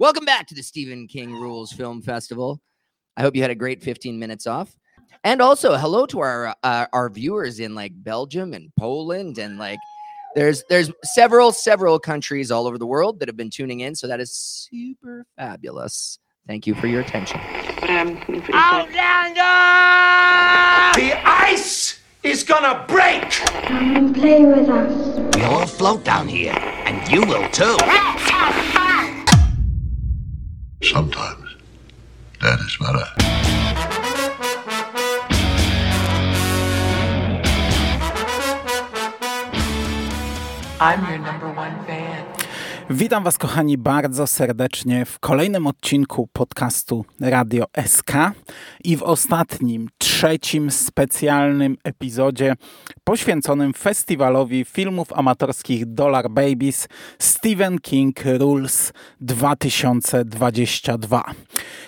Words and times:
Welcome 0.00 0.24
back 0.24 0.46
to 0.46 0.54
the 0.54 0.62
Stephen 0.62 1.06
King 1.06 1.34
Rules 1.34 1.72
Film 1.74 2.00
Festival. 2.00 2.58
I 3.18 3.20
hope 3.20 3.36
you 3.36 3.42
had 3.42 3.50
a 3.50 3.54
great 3.54 3.82
15 3.82 4.18
minutes 4.18 4.46
off. 4.46 4.74
And 5.24 5.42
also, 5.42 5.76
hello 5.76 6.06
to 6.06 6.20
our 6.20 6.54
uh, 6.62 6.86
our 6.94 7.10
viewers 7.10 7.60
in 7.60 7.74
like 7.74 7.92
Belgium 7.94 8.54
and 8.54 8.70
Poland 8.78 9.36
and 9.36 9.58
like 9.58 9.78
there's 10.34 10.64
there's 10.70 10.90
several 11.02 11.52
several 11.52 11.98
countries 11.98 12.50
all 12.50 12.66
over 12.66 12.78
the 12.78 12.86
world 12.86 13.20
that 13.20 13.28
have 13.28 13.36
been 13.36 13.50
tuning 13.50 13.80
in, 13.80 13.94
so 13.94 14.06
that 14.06 14.20
is 14.20 14.32
super 14.32 15.26
fabulous. 15.36 16.18
Thank 16.46 16.66
you 16.66 16.74
for 16.74 16.86
your 16.86 17.02
attention. 17.02 17.38
Outlander! 17.82 19.42
The 20.98 21.12
ice 21.28 22.00
is 22.22 22.42
gonna 22.42 22.86
break! 22.88 23.30
Come 23.64 23.96
and 23.96 24.14
play 24.14 24.46
with 24.46 24.66
us. 24.66 25.36
We 25.36 25.42
all 25.42 25.66
float 25.66 26.04
down 26.04 26.26
here, 26.26 26.54
and 26.56 27.06
you 27.12 27.20
will 27.20 27.50
too. 27.50 27.76
Sometimes 30.82 31.56
that 32.40 32.58
is 32.60 32.76
better. 32.78 33.04
I'm 40.80 41.06
your 41.10 41.18
number 41.18 41.52
one. 41.52 41.89
Witam 42.92 43.24
Was, 43.24 43.38
kochani, 43.38 43.78
bardzo 43.78 44.26
serdecznie 44.26 45.04
w 45.04 45.18
kolejnym 45.18 45.66
odcinku 45.66 46.28
podcastu 46.32 47.04
Radio 47.20 47.64
SK 47.86 48.12
i 48.84 48.96
w 48.96 49.02
ostatnim, 49.02 49.88
trzecim 49.98 50.70
specjalnym 50.70 51.76
epizodzie 51.84 52.54
poświęconym 53.04 53.74
festiwalowi 53.74 54.64
filmów 54.64 55.12
amatorskich 55.12 55.86
Dollar 55.86 56.30
Babies 56.30 56.88
Stephen 57.18 57.78
King 57.78 58.20
Rules 58.38 58.92
2022. 59.20 61.24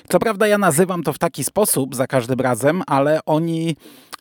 Co 0.09 0.19
prawda, 0.19 0.47
ja 0.47 0.59
nazywam 0.59 1.03
to 1.03 1.13
w 1.13 1.19
taki 1.19 1.45
sposób 1.45 1.95
za 1.95 2.07
każdym 2.07 2.41
razem, 2.41 2.83
ale 2.87 3.21
oni 3.27 3.77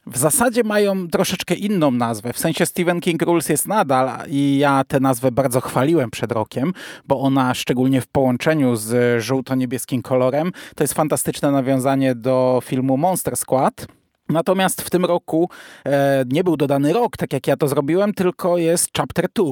w 0.05 0.17
zasadzie 0.17 0.63
mają 0.63 1.07
troszeczkę 1.07 1.55
inną 1.55 1.91
nazwę. 1.91 2.33
W 2.33 2.39
sensie 2.39 2.65
Stephen 2.65 3.01
King 3.01 3.21
Rules 3.21 3.49
jest 3.49 3.67
nadal 3.67 4.29
i 4.29 4.57
ja 4.57 4.83
tę 4.83 4.99
nazwę 4.99 5.31
bardzo 5.31 5.61
chwaliłem 5.61 6.11
przed 6.11 6.31
rokiem, 6.31 6.73
bo 7.07 7.19
ona 7.19 7.53
szczególnie 7.53 8.01
w 8.01 8.07
połączeniu 8.07 8.75
z 8.75 9.23
żółto-niebieskim 9.23 10.01
kolorem 10.01 10.51
to 10.75 10.83
jest 10.83 10.93
fantastyczne 10.93 11.51
nawiązanie 11.51 12.15
do 12.15 12.61
filmu 12.65 12.97
Monster 12.97 13.37
Squad. 13.37 13.87
Natomiast 14.29 14.81
w 14.81 14.89
tym 14.89 15.05
roku 15.05 15.49
e, 15.85 16.23
nie 16.27 16.43
był 16.43 16.57
dodany 16.57 16.93
rok, 16.93 17.17
tak 17.17 17.33
jak 17.33 17.47
ja 17.47 17.57
to 17.57 17.67
zrobiłem, 17.67 18.13
tylko 18.13 18.57
jest 18.57 18.89
chapter 18.97 19.27
2, 19.35 19.45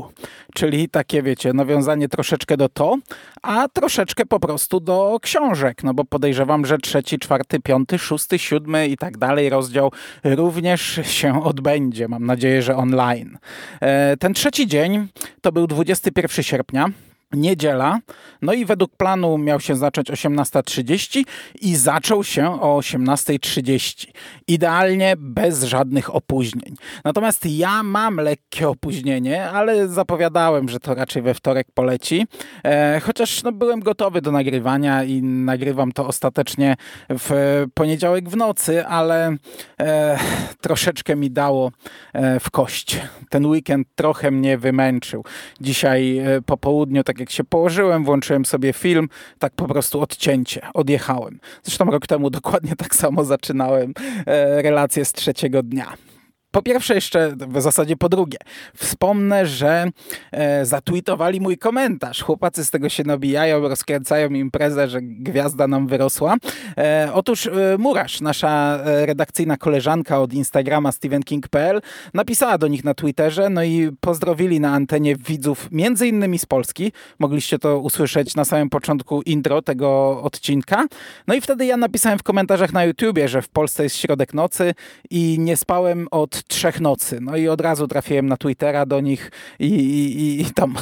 czyli 0.56 0.89
takie, 0.89 1.23
wiecie, 1.23 1.53
nawiązanie 1.53 2.09
troszeczkę 2.09 2.58
do 2.58 2.70
to, 2.70 2.98
a 3.42 3.67
troszeczkę 3.67 4.26
po 4.26 4.39
prostu 4.39 4.80
do 4.80 5.17
książek, 5.22 5.84
no 5.84 5.94
bo 5.94 6.06
podejrzewam, 6.06 6.66
że 6.66 6.78
trzeci, 6.78 7.20
czwarty, 7.20 7.59
piąty, 7.59 8.00
szósty, 8.00 8.39
siódmy 8.39 8.88
i 8.88 8.98
tak 8.98 9.17
dalej 9.17 9.50
rozdział 9.50 9.92
również 10.23 11.00
się 11.04 11.44
odbędzie. 11.44 12.08
Mam 12.08 12.26
nadzieję, 12.26 12.61
że 12.61 12.76
online. 12.76 13.38
E, 13.81 14.17
ten 14.17 14.33
trzeci 14.33 14.67
dzień 14.67 15.08
to 15.42 15.52
był 15.52 15.67
21 15.67 16.44
sierpnia 16.44 16.89
niedziela. 17.33 17.99
No 18.41 18.53
i 18.53 18.66
według 18.66 18.95
planu 18.95 19.38
miał 19.38 19.59
się 19.59 19.75
zacząć 19.75 20.11
18.30 20.11 21.23
i 21.61 21.75
zaczął 21.75 22.23
się 22.23 22.61
o 22.61 22.80
18.30. 22.80 24.08
Idealnie 24.47 25.13
bez 25.17 25.63
żadnych 25.63 26.16
opóźnień. 26.16 26.75
Natomiast 27.05 27.45
ja 27.45 27.83
mam 27.83 28.16
lekkie 28.16 28.69
opóźnienie, 28.69 29.49
ale 29.49 29.88
zapowiadałem, 29.88 30.69
że 30.69 30.80
to 30.80 30.95
raczej 30.95 31.21
we 31.21 31.33
wtorek 31.33 31.67
poleci. 31.73 32.27
E, 32.63 33.02
chociaż 33.03 33.43
no, 33.43 33.52
byłem 33.52 33.80
gotowy 33.80 34.21
do 34.21 34.31
nagrywania 34.31 35.03
i 35.03 35.23
nagrywam 35.23 35.91
to 35.91 36.08
ostatecznie 36.08 36.75
w 37.09 37.66
poniedziałek 37.73 38.30
w 38.30 38.36
nocy, 38.36 38.86
ale 38.86 39.36
e, 39.80 40.19
troszeczkę 40.61 41.16
mi 41.16 41.31
dało 41.31 41.71
e, 42.14 42.39
w 42.39 42.52
kość. 42.52 43.02
Ten 43.30 43.45
weekend 43.45 43.87
trochę 43.95 44.31
mnie 44.31 44.58
wymęczył. 44.58 45.23
Dzisiaj 45.61 46.17
e, 46.17 46.42
po 46.42 46.58
południu, 46.58 47.04
tak 47.04 47.18
jak 47.19 47.30
się 47.30 47.43
położyłem, 47.43 48.03
włączyłem 48.03 48.45
sobie 48.45 48.73
film, 48.73 49.09
tak 49.39 49.53
po 49.53 49.67
prostu 49.67 50.02
odcięcie, 50.02 50.61
odjechałem. 50.73 51.39
Zresztą 51.63 51.85
rok 51.85 52.07
temu 52.07 52.30
dokładnie 52.30 52.75
tak 52.75 52.95
samo 52.95 53.23
zaczynałem 53.25 53.93
e, 54.25 54.61
relację 54.61 55.05
z 55.05 55.13
trzeciego 55.13 55.63
dnia. 55.63 56.08
Po 56.52 56.61
pierwsze 56.61 56.95
jeszcze, 56.95 57.36
w 57.36 57.61
zasadzie 57.61 57.98
po 57.98 58.10
drugie, 58.10 58.37
wspomnę, 58.76 59.45
że 59.45 59.92
e, 60.32 60.65
zatweetowali 60.65 61.42
mój 61.42 61.58
komentarz. 61.58 62.23
Chłopacy 62.23 62.65
z 62.65 62.71
tego 62.71 62.89
się 62.89 63.04
nabijają, 63.04 63.60
rozkręcają 63.60 64.30
imprezę, 64.30 64.87
że 64.87 65.02
gwiazda 65.02 65.67
nam 65.67 65.87
wyrosła. 65.87 66.36
E, 66.77 67.10
otóż 67.14 67.48
e, 67.48 67.52
Murasz, 67.80 68.21
nasza 68.21 68.80
e, 68.86 69.05
redakcyjna 69.05 69.58
koleżanka 69.58 70.20
od 70.20 70.33
Instagrama 70.33 70.92
stevenking.pl 70.92 71.82
napisała 72.14 72.58
do 72.58 72.67
nich 72.67 72.83
na 72.83 72.93
Twitterze, 72.93 73.49
no 73.49 73.64
i 73.64 73.92
pozdrowili 73.99 74.60
na 74.60 74.73
antenie 74.73 75.16
widzów 75.16 75.67
między 75.71 76.08
innymi 76.08 76.39
z 76.39 76.45
Polski. 76.45 76.92
Mogliście 77.20 77.60
to 77.60 77.80
usłyszeć 77.80 78.36
na 78.36 78.45
samym 78.45 78.70
początku 78.70 79.21
intro 79.21 79.61
tego 79.61 80.21
odcinka. 80.23 80.86
No 81.27 81.36
i 81.36 81.42
wtedy 81.42 81.66
ja 81.66 81.77
napisałem 81.77 82.20
w 82.20 82.23
komentarzach 82.23 82.73
na 82.73 82.86
YouTubie, 82.86 83.27
że 83.27 83.42
w 83.42 83.49
Polsce 83.49 83.83
jest 83.83 83.98
środek 83.98 84.33
nocy 84.33 84.73
i 85.10 85.37
nie 85.39 85.58
spałem 85.58 86.08
od 86.11 86.39
trzech 86.44 86.82
nocy. 86.82 87.20
No 87.22 87.38
i 87.38 87.48
od 87.48 87.61
razu 87.61 87.88
trafiłem 87.88 88.27
na 88.27 88.38
Twittera 88.38 88.86
do 88.86 89.00
nich 89.00 89.32
i, 89.60 89.66
i, 89.66 90.42
i 90.42 90.45
tam 90.45 90.76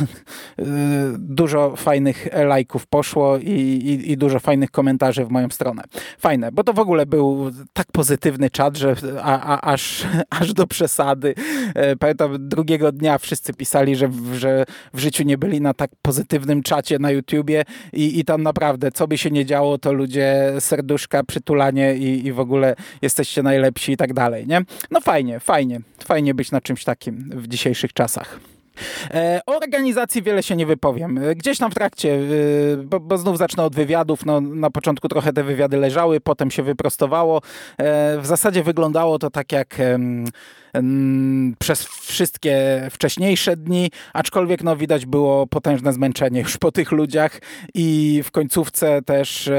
y, 0.59 0.63
dużo 1.17 1.75
fajnych 1.75 2.27
lajków 2.33 2.87
poszło 2.87 3.37
i, 3.37 4.03
i, 4.07 4.17
dużo 4.17 4.39
fajnych 4.39 4.71
komentarzy 4.71 5.25
w 5.25 5.29
moją 5.29 5.49
stronę. 5.49 5.83
Fajne, 6.19 6.51
bo 6.51 6.63
to 6.63 6.73
w 6.73 6.79
ogóle 6.79 7.05
był 7.05 7.51
tak 7.73 7.87
pozytywny 7.91 8.49
czat, 8.49 8.77
że 8.77 8.95
a, 9.21 9.41
a, 9.41 9.71
aż, 9.73 10.05
aż 10.39 10.53
do 10.53 10.67
przesady. 10.67 11.35
E, 11.75 11.95
pamiętam, 11.95 12.49
drugiego 12.49 12.91
dnia 12.91 13.17
wszyscy 13.17 13.53
pisali, 13.53 13.95
że, 13.95 14.09
że 14.33 14.65
w 14.93 14.99
życiu 14.99 15.23
nie 15.23 15.37
byli 15.37 15.61
na 15.61 15.73
tak 15.73 15.91
pozytywnym 16.01 16.63
czacie 16.63 16.99
na 16.99 17.11
YouTubie 17.11 17.63
i, 17.93 18.19
i 18.19 18.25
tam 18.25 18.43
naprawdę, 18.43 18.91
co 18.91 19.07
by 19.07 19.17
się 19.17 19.31
nie 19.31 19.45
działo, 19.45 19.77
to 19.77 19.93
ludzie 19.93 20.53
serduszka, 20.59 21.23
przytulanie 21.23 21.95
i, 21.95 22.27
i 22.27 22.33
w 22.33 22.39
ogóle 22.39 22.75
jesteście 23.01 23.43
najlepsi 23.43 23.91
i 23.91 23.97
tak 23.97 24.13
dalej, 24.13 24.47
nie? 24.47 24.61
No 24.91 25.01
fajnie, 25.01 25.39
fajnie, 25.47 25.81
fajnie 26.03 26.33
być 26.33 26.51
na 26.51 26.61
czymś 26.61 26.83
takim 26.83 27.29
w 27.35 27.47
dzisiejszych 27.47 27.93
czasach. 27.93 28.39
E, 29.13 29.41
o 29.45 29.57
organizacji 29.57 30.21
wiele 30.21 30.43
się 30.43 30.55
nie 30.55 30.65
wypowiem. 30.65 31.17
E, 31.17 31.35
gdzieś 31.35 31.57
tam 31.57 31.71
w 31.71 31.73
trakcie, 31.73 32.13
e, 32.13 32.77
bo, 32.77 32.99
bo, 32.99 33.17
znów 33.17 33.37
zacznę 33.37 33.63
od 33.63 33.75
wywiadów. 33.75 34.25
No, 34.25 34.41
na 34.41 34.69
początku 34.69 35.07
trochę 35.07 35.33
te 35.33 35.43
wywiady 35.43 35.77
leżały, 35.77 36.19
potem 36.19 36.51
się 36.51 36.63
wyprostowało. 36.63 37.41
W 38.17 38.23
zasadzie 38.23 38.63
wyglądało 38.63 39.19
to 39.19 39.29
tak 39.29 39.51
jak 39.51 39.75
przez 41.59 41.83
wszystkie 41.83 42.87
wcześniejsze 42.91 43.57
dni, 43.57 43.91
aczkolwiek 44.13 44.63
no, 44.63 44.77
widać 44.77 45.05
było 45.05 45.47
potężne 45.47 45.93
zmęczenie 45.93 46.41
już 46.41 46.57
po 46.57 46.71
tych 46.71 46.91
ludziach 46.91 47.41
i 47.73 48.21
w 48.23 48.31
końcówce 48.31 49.01
też 49.01 49.49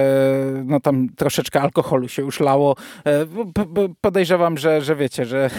no, 0.65 0.81
tam 0.81 1.09
troszeczkę 1.17 1.61
alkoholu 1.61 2.09
się 2.09 2.23
już 2.23 2.41
lało. 2.41 2.77
Podejrzewam, 4.01 4.59
że, 4.59 4.83
że 4.83 4.97
wiecie, 4.97 5.25
że 5.25 5.51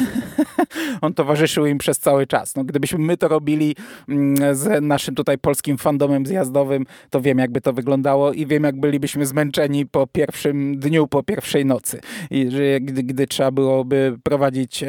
on 1.02 1.14
towarzyszył 1.14 1.66
im 1.66 1.78
przez 1.78 2.00
cały 2.00 2.28
czas. 2.28 2.56
No, 2.56 2.64
gdybyśmy 2.64 3.00
my 3.00 3.18
to 3.18 3.28
robili 3.28 3.76
mm, 4.10 4.56
z 4.56 4.84
naszym 4.84 5.16
tutaj 5.16 5.38
polskim 5.38 5.78
fandomem 5.78 6.26
zjazdowym, 6.26 6.86
to 7.10 7.22
wiem 7.22 7.40
jakby 7.40 7.62
to 7.62 7.74
wyglądało 7.74 8.34
i 8.34 8.46
wiem 8.46 8.64
jak 8.64 8.80
bylibyśmy 8.80 9.26
zmęczeni 9.26 9.86
po 9.86 10.08
pierwszym 10.08 10.80
dniu, 10.80 11.08
po 11.08 11.24
pierwszej 11.24 11.66
nocy. 11.66 12.00
I 12.32 12.46
gdy, 12.82 13.04
gdy 13.04 13.28
trzeba 13.28 13.52
byłoby 13.52 14.18
prowadzić 14.24 14.84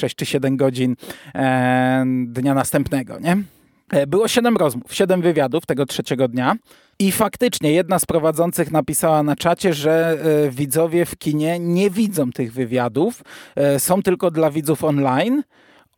6 0.00 0.16
czy 0.16 0.26
7 0.26 0.56
godzin 0.56 0.96
e, 1.34 2.04
dnia 2.26 2.54
następnego, 2.54 3.18
nie? 3.18 3.36
E, 3.90 4.06
było 4.06 4.28
siedem 4.28 4.56
rozmów, 4.56 4.94
siedem 4.94 5.22
wywiadów 5.22 5.66
tego 5.66 5.86
trzeciego 5.86 6.28
dnia. 6.28 6.56
I 6.98 7.12
faktycznie 7.12 7.72
jedna 7.72 7.98
z 7.98 8.06
prowadzących 8.06 8.70
napisała 8.70 9.22
na 9.22 9.36
czacie, 9.36 9.74
że 9.74 10.18
e, 10.46 10.50
widzowie 10.50 11.04
w 11.04 11.16
kinie 11.18 11.58
nie 11.58 11.90
widzą 11.90 12.32
tych 12.32 12.52
wywiadów, 12.52 13.22
są 13.78 14.02
tylko 14.02 14.30
dla 14.30 14.50
widzów 14.50 14.84
online 14.84 15.42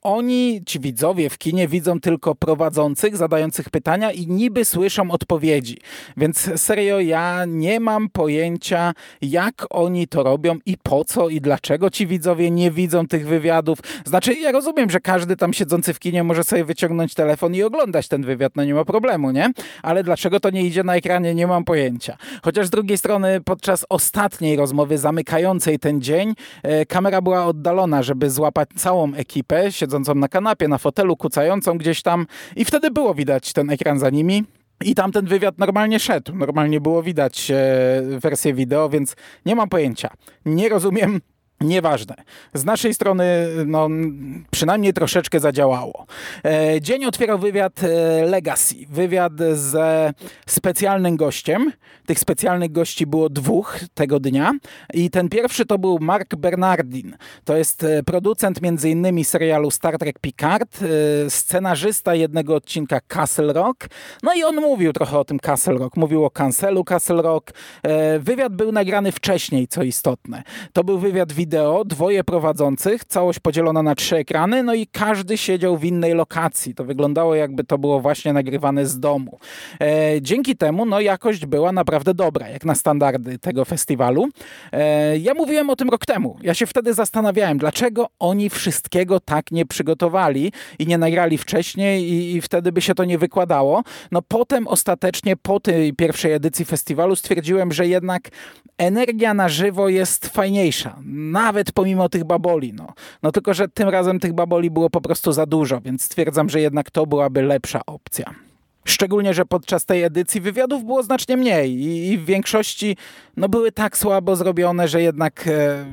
oni, 0.03 0.63
ci 0.67 0.81
widzowie 0.81 1.31
w 1.31 1.39
kinie, 1.39 1.69
widzą 1.69 2.01
tylko 2.01 2.35
prowadzących, 2.35 3.17
zadających 3.17 3.71
pytania 3.71 4.13
i 4.13 4.27
niby 4.27 4.65
słyszą 4.65 5.11
odpowiedzi. 5.11 5.79
Więc 6.17 6.51
serio, 6.57 7.01
ja 7.01 7.45
nie 7.45 7.81
mam 7.81 8.09
pojęcia, 8.09 8.95
jak 9.23 9.67
oni 9.71 10.09
to 10.09 10.23
robią 10.23 10.59
i 10.67 10.77
po 10.83 11.05
co 11.05 11.29
i 11.29 11.41
dlaczego 11.41 11.91
ci 11.91 12.07
widzowie 12.07 12.51
nie 12.51 12.71
widzą 12.71 13.07
tych 13.07 13.27
wywiadów. 13.27 13.79
Znaczy, 14.05 14.35
ja 14.35 14.53
rozumiem, 14.53 14.91
że 14.91 15.01
każdy 15.01 15.37
tam 15.37 15.53
siedzący 15.53 15.95
w 15.95 15.99
kinie 15.99 16.25
może 16.25 16.45
sobie 16.45 16.65
wyciągnąć 16.65 17.15
telefon 17.15 17.55
i 17.55 17.63
oglądać 17.63 18.09
ten 18.09 18.23
wywiad, 18.23 18.53
no 18.57 18.65
nie 18.65 18.75
ma 18.75 18.85
problemu, 18.85 19.31
nie? 19.31 19.51
Ale 19.83 20.05
dlaczego 20.05 20.41
to 20.41 20.51
nie 20.51 20.63
idzie 20.63 20.85
na 20.85 20.97
ekranie, 20.97 21.35
nie 21.35 21.47
mam 21.47 21.65
pojęcia. 21.65 22.17
Chociaż 22.43 22.67
z 22.67 22.71
drugiej 22.71 22.99
strony, 22.99 23.41
podczas 23.41 23.87
ostatniej 23.89 24.57
rozmowy 24.57 24.99
zamykającej 24.99 25.79
ten 25.79 26.01
dzień, 26.01 26.35
e, 26.63 26.87
kamera 26.87 27.23
była 27.23 27.47
oddalona, 27.47 28.03
żeby 28.03 28.31
złapać 28.31 28.69
całą 28.77 29.15
ekipę, 29.15 29.73
siedzącą 29.73 29.92
na 30.15 30.29
kanapie, 30.29 30.69
na 30.69 30.79
fotelu, 30.79 31.17
kucającą 31.17 31.79
gdzieś 31.79 32.03
tam 32.03 32.27
i 32.57 32.65
wtedy 32.65 32.91
było 32.91 33.15
widać 33.15 33.53
ten 33.53 33.71
ekran 33.71 33.99
za 33.99 34.11
nimi. 34.11 34.45
I 34.85 34.95
tam 34.95 35.13
ten 35.13 35.27
wywiad 35.27 35.59
normalnie 35.59 36.01
szedł. 36.01 36.35
Normalnie 36.35 36.81
było 36.81 37.03
widać 37.03 37.51
e, 37.51 38.03
wersję 38.19 38.55
wideo, 38.55 38.89
więc 38.89 39.17
nie 39.47 39.57
mam 39.57 39.69
pojęcia. 39.69 40.11
Nie 40.47 40.69
rozumiem 40.69 41.21
Nieważne. 41.63 42.15
Z 42.55 42.65
naszej 42.65 42.95
strony, 42.95 43.25
no, 43.67 43.89
przynajmniej 44.51 44.93
troszeczkę 44.93 45.41
zadziałało. 45.41 46.07
E, 46.45 46.81
dzień 46.81 47.05
otwierał 47.05 47.39
wywiad 47.39 47.83
e, 47.83 47.87
Legacy. 48.27 48.75
Wywiad 48.89 49.33
ze 49.53 50.13
specjalnym 50.47 51.17
gościem. 51.17 51.73
Tych 52.07 52.19
specjalnych 52.19 52.73
gości 52.73 53.07
było 53.07 53.29
dwóch 53.29 53.81
tego 53.95 54.21
dnia. 54.21 54.53
I 54.95 55.11
ten 55.11 55.29
pierwszy 55.29 55.67
to 55.67 55.79
był 55.79 55.99
Mark 56.01 56.37
Bernardin. 56.37 57.17
To 57.45 57.57
jest 57.57 57.85
e, 57.85 58.03
producent 58.03 58.63
między 58.63 58.91
innymi 58.91 59.25
serialu 59.25 59.71
Star 59.71 59.99
Trek 59.99 60.19
Picard, 60.19 60.79
scenarzysta 61.29 62.15
jednego 62.15 62.55
odcinka 62.55 63.01
Castle 63.09 63.53
Rock. 63.53 63.89
No 64.23 64.35
i 64.35 64.45
on 64.45 64.57
mówił 64.57 64.93
trochę 64.93 65.19
o 65.19 65.25
tym 65.25 65.39
Castle 65.39 65.75
Rock. 65.75 65.97
Mówił 65.97 66.25
o 66.25 66.31
cancelu 66.31 66.85
Castle 66.85 67.23
Rock. 67.23 67.53
Wywiad 68.21 68.57
był 68.57 68.73
nagrany 68.73 69.13
wcześniej, 69.13 69.69
co 69.69 69.83
istotne. 69.83 70.43
To 70.73 70.85
był 70.85 70.99
wywiad 70.99 71.33
wideo 71.33 71.52
wideo, 71.53 71.85
dwoje 71.85 72.25
prowadzących, 72.25 73.05
całość 73.05 73.39
podzielona 73.39 73.83
na 73.83 73.95
trzy 73.95 74.17
ekrany, 74.17 74.63
no 74.63 74.75
i 74.75 74.87
każdy 74.87 75.39
siedział 75.39 75.77
w 75.77 75.85
innej 75.85 76.15
lokacji. 76.15 76.75
To 76.75 76.85
wyglądało 76.85 77.35
jakby 77.35 77.65
to 77.65 77.79
było 77.79 78.01
właśnie 78.01 78.33
nagrywane 78.33 78.87
z 78.87 79.01
domu. 79.01 79.39
E, 79.81 80.23
dzięki 80.23 80.57
temu 80.57 80.87
no 80.87 81.01
jakość 81.01 81.47
była 81.47 81.73
naprawdę 81.73 82.15
dobra, 82.15 82.49
jak 82.49 82.65
na 82.65 82.75
standardy 82.75 83.39
tego 83.39 83.65
festiwalu. 83.65 84.29
E, 84.73 85.19
ja 85.19 85.35
mówiłem 85.35 85.71
o 85.71 85.77
tym 85.77 85.89
rok 85.89 86.07
temu. 86.07 86.37
Ja 86.43 86.55
się 86.55 86.67
wtedy 86.67 86.95
zastanawiałem, 86.95 87.59
dlaczego 87.59 88.07
oni 88.19 88.51
wszystkiego 88.51 89.21
tak 89.21 89.51
nie 89.51 89.67
przygotowali 89.67 90.53
i 90.79 90.87
nie 90.87 90.99
nagrali 90.99 91.39
wcześniej 91.39 92.13
i, 92.13 92.37
i 92.37 92.41
wtedy 92.41 92.73
by 92.73 92.81
się 92.81 92.95
to 92.95 93.05
nie 93.05 93.19
wykładało. 93.19 93.83
No 94.11 94.23
potem 94.23 94.69
ostatecznie 94.69 95.37
po 95.37 95.61
tej 95.61 95.93
pierwszej 95.93 96.33
edycji 96.33 96.65
festiwalu 96.65 97.17
stwierdziłem, 97.17 97.73
że 97.73 97.87
jednak 97.87 98.29
energia 98.79 99.35
na 99.35 99.49
żywo 99.49 99.89
jest 99.89 100.27
fajniejsza. 100.27 100.99
Nawet 101.43 101.73
pomimo 101.73 102.09
tych 102.09 102.25
baboli. 102.25 102.73
No. 102.73 102.93
no 103.23 103.33
tylko, 103.33 103.55
że 103.55 103.69
tym 103.69 103.89
razem 103.89 104.21
tych 104.21 104.33
baboli 104.33 104.71
było 104.71 104.91
po 104.91 105.01
prostu 105.01 105.33
za 105.33 105.47
dużo, 105.47 105.81
więc 105.81 106.03
stwierdzam, 106.03 106.49
że 106.49 106.61
jednak 106.61 106.91
to 106.91 107.07
byłaby 107.07 107.43
lepsza 107.43 107.81
opcja. 107.87 108.35
Szczególnie, 108.85 109.35
że 109.35 109.45
podczas 109.45 109.85
tej 109.85 110.03
edycji 110.03 110.41
wywiadów 110.41 110.85
było 110.85 111.03
znacznie 111.03 111.37
mniej 111.37 111.83
i, 111.83 112.19
w 112.19 112.25
większości 112.25 112.97
no, 113.37 113.49
były 113.49 113.73
tak 113.73 113.99
słabo 113.99 114.37
zrobione, 114.37 114.89
że 114.89 115.03
jednak 115.03 115.47
e, 115.47 115.85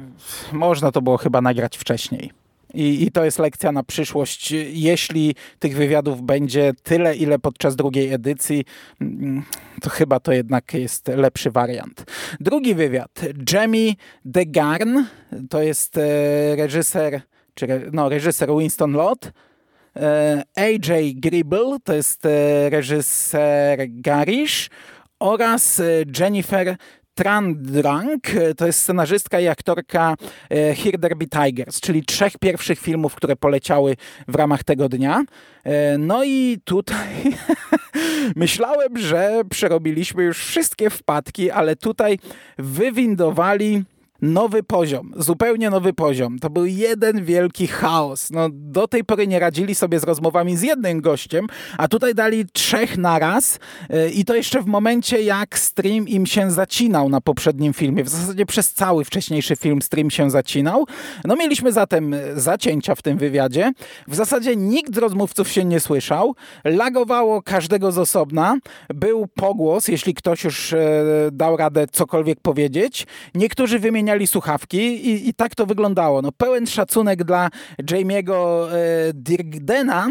można 0.52 0.92
to 0.92 1.02
było 1.02 1.18
chyba 1.18 1.42
nagrać 1.42 1.78
wcześniej. 1.78 2.32
I, 2.74 3.04
I, 3.04 3.12
to 3.12 3.26
jest 3.26 3.40
lekcja 3.40 3.72
na 3.72 3.84
przyszłość. 3.84 4.52
Jeśli 4.72 5.36
tych 5.60 5.76
wywiadów 5.76 6.22
będzie 6.22 6.74
tyle, 6.84 7.16
ile 7.16 7.40
podczas 7.40 7.76
drugiej 7.76 8.14
edycji, 8.14 8.66
mm, 9.02 9.44
to 9.82 9.90
chyba 9.90 10.20
to 10.20 10.34
jednak 10.34 10.74
jest 10.74 11.08
lepszy 11.08 11.52
wariant. 11.52 12.06
Drugi 12.40 12.76
wywiad. 12.76 13.22
Jamie 13.54 13.94
DeGarn, 14.26 15.00
to 15.50 15.62
jest 15.62 15.98
e, 15.98 16.02
reżyser, 16.56 17.22
czy 17.54 17.68
no, 17.94 18.10
reżyser 18.10 18.50
Winston 18.60 18.92
Lott. 18.92 19.32
E, 19.96 20.44
AJ 20.56 21.16
Gribble, 21.16 21.78
to 21.84 21.94
jest 21.94 22.26
e, 22.26 22.70
reżyser 22.70 23.80
Garish 23.90 24.70
oraz 25.20 25.82
Jennifer 26.20 26.78
Trandrang 27.20 28.22
to 28.58 28.66
jest 28.66 28.80
scenarzystka 28.80 29.40
i 29.40 29.48
aktorka 29.48 30.16
e, 30.50 30.76
Here 30.76 30.98
There 30.98 31.16
Be 31.16 31.26
Tigers, 31.26 31.82
czyli 31.82 32.06
trzech 32.06 32.38
pierwszych 32.38 32.80
filmów, 32.80 33.16
które 33.16 33.36
poleciały 33.36 33.96
w 34.28 34.36
ramach 34.36 34.64
tego 34.64 34.90
dnia. 34.90 35.24
E, 35.64 35.98
no 35.98 36.24
i 36.24 36.58
tutaj 36.64 37.08
myślałem, 38.36 38.98
że 38.98 39.42
przerobiliśmy 39.50 40.24
już 40.24 40.38
wszystkie 40.38 40.90
wpadki, 40.90 41.52
ale 41.52 41.76
tutaj 41.76 42.20
wywindowali 42.58 43.84
nowy 44.22 44.64
poziom, 44.64 45.14
zupełnie 45.18 45.70
nowy 45.70 45.94
poziom. 45.94 46.40
To 46.40 46.50
był 46.50 46.66
jeden 46.66 47.26
wielki 47.26 47.68
chaos. 47.68 48.32
No, 48.32 48.50
do 48.52 48.88
tej 48.88 49.04
pory 49.04 49.28
nie 49.28 49.40
radzili 49.40 49.76
sobie 49.76 50.00
z 50.00 50.04
rozmowami 50.04 50.58
z 50.58 50.62
jednym 50.62 51.02
gościem, 51.02 51.48
a 51.78 51.88
tutaj 51.88 52.16
dali 52.16 52.46
trzech 52.54 52.98
naraz 52.98 53.60
yy, 53.90 54.10
i 54.10 54.26
to 54.26 54.36
jeszcze 54.36 54.62
w 54.62 54.66
momencie, 54.66 55.22
jak 55.22 55.60
stream 55.60 56.08
im 56.08 56.26
się 56.26 56.52
zacinał 56.52 57.10
na 57.10 57.22
poprzednim 57.22 57.74
filmie. 57.74 58.04
W 58.04 58.10
zasadzie 58.10 58.46
przez 58.46 58.74
cały 58.74 59.06
wcześniejszy 59.06 59.56
film 59.56 59.82
stream 59.82 60.12
się 60.12 60.30
zacinał. 60.30 60.86
No 61.26 61.36
mieliśmy 61.36 61.72
zatem 61.72 62.16
zacięcia 62.36 62.96
w 62.96 63.02
tym 63.02 63.18
wywiadzie. 63.18 63.72
W 64.08 64.16
zasadzie 64.16 64.56
nikt 64.56 64.96
z 64.96 64.98
rozmówców 64.98 65.50
się 65.50 65.66
nie 65.66 65.80
słyszał. 65.80 66.36
Lagowało 66.64 67.42
każdego 67.42 67.92
z 67.92 67.98
osobna. 67.98 68.58
Był 68.90 69.28
pogłos, 69.28 69.88
jeśli 69.88 70.14
ktoś 70.14 70.44
już 70.44 70.72
yy, 70.72 70.80
dał 71.32 71.58
radę 71.58 71.88
cokolwiek 71.92 72.40
powiedzieć. 72.40 73.08
Niektórzy 73.36 73.80
wymieniali 73.80 74.09
zmieniali 74.10 74.28
słuchawki 74.28 74.78
i, 74.78 75.30
i 75.30 75.34
tak 75.34 75.56
to 75.56 75.66
wyglądało. 75.66 76.22
No, 76.22 76.32
pełen 76.32 76.68
szacunek 76.68 77.24
dla 77.24 77.50
Jamie'ego 77.92 78.68
e, 78.72 79.14
Dirgdena, 79.14 80.08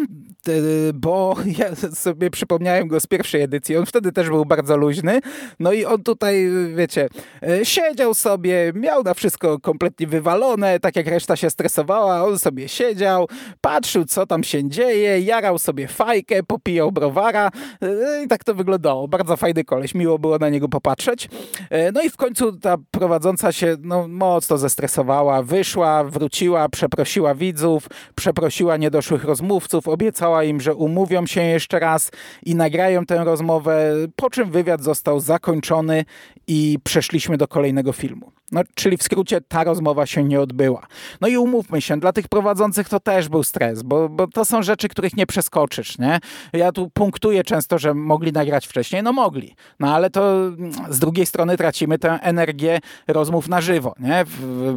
bo 0.95 1.37
ja 1.59 1.75
sobie 1.75 2.31
przypomniałem 2.31 2.89
go 2.89 3.01
z 3.01 3.07
pierwszej 3.07 3.43
edycji. 3.43 3.77
On 3.77 3.87
wtedy 3.87 4.13
też 4.13 4.29
był 4.29 4.45
bardzo 4.45 4.77
luźny. 4.77 5.21
No 5.61 5.73
i 5.73 5.85
on 5.85 6.03
tutaj, 6.03 6.51
wiecie, 6.75 7.09
e, 7.43 7.65
siedział 7.65 8.15
sobie, 8.15 8.73
miał 8.75 9.03
na 9.03 9.15
wszystko 9.15 9.59
kompletnie 9.61 10.07
wywalone, 10.07 10.81
tak 10.81 10.97
jak 10.97 11.07
reszta 11.07 11.37
się 11.37 11.51
stresowała. 11.51 12.25
On 12.25 12.39
sobie 12.39 12.69
siedział, 12.69 13.29
patrzył, 13.61 14.05
co 14.05 14.27
tam 14.27 14.45
się 14.45 14.69
dzieje, 14.69 15.21
jarał 15.21 15.59
sobie 15.59 15.89
fajkę, 15.89 16.43
popijał 16.43 16.93
browara 16.93 17.51
e, 17.83 18.25
i 18.25 18.29
tak 18.29 18.45
to 18.45 18.55
wyglądało. 18.55 19.09
Bardzo 19.09 19.37
fajny 19.37 19.65
koleś, 19.65 19.95
miło 19.95 20.19
było 20.19 20.39
na 20.39 20.49
niego 20.49 20.69
popatrzeć. 20.69 21.29
E, 21.71 21.93
no 21.93 22.03
i 22.03 22.11
w 22.11 22.17
końcu 22.17 22.53
ta 22.53 22.77
prowadząca 22.91 23.53
się 23.53 23.77
no, 23.81 24.09
mocno 24.09 24.59
zestresowała. 24.59 25.43
Wyszła, 25.43 26.05
wróciła, 26.05 26.69
przeprosiła 26.69 27.35
widzów, 27.35 27.89
przeprosiła 28.15 28.77
niedoszłych 28.77 29.25
rozmówców, 29.25 29.89
obiecała 29.89 30.38
im, 30.43 30.61
że 30.61 30.75
umówią 30.75 31.27
się 31.27 31.43
jeszcze 31.43 31.79
raz 31.79 32.11
i 32.43 32.55
nagrają 32.55 33.07
tę 33.07 33.25
rozmowę, 33.25 33.95
po 34.17 34.31
czym 34.31 34.51
wywiad 34.51 34.83
został 34.83 35.21
zakończony 35.21 36.05
i 36.47 36.79
przeszliśmy 36.85 37.37
do 37.37 37.49
kolejnego 37.49 37.93
filmu. 37.93 38.38
No, 38.53 38.61
czyli 38.75 38.97
w 38.97 39.03
skrócie 39.03 39.41
ta 39.41 39.65
rozmowa 39.65 40.07
się 40.07 40.25
nie 40.25 40.41
odbyła. 40.41 40.87
No 41.21 41.29
i 41.29 41.37
umówmy 41.37 41.81
się, 41.81 42.01
dla 42.01 42.13
tych 42.13 42.29
prowadzących 42.29 42.89
to 42.89 43.01
też 43.01 43.29
był 43.29 43.43
stres, 43.43 43.83
bo, 43.83 44.09
bo 44.09 44.27
to 44.27 44.45
są 44.45 44.63
rzeczy, 44.63 44.89
których 44.89 45.17
nie 45.17 45.27
przeskoczysz, 45.27 45.99
nie? 45.99 46.19
Ja 46.53 46.73
tu 46.73 46.91
punktuję 46.91 47.45
często, 47.45 47.79
że 47.79 47.95
mogli 47.95 48.33
nagrać 48.33 48.67
wcześniej, 48.67 49.03
no 49.03 49.13
mogli, 49.13 49.55
no 49.81 49.95
ale 49.95 50.11
to 50.11 50.47
mm, 50.47 50.73
z 50.89 50.99
drugiej 50.99 51.27
strony 51.27 51.57
tracimy 51.57 51.99
tę 51.99 52.19
energię 52.23 52.79
rozmów 53.09 53.49
na 53.49 53.61
żywo, 53.61 53.95
nie? 54.01 54.25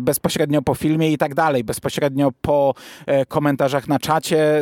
Bezpośrednio 0.01 0.62
po 0.62 0.75
filmie 0.75 1.12
i 1.12 1.18
tak 1.18 1.36
dalej, 1.36 1.63
bezpośrednio 1.63 2.32
po 2.42 2.74
e, 3.06 3.25
komentarzach 3.25 3.88
na 3.88 4.00
czacie, 4.00 4.62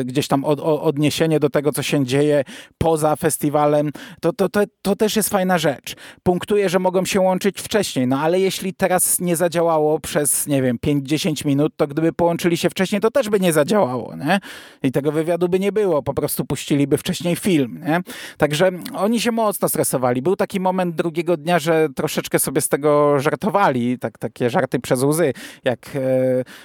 e, 0.00 0.04
gdzieś 0.04 0.28
tam 0.28 0.44
od, 0.44 0.60
odniesienie 0.60 1.40
do 1.40 1.50
tego, 1.50 1.72
co 1.72 1.82
się 1.82 2.04
dzieje 2.04 2.44
poza 2.78 3.16
festiwalem, 3.16 3.90
to, 4.20 4.32
to, 4.32 4.48
to, 4.48 4.60
to 4.82 4.96
też 4.96 5.16
jest 5.16 5.28
fajna 5.28 5.58
rzecz. 5.58 5.96
Punktuję, 6.22 6.68
że 6.68 6.78
mogą 6.78 7.04
się 7.04 7.20
łączyć 7.20 7.60
wcześniej, 7.60 8.06
no 8.06 8.20
ale 8.20 8.40
jeśli 8.40 8.49
teraz 8.76 9.20
nie 9.20 9.36
zadziałało 9.36 10.00
przez, 10.00 10.46
nie 10.46 10.62
wiem, 10.62 10.78
5-10 10.86 11.46
minut, 11.46 11.72
to 11.76 11.86
gdyby 11.86 12.12
połączyli 12.12 12.56
się 12.56 12.70
wcześniej, 12.70 13.00
to 13.00 13.10
też 13.10 13.28
by 13.28 13.40
nie 13.40 13.52
zadziałało, 13.52 14.16
nie? 14.16 14.40
I 14.82 14.92
tego 14.92 15.12
wywiadu 15.12 15.48
by 15.48 15.60
nie 15.60 15.72
było, 15.72 16.02
po 16.02 16.14
prostu 16.14 16.44
puściliby 16.44 16.98
wcześniej 16.98 17.36
film, 17.36 17.80
nie? 17.86 18.00
Także 18.36 18.70
oni 18.94 19.20
się 19.20 19.32
mocno 19.32 19.68
stresowali. 19.68 20.22
Był 20.22 20.36
taki 20.36 20.60
moment 20.60 20.94
drugiego 20.94 21.36
dnia, 21.36 21.58
że 21.58 21.88
troszeczkę 21.96 22.38
sobie 22.38 22.60
z 22.60 22.68
tego 22.68 23.20
żartowali, 23.20 23.98
tak, 23.98 24.18
takie 24.18 24.50
żarty 24.50 24.78
przez 24.78 25.02
łzy. 25.02 25.32
Jak 25.64 25.96
e, 25.96 26.00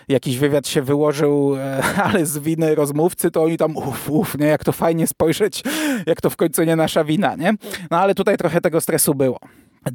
jakiś 0.07 0.37
wywiad 0.37 0.67
się 0.67 0.81
wyłożył, 0.81 1.55
e, 1.55 1.83
ale 2.05 2.25
z 2.25 2.37
winy 2.37 2.75
rozmówcy, 2.75 3.31
to 3.31 3.43
oni 3.43 3.57
tam 3.57 3.77
uf, 3.77 4.09
uf, 4.09 4.37
nie? 4.39 4.47
Jak 4.47 4.63
to 4.63 4.71
fajnie 4.71 5.07
spojrzeć, 5.07 5.63
jak 6.05 6.21
to 6.21 6.29
w 6.29 6.35
końcu 6.35 6.63
nie 6.63 6.75
nasza 6.75 7.03
wina, 7.03 7.35
nie? 7.35 7.53
No 7.91 7.99
ale 7.99 8.15
tutaj 8.15 8.37
trochę 8.37 8.61
tego 8.61 8.81
stresu 8.81 9.15
było. 9.15 9.39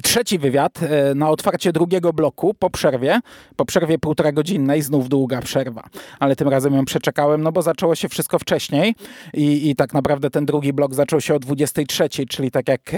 Trzeci 0.03 0.39
wywiad 0.39 0.79
e, 0.83 1.15
na 1.15 1.29
otwarcie 1.29 1.71
drugiego 1.71 2.13
bloku 2.13 2.53
po 2.53 2.69
przerwie, 2.69 3.19
po 3.55 3.65
przerwie 3.65 3.99
półtora 3.99 4.31
godzinnej, 4.31 4.81
znów 4.81 5.09
długa 5.09 5.41
przerwa, 5.41 5.83
ale 6.19 6.35
tym 6.35 6.47
razem 6.47 6.73
ją 6.73 6.85
przeczekałem, 6.85 7.41
no 7.41 7.51
bo 7.51 7.61
zaczęło 7.61 7.95
się 7.95 8.09
wszystko 8.09 8.39
wcześniej 8.39 8.95
i, 9.33 9.69
i 9.69 9.75
tak 9.75 9.93
naprawdę 9.93 10.29
ten 10.29 10.45
drugi 10.45 10.73
blok 10.73 10.93
zaczął 10.93 11.21
się 11.21 11.35
o 11.35 11.39
23, 11.39 12.09
czyli 12.29 12.51
tak 12.51 12.67
jak 12.67 12.93
e, 12.93 12.97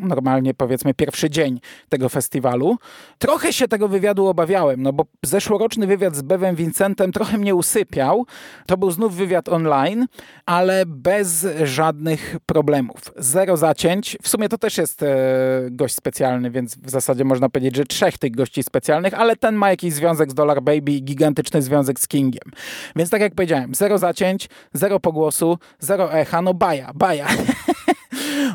normalnie 0.00 0.54
powiedzmy 0.54 0.94
pierwszy 0.94 1.30
dzień 1.30 1.60
tego 1.88 2.08
festiwalu. 2.08 2.76
Trochę 3.18 3.52
się 3.52 3.68
tego 3.68 3.88
wywiadu 3.88 4.26
obawiałem, 4.26 4.82
no 4.82 4.92
bo 4.92 5.04
zeszłoroczny 5.22 5.86
wywiad 5.86 6.16
z 6.16 6.22
Bevem 6.22 6.56
Vincentem 6.56 7.12
trochę 7.12 7.38
mnie 7.38 7.54
usypiał. 7.54 8.26
To 8.66 8.76
był 8.76 8.90
znów 8.90 9.14
wywiad 9.16 9.48
online, 9.48 10.06
ale 10.46 10.86
bez 10.86 11.46
żadnych 11.64 12.36
problemów. 12.46 13.00
Zero 13.16 13.56
zacięć. 13.56 14.16
W 14.22 14.28
sumie 14.28 14.48
to 14.48 14.58
też 14.58 14.78
jest 14.78 15.02
e, 15.02 15.16
gość 15.70 15.93
gość 15.94 15.96
specjalny, 15.96 16.50
więc 16.50 16.76
w 16.76 16.90
zasadzie 16.90 17.24
można 17.24 17.48
powiedzieć, 17.48 17.76
że 17.76 17.84
trzech 17.84 18.18
tych 18.18 18.32
gości 18.32 18.62
specjalnych, 18.62 19.14
ale 19.14 19.36
ten 19.36 19.54
ma 19.54 19.70
jakiś 19.70 19.94
związek 19.94 20.30
z 20.30 20.34
Dollar 20.34 20.62
Baby 20.62 20.92
i 20.92 21.02
gigantyczny 21.02 21.62
związek 21.62 22.00
z 22.00 22.08
Kingiem. 22.08 22.52
Więc 22.96 23.10
tak 23.10 23.20
jak 23.20 23.34
powiedziałem, 23.34 23.74
zero 23.74 23.98
zacięć, 23.98 24.48
zero 24.72 25.00
pogłosu, 25.00 25.58
zero 25.80 26.12
echa, 26.12 26.42
no 26.42 26.54
baja, 26.54 26.92
baja. 26.94 27.26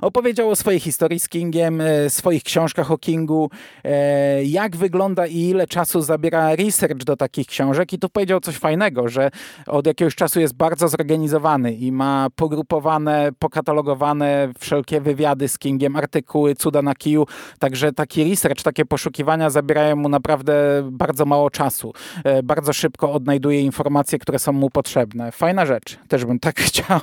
Opowiedział 0.01 0.50
o 0.50 0.55
swojej 0.55 0.79
historii 0.79 1.19
z 1.19 1.29
Kingiem, 1.29 1.81
e, 1.81 2.10
swoich 2.10 2.43
książkach 2.43 2.91
o 2.91 2.98
Kingu, 2.98 3.50
e, 3.84 4.43
jak 4.43 4.75
wygląda 4.75 5.27
i 5.27 5.38
ile 5.38 5.67
czasu 5.67 6.01
zabiera 6.01 6.55
research 6.55 7.03
do 7.03 7.15
takich 7.15 7.48
książek 7.48 7.93
i 7.93 8.00
tu 8.00 8.10
powiedział 8.10 8.39
coś 8.39 8.55
fajnego, 8.55 9.10
że 9.10 9.31
od 9.67 9.88
jakiegoś 9.88 10.15
czasu 10.15 10.39
jest 10.39 10.53
bardzo 10.53 10.88
zorganizowany 10.88 11.74
i 11.74 11.91
ma 11.91 12.27
pogrupowane, 12.36 13.29
pokatalogowane 13.39 14.51
wszelkie 14.60 15.01
wywiady 15.01 15.48
z 15.48 15.58
Kingiem, 15.58 15.96
artykuły, 15.96 16.55
cuda 16.55 16.81
na 16.81 16.96
kiju, 16.96 17.25
także 17.60 17.91
taki 17.91 18.29
research, 18.29 18.63
takie 18.63 18.86
poszukiwania 18.86 19.50
zabierają 19.50 19.96
mu 19.96 20.10
naprawdę 20.10 20.53
bardzo 20.91 21.25
mało 21.25 21.50
czasu. 21.50 21.93
E, 22.24 22.43
bardzo 22.43 22.74
szybko 22.74 23.13
odnajduje 23.13 23.62
informacje, 23.62 24.19
które 24.19 24.39
są 24.39 24.51
mu 24.51 24.69
potrzebne. 24.69 25.31
Fajna 25.31 25.65
rzecz. 25.65 26.00
Też 26.08 26.25
bym 26.25 26.39
tak 26.39 26.60
chciał, 26.69 27.00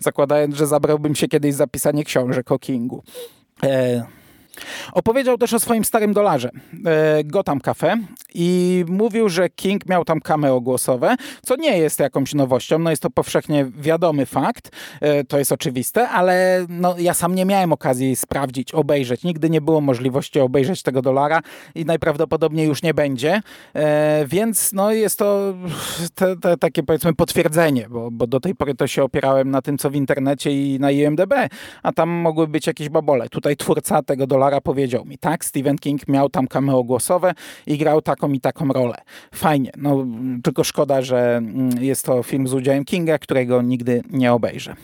zakładając, 0.00 0.56
że 0.56 0.66
zabrałbym 0.66 1.14
się 1.14 1.28
kiedyś 1.28 1.54
za 1.54 1.66
pisanie 1.66 2.04
książek 2.06 2.52
o 2.52 2.58
Kingu. 2.58 3.02
Opowiedział 4.92 5.38
też 5.38 5.52
o 5.52 5.60
swoim 5.60 5.84
starym 5.84 6.12
dolarze, 6.12 6.50
e, 6.86 7.24
Gotham 7.24 7.60
Cafe 7.60 7.96
i 8.34 8.84
mówił, 8.88 9.28
że 9.28 9.48
King 9.50 9.86
miał 9.86 10.04
tam 10.04 10.20
cameo 10.20 10.60
głosowe, 10.60 11.16
co 11.42 11.56
nie 11.56 11.78
jest 11.78 12.00
jakąś 12.00 12.34
nowością, 12.34 12.78
no 12.78 12.90
jest 12.90 13.02
to 13.02 13.10
powszechnie 13.10 13.66
wiadomy 13.78 14.26
fakt, 14.26 14.70
e, 15.00 15.24
to 15.24 15.38
jest 15.38 15.52
oczywiste, 15.52 16.08
ale 16.08 16.66
no, 16.68 16.94
ja 16.98 17.14
sam 17.14 17.34
nie 17.34 17.44
miałem 17.44 17.72
okazji 17.72 18.16
sprawdzić, 18.16 18.72
obejrzeć, 18.72 19.24
nigdy 19.24 19.50
nie 19.50 19.60
było 19.60 19.80
możliwości 19.80 20.40
obejrzeć 20.40 20.82
tego 20.82 21.02
dolara 21.02 21.40
i 21.74 21.84
najprawdopodobniej 21.84 22.66
już 22.66 22.82
nie 22.82 22.94
będzie, 22.94 23.42
e, 23.74 24.24
więc 24.26 24.72
no 24.72 24.92
jest 24.92 25.18
to 25.18 25.54
te, 26.14 26.36
te, 26.36 26.56
takie 26.56 26.82
powiedzmy 26.82 27.14
potwierdzenie, 27.14 27.88
bo, 27.88 28.10
bo 28.10 28.26
do 28.26 28.40
tej 28.40 28.54
pory 28.54 28.74
to 28.74 28.86
się 28.86 29.02
opierałem 29.02 29.50
na 29.50 29.62
tym, 29.62 29.78
co 29.78 29.90
w 29.90 29.94
internecie 29.94 30.50
i 30.50 30.80
na 30.80 30.90
IMDB, 30.90 31.34
a 31.82 31.92
tam 31.92 32.08
mogły 32.08 32.48
być 32.48 32.66
jakieś 32.66 32.88
babole. 32.88 33.28
Tutaj 33.28 33.56
twórca 33.56 34.02
tego 34.02 34.26
dolara 34.26 34.45
Powiedział 34.62 35.04
mi, 35.04 35.18
tak, 35.18 35.44
Stephen 35.44 35.78
King 35.78 36.08
miał 36.08 36.28
tam 36.28 36.48
cameo 36.48 36.84
głosowe 36.84 37.34
i 37.66 37.78
grał 37.78 38.02
taką 38.02 38.32
i 38.32 38.40
taką 38.40 38.68
rolę. 38.68 38.96
Fajnie, 39.34 39.70
no 39.76 40.06
tylko 40.44 40.64
szkoda, 40.64 41.02
że 41.02 41.36
mm, 41.36 41.70
jest 41.84 42.04
to 42.04 42.22
film 42.22 42.48
z 42.48 42.54
udziałem 42.54 42.84
Kinga, 42.84 43.18
którego 43.18 43.62
nigdy 43.62 44.02
nie 44.10 44.32
obejrzę. 44.32 44.76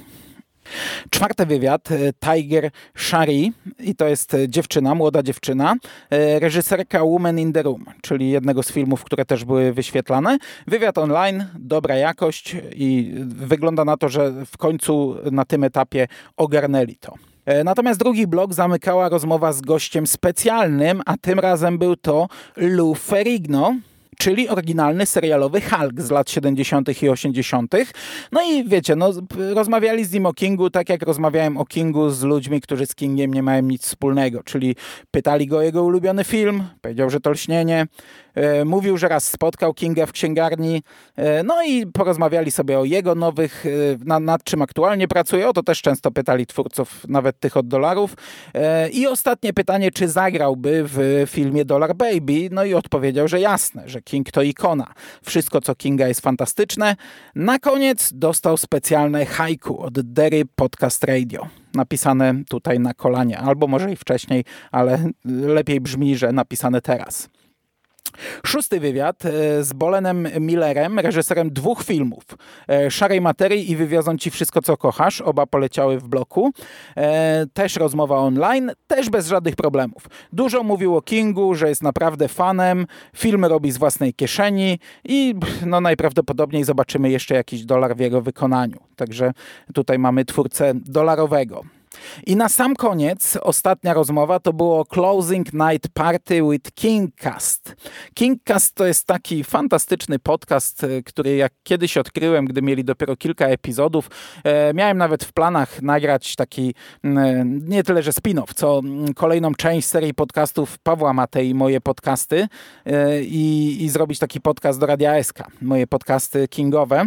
Czwarty 1.11 1.47
wywiad, 1.47 1.89
e, 1.91 2.13
Tiger 2.13 2.71
Shari 2.95 3.53
i 3.79 3.95
to 3.95 4.09
jest 4.09 4.35
e, 4.35 4.49
dziewczyna, 4.49 4.95
młoda 4.95 5.23
dziewczyna, 5.23 5.75
e, 6.11 6.39
reżyserka 6.39 7.05
Woman 7.05 7.39
in 7.39 7.53
the 7.53 7.63
Room, 7.63 7.85
czyli 8.03 8.31
jednego 8.31 8.63
z 8.63 8.73
filmów, 8.73 9.05
które 9.05 9.25
też 9.25 9.45
były 9.45 9.73
wyświetlane. 9.73 10.39
Wywiad 10.67 10.99
online, 10.99 11.45
dobra 11.59 11.97
jakość 11.97 12.57
i 12.77 13.15
wygląda 13.25 13.85
na 13.85 13.97
to, 13.97 14.09
że 14.09 14.33
w 14.47 14.57
końcu 14.57 15.17
na 15.33 15.45
tym 15.45 15.65
etapie 15.65 16.09
ogarnęli 16.37 16.97
to. 16.97 17.15
E, 17.47 17.65
natomiast 17.65 18.01
drugi 18.01 18.27
blok 18.27 18.55
zamykała 18.55 19.09
rozmowa 19.09 19.53
z 19.53 19.61
gościem 19.61 20.07
specjalnym, 20.07 21.03
a 21.07 21.17
tym 21.17 21.39
razem 21.39 21.79
był 21.79 21.97
to 21.97 22.29
Lou 22.57 22.95
Ferrigno, 22.95 23.75
czyli 24.19 24.49
oryginalny 24.49 25.07
serialowy 25.07 25.61
Hulk 25.61 26.01
z 26.01 26.11
lat 26.11 26.31
70. 26.31 27.03
i 27.03 27.09
80. 27.09 27.75
No 28.33 28.43
i 28.43 28.69
wiecie, 28.69 28.97
no, 28.97 29.13
rozmawiali 29.55 30.05
z 30.05 30.13
nim 30.13 30.27
o 30.27 30.33
Kingu 30.33 30.71
tak 30.71 30.89
jak 30.89 31.03
rozmawiałem 31.03 31.57
o 31.57 31.65
Kingu 31.65 32.11
z 32.11 32.23
ludźmi, 32.23 32.61
którzy 32.61 32.87
z 32.87 32.95
Kingiem 32.95 33.35
nie 33.35 33.43
mają 33.43 33.63
nic 33.63 33.83
wspólnego, 33.83 34.43
czyli 34.43 34.77
pytali 35.11 35.47
go 35.47 35.57
o 35.57 35.63
jego 35.63 35.85
ulubiony 35.85 36.25
film, 36.25 36.65
powiedział, 36.81 37.11
że 37.11 37.21
to 37.21 37.31
lśnienie, 37.31 37.87
mówił, 38.65 38.99
że 38.99 39.09
raz 39.09 39.25
spotkał 39.29 39.75
Kinga 39.75 40.07
w 40.07 40.13
księgarni, 40.13 40.83
e, 41.17 41.43
no 41.43 41.63
i 41.63 41.87
porozmawiali 41.87 42.51
sobie 42.51 42.79
o 42.79 42.85
jego 42.85 43.15
nowych, 43.15 43.65
e, 43.67 44.21
nad 44.21 44.45
czym 44.45 44.63
aktualnie 44.63 45.09
pracuje. 45.09 45.49
O 45.49 45.53
to 45.53 45.63
też 45.63 45.83
często 45.83 46.11
pytali 46.11 46.47
twórców, 46.47 47.09
nawet 47.09 47.41
tych 47.41 47.57
od 47.57 47.69
dolarów. 47.69 48.15
I 48.93 49.07
ostatnie 49.07 49.53
pytanie, 49.53 49.91
czy 49.91 50.09
zagrałby 50.09 50.85
w 50.85 51.25
filmie 51.27 51.65
Dollar 51.65 51.95
Baby? 51.95 52.49
No 52.51 52.65
i 52.65 52.75
odpowiedział, 52.75 53.29
że 53.29 53.41
jasne, 53.41 53.83
że 53.87 54.03
King 54.03 54.31
to 54.31 54.43
ikona. 54.43 54.95
Wszystko, 55.25 55.61
co 55.61 55.75
Kinga 55.75 56.09
jest 56.09 56.21
fantastyczne. 56.21 56.97
Na 57.35 57.59
koniec 57.59 58.11
dostał 58.15 58.57
specjalne 58.57 59.27
haiku 59.27 59.81
od 59.81 60.01
Derry 60.01 60.43
Podcast 60.57 61.05
Radio 61.05 61.47
napisane 61.75 62.35
tutaj 62.49 62.81
na 62.81 62.95
kolanie, 62.95 63.39
albo 63.39 63.67
może 63.67 63.93
i 63.93 63.97
wcześniej, 63.97 64.45
ale 64.71 65.11
lepiej 65.25 65.81
brzmi, 65.81 66.17
że 66.17 66.33
napisane 66.33 66.81
teraz. 66.81 67.29
Szósty 68.47 68.81
wywiad 68.81 69.25
e, 69.25 69.65
z 69.65 69.73
Bolenem 69.73 70.29
Millerem, 70.41 70.99
reżyserem 70.99 71.51
dwóch 71.51 71.85
filmów. 71.85 72.25
E, 72.69 72.91
Szarej 72.91 73.21
Materii 73.21 73.71
i 73.71 73.77
Wywiozą 73.77 74.19
Ci 74.19 74.31
Wszystko, 74.31 74.63
Co 74.63 74.77
Kochasz. 74.77 75.21
Oba 75.21 75.47
poleciały 75.47 75.99
w 75.99 76.09
bloku. 76.09 76.53
E, 76.97 77.47
też 77.53 77.77
rozmowa 77.77 78.17
online, 78.17 78.73
też 78.87 79.11
bez 79.11 79.29
żadnych 79.29 79.57
problemów. 79.57 80.07
Dużo 80.33 80.63
mówił 80.63 80.97
o 80.97 81.03
Kingu, 81.03 81.55
że 81.55 81.69
jest 81.69 81.83
naprawdę 81.83 82.29
fanem, 82.29 82.87
filmy 83.17 83.49
robi 83.49 83.73
z 83.73 83.79
własnej 83.79 84.15
kieszeni 84.15 84.79
i 85.05 85.35
no, 85.67 85.81
najprawdopodobniej 85.81 86.65
zobaczymy 86.65 87.11
jeszcze 87.11 87.35
jakiś 87.35 87.65
dolar 87.65 87.97
w 87.97 88.01
jego 88.01 88.23
wykonaniu. 88.23 88.79
Także 88.97 89.33
tutaj 89.75 89.99
mamy 89.99 90.25
twórcę 90.25 90.73
dolarowego. 90.75 91.63
I 92.27 92.37
na 92.37 92.49
sam 92.49 92.77
koniec, 92.77 93.39
ostatnia 93.41 93.95
rozmowa 93.95 94.41
to 94.41 94.53
było 94.53 94.85
Closing 94.85 95.53
Night 95.53 95.89
Party 95.95 96.43
with 96.51 96.71
Kingcast. 96.75 97.75
Kingcast 98.15 98.75
to 98.75 98.87
jest 98.87 99.07
taki 99.07 99.45
fantastyczny 99.45 100.19
podcast, 100.19 100.85
e, 100.85 101.03
który 101.03 101.37
jak 101.37 101.53
kiedyś 101.63 101.97
odkryłem, 101.97 102.45
gdy 102.45 102.63
mieli 102.63 102.85
dopiero 102.85 103.17
kilka 103.17 103.47
epizodów. 103.47 104.11
E, 104.45 104.75
miałem 104.75 104.99
nawet 104.99 105.25
w 105.25 105.33
planach 105.33 105.83
nagrać 105.83 106.37
taki 106.37 106.75
e, 107.05 107.45
nie 107.45 107.83
tyle, 107.83 108.03
że 108.03 108.11
spin-off, 108.11 108.55
co 108.55 108.81
kolejną 109.17 109.55
część 109.55 109.89
serii 109.89 110.15
podcastów 110.15 110.79
Pawła 110.79 111.13
Matei, 111.13 111.55
moje 111.55 111.81
podcasty 111.81 112.49
i, 113.23 113.77
i 113.81 113.89
zrobić 113.89 114.19
taki 114.19 114.41
podcast 114.41 114.81
do 114.81 114.87
Radia 114.87 115.23
SK, 115.23 115.39
moje 115.61 115.87
podcasty 115.87 116.49
kingowe 116.49 117.07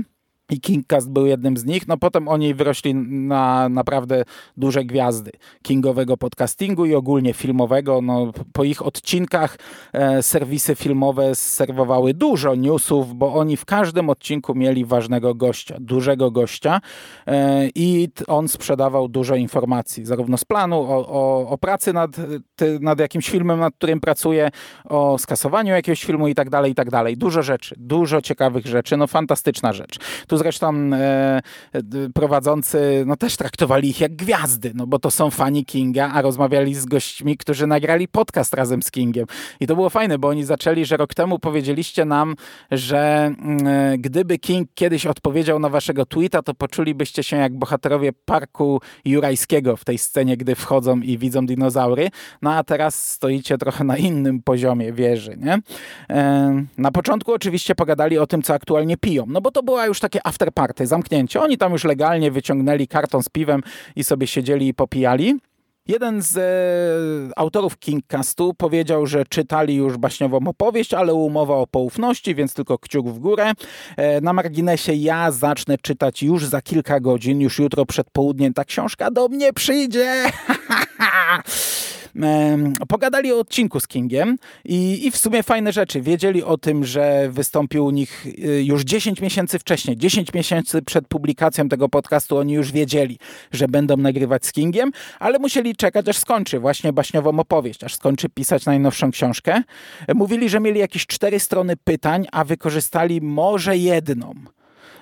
i 0.50 0.62
Kingcast 0.62 1.12
był 1.12 1.26
jednym 1.26 1.58
z 1.58 1.66
nich. 1.66 1.88
No 1.88 1.98
potem 1.98 2.28
oni 2.28 2.54
wyrośli 2.54 2.96
na 2.96 3.70
naprawdę 3.70 4.24
duże 4.58 4.84
gwiazdy 4.84 5.32
kingowego 5.62 6.18
podcastingu 6.18 6.86
i 6.86 6.96
ogólnie 6.96 7.34
filmowego. 7.34 8.02
No, 8.02 8.32
po 8.54 8.64
ich 8.64 8.86
odcinkach 8.86 9.58
e, 9.94 10.24
serwisy 10.24 10.76
filmowe 10.76 11.36
serwowały 11.36 12.14
dużo 12.14 12.56
newsów, 12.56 13.16
bo 13.16 13.34
oni 13.34 13.58
w 13.58 13.66
każdym 13.66 14.10
odcinku 14.10 14.56
mieli 14.56 14.86
ważnego 14.86 15.36
gościa, 15.36 15.76
dużego 15.80 16.32
gościa 16.32 16.82
e, 17.28 17.70
i 17.76 18.10
on 18.28 18.48
sprzedawał 18.48 19.08
dużo 19.08 19.36
informacji, 19.36 20.06
zarówno 20.06 20.38
z 20.38 20.46
planu, 20.46 20.76
o, 20.76 21.08
o, 21.08 21.50
o 21.50 21.58
pracy 21.58 21.94
nad, 21.94 22.12
ty, 22.56 22.80
nad 22.80 23.00
jakimś 23.00 23.30
filmem, 23.30 23.60
nad 23.60 23.74
którym 23.76 24.00
pracuje, 24.00 24.52
o 24.86 25.18
skasowaniu 25.18 25.74
jakiegoś 25.74 26.04
filmu 26.04 26.28
i 26.28 26.36
tak 26.36 26.50
dalej, 26.50 26.72
i 26.72 26.76
tak 26.76 26.90
dalej. 26.90 27.18
Dużo 27.18 27.44
rzeczy, 27.44 27.76
dużo 27.78 28.22
ciekawych 28.22 28.66
rzeczy, 28.66 28.98
no 28.98 29.08
fantastyczna 29.08 29.74
rzecz. 29.74 30.00
Tu 30.28 30.35
tu 30.36 30.40
zresztą 30.40 30.74
e, 30.94 31.42
prowadzący 32.14 33.04
no 33.06 33.16
też 33.16 33.38
traktowali 33.38 33.90
ich 33.90 34.02
jak 34.02 34.16
gwiazdy, 34.16 34.72
no 34.76 34.88
bo 34.88 35.00
to 35.00 35.12
są 35.12 35.30
fani 35.30 35.66
Kinga, 35.66 36.12
a 36.14 36.22
rozmawiali 36.22 36.76
z 36.76 36.86
gośćmi, 36.86 37.38
którzy 37.38 37.68
nagrali 37.68 38.08
podcast 38.08 38.54
razem 38.54 38.82
z 38.82 38.92
Kingiem. 38.92 39.26
I 39.60 39.68
to 39.68 39.76
było 39.76 39.90
fajne, 39.90 40.20
bo 40.20 40.28
oni 40.28 40.44
zaczęli, 40.44 40.86
że 40.86 40.98
rok 40.98 41.14
temu 41.14 41.40
powiedzieliście 41.40 42.06
nam, 42.06 42.36
że 42.72 43.26
mm, 43.26 43.68
e, 43.68 43.98
gdyby 43.98 44.38
King 44.38 44.70
kiedyś 44.76 45.06
odpowiedział 45.06 45.60
na 45.60 45.70
waszego 45.70 46.06
tweeta, 46.06 46.42
to 46.42 46.54
poczulibyście 46.54 47.24
się 47.24 47.38
jak 47.38 47.58
bohaterowie 47.58 48.12
parku 48.26 48.82
jurajskiego 49.06 49.78
w 49.78 49.86
tej 49.86 49.98
scenie, 49.98 50.38
gdy 50.38 50.56
wchodzą 50.56 51.00
i 51.00 51.18
widzą 51.18 51.46
dinozaury. 51.46 52.10
No 52.42 52.54
a 52.54 52.64
teraz 52.64 53.10
stoicie 53.12 53.58
trochę 53.58 53.84
na 53.84 53.98
innym 53.98 54.42
poziomie 54.42 54.94
wieży, 54.94 55.38
nie? 55.38 55.60
E, 56.10 56.66
na 56.78 56.92
początku 56.92 57.34
oczywiście 57.34 57.76
pogadali 57.76 58.18
o 58.18 58.28
tym, 58.28 58.42
co 58.42 58.54
aktualnie 58.54 58.98
piją, 58.98 59.26
no 59.28 59.42
bo 59.42 59.52
to 59.52 59.64
była 59.64 59.86
już 59.86 60.00
takie 60.00 60.25
afterparty, 60.26 60.88
zamknięcie. 60.88 61.42
Oni 61.42 61.58
tam 61.58 61.72
już 61.72 61.84
legalnie 61.84 62.32
wyciągnęli 62.32 62.88
karton 62.88 63.24
z 63.24 63.30
piwem 63.30 63.62
i 63.96 64.04
sobie 64.04 64.28
siedzieli 64.28 64.68
i 64.68 64.74
popijali. 64.74 65.40
Jeden 65.88 66.22
z 66.22 66.38
e, 66.38 66.42
autorów 67.36 67.80
Kingcastu 67.80 68.54
powiedział, 68.54 69.06
że 69.06 69.26
czytali 69.26 69.76
już 69.76 69.98
baśniową 69.98 70.40
opowieść, 70.48 70.94
ale 70.94 71.14
umowa 71.14 71.56
o 71.56 71.68
poufności, 71.68 72.36
więc 72.36 72.54
tylko 72.54 72.78
kciuk 72.78 73.08
w 73.08 73.20
górę. 73.20 73.52
E, 73.98 74.22
na 74.22 74.34
marginesie 74.34 74.94
ja 74.94 75.32
zacznę 75.32 75.78
czytać 75.78 76.24
już 76.24 76.46
za 76.46 76.62
kilka 76.62 77.00
godzin, 77.00 77.42
już 77.42 77.60
jutro 77.60 77.86
przed 77.86 78.10
południem 78.10 78.54
ta 78.54 78.64
książka 78.64 79.12
do 79.12 79.28
mnie 79.28 79.54
przyjdzie. 79.54 80.26
Pogadali 82.88 83.34
o 83.34 83.40
odcinku 83.40 83.80
z 83.80 83.88
Kingiem 83.88 84.38
i, 84.66 85.08
i 85.08 85.12
w 85.12 85.18
sumie 85.18 85.44
fajne 85.44 85.72
rzeczy. 85.72 86.02
Wiedzieli 86.02 86.44
o 86.44 86.58
tym, 86.58 86.86
że 86.86 87.30
wystąpił 87.32 87.86
u 87.86 87.90
nich 87.90 88.26
y, 88.26 88.64
już 88.64 88.84
10 88.84 89.22
miesięcy 89.22 89.60
wcześniej. 89.60 89.98
10 89.98 90.34
miesięcy 90.34 90.82
przed 90.82 91.08
publikacją 91.08 91.70
tego 91.70 91.90
podcastu 91.90 92.38
oni 92.38 92.54
już 92.54 92.72
wiedzieli, 92.72 93.20
że 93.52 93.68
będą 93.68 93.98
nagrywać 93.98 94.46
z 94.46 94.52
Kingiem, 94.52 94.92
ale 95.20 95.40
musieli 95.40 95.76
czekać, 95.76 96.08
aż 96.08 96.18
skończy 96.18 96.60
właśnie 96.60 96.94
baśniową 96.94 97.40
opowieść, 97.40 97.84
aż 97.84 97.96
skończy 97.96 98.30
pisać 98.30 98.66
najnowszą 98.66 99.12
książkę. 99.12 99.62
Mówili, 100.16 100.50
że 100.50 100.60
mieli 100.60 100.80
jakieś 100.80 101.08
cztery 101.08 101.40
strony 101.40 101.78
pytań, 101.78 102.28
a 102.32 102.44
wykorzystali 102.44 103.22
może 103.22 103.78
jedną. 103.78 104.34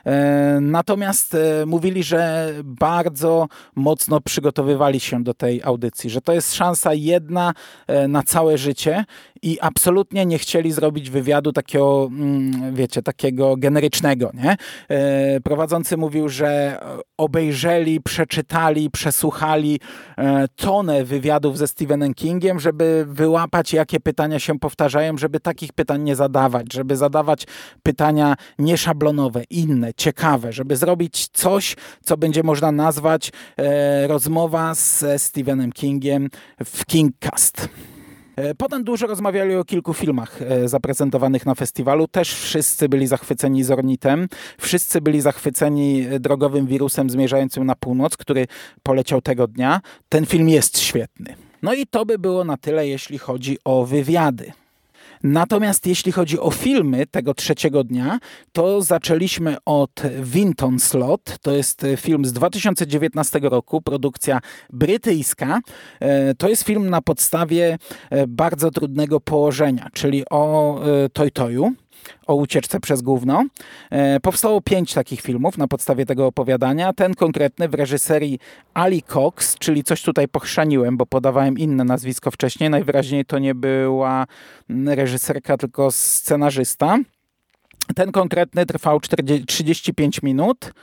E, 0.06 0.58
natomiast 0.62 1.36
e, 1.36 1.66
mówili, 1.66 2.04
że 2.04 2.54
bardzo 2.64 3.48
mocno 3.76 4.22
przygotowywali 4.22 5.00
się 5.00 5.24
do 5.24 5.34
tej 5.34 5.64
audycji, 5.64 6.10
że 6.10 6.22
to 6.22 6.34
jest 6.34 6.56
szansa 6.56 6.94
jedna 6.94 7.54
e, 7.88 8.08
na 8.08 8.24
całe 8.24 8.58
życie 8.58 9.06
i 9.42 9.58
absolutnie 9.62 10.26
nie 10.26 10.38
chcieli 10.40 10.72
zrobić 10.72 11.10
wywiadu 11.10 11.52
takiego, 11.52 12.10
mm, 12.12 12.76
wiecie, 12.76 13.02
takiego 13.02 13.58
generycznego, 13.58 14.32
nie? 14.34 14.56
Prowadzący 15.44 15.98
mówił, 15.98 16.30
że 16.30 16.80
obejrzeli, 17.18 18.02
przeczytali, 18.02 18.90
przesłuchali 18.90 19.80
tonę 20.56 21.04
wywiadów 21.04 21.58
ze 21.58 21.68
Stephenem 21.68 22.14
Kingiem, 22.14 22.60
żeby 22.60 23.06
wyłapać, 23.08 23.74
jakie 23.74 24.00
pytania 24.00 24.40
się 24.40 24.60
powtarzają, 24.60 25.18
żeby 25.18 25.40
takich 25.40 25.74
pytań 25.74 26.02
nie 26.02 26.16
zadawać, 26.16 26.74
żeby 26.74 26.98
zadawać 26.98 27.48
pytania 27.84 28.36
nieszablonowe, 28.60 29.44
inne, 29.50 29.93
ciekawe, 29.98 30.54
żeby 30.54 30.76
zrobić 30.76 31.28
coś, 31.28 31.76
co 32.04 32.18
będzie 32.18 32.44
można 32.44 32.72
nazwać 32.72 33.32
e, 33.58 34.08
rozmowa 34.08 34.74
ze 34.76 35.20
Stephenem 35.20 35.72
Kingiem 35.72 36.30
w 36.66 36.86
Kingcast. 36.86 37.70
E, 38.36 38.56
potem 38.56 38.84
dużo 38.84 39.08
rozmawiali 39.08 39.56
o 39.56 39.64
kilku 39.64 39.94
filmach 39.94 40.42
e, 40.42 40.68
zaprezentowanych 40.68 41.46
na 41.46 41.56
festiwalu. 41.56 42.08
Też 42.08 42.34
wszyscy 42.34 42.90
byli 42.90 43.08
zachwyceni 43.08 43.64
Zornitem. 43.64 44.28
Wszyscy 44.60 45.02
byli 45.02 45.22
zachwyceni 45.22 46.06
drogowym 46.20 46.68
wirusem 46.68 47.10
zmierzającym 47.10 47.66
na 47.66 47.76
północ, 47.76 48.18
który 48.18 48.48
poleciał 48.84 49.22
tego 49.22 49.48
dnia. 49.48 49.82
Ten 50.10 50.26
film 50.26 50.50
jest 50.50 50.80
świetny. 50.80 51.36
No 51.62 51.74
i 51.74 51.88
to 51.88 52.06
by 52.06 52.20
było 52.20 52.44
na 52.44 52.58
tyle, 52.58 52.88
jeśli 52.88 53.18
chodzi 53.18 53.58
o 53.66 53.86
wywiady. 53.86 54.52
Natomiast 55.24 55.88
jeśli 55.88 56.12
chodzi 56.12 56.40
o 56.40 56.52
filmy 56.52 57.06
tego 57.06 57.34
trzeciego 57.34 57.84
dnia, 57.84 58.20
to 58.52 58.82
zaczęliśmy 58.82 59.58
od 59.66 60.02
Vinton 60.22 60.80
Slot. 60.80 61.38
To 61.42 61.52
jest 61.52 61.86
film 61.98 62.26
z 62.26 62.34
2019 62.34 63.40
roku, 63.44 63.82
produkcja 63.82 64.40
brytyjska. 64.74 65.60
E, 66.00 66.36
to 66.36 66.50
jest 66.50 66.64
film 66.64 66.90
na 66.90 67.02
podstawie 67.02 67.78
e, 68.10 68.28
bardzo 68.28 68.72
trudnego 68.72 69.20
położenia, 69.20 69.90
czyli 69.94 70.24
o 70.30 70.80
e, 70.86 71.10
Toy 71.10 71.32
o 72.28 72.36
ucieczce 72.36 72.80
przez 72.80 73.02
gówno. 73.02 73.46
E, 73.90 74.20
powstało 74.20 74.62
pięć 74.62 74.94
takich 74.94 75.22
filmów 75.22 75.58
na 75.58 75.68
podstawie 75.68 76.06
tego 76.06 76.28
opowiadania. 76.28 76.94
Ten 76.94 77.14
konkretny 77.14 77.70
w 77.70 77.74
reżyserii 77.74 78.40
Ali 78.74 79.04
Cox, 79.04 79.58
czyli 79.58 79.84
coś 79.84 80.02
tutaj 80.02 80.28
pochrzaniłem, 80.28 80.98
bo 80.98 81.06
podawałem 81.06 81.58
inne 81.58 81.84
nazwisko 81.84 82.32
wcześniej. 82.32 82.70
Najwyraźniej 82.70 83.26
to 83.26 83.40
nie 83.40 83.56
była 83.56 84.26
reżyserka, 84.86 85.58
tylko 85.58 85.92
scenarzysta. 85.92 86.98
Ten 87.96 88.12
konkretny 88.12 88.66
trwał 88.66 89.00
40, 89.00 89.46
35 89.46 90.22
minut. 90.24 90.74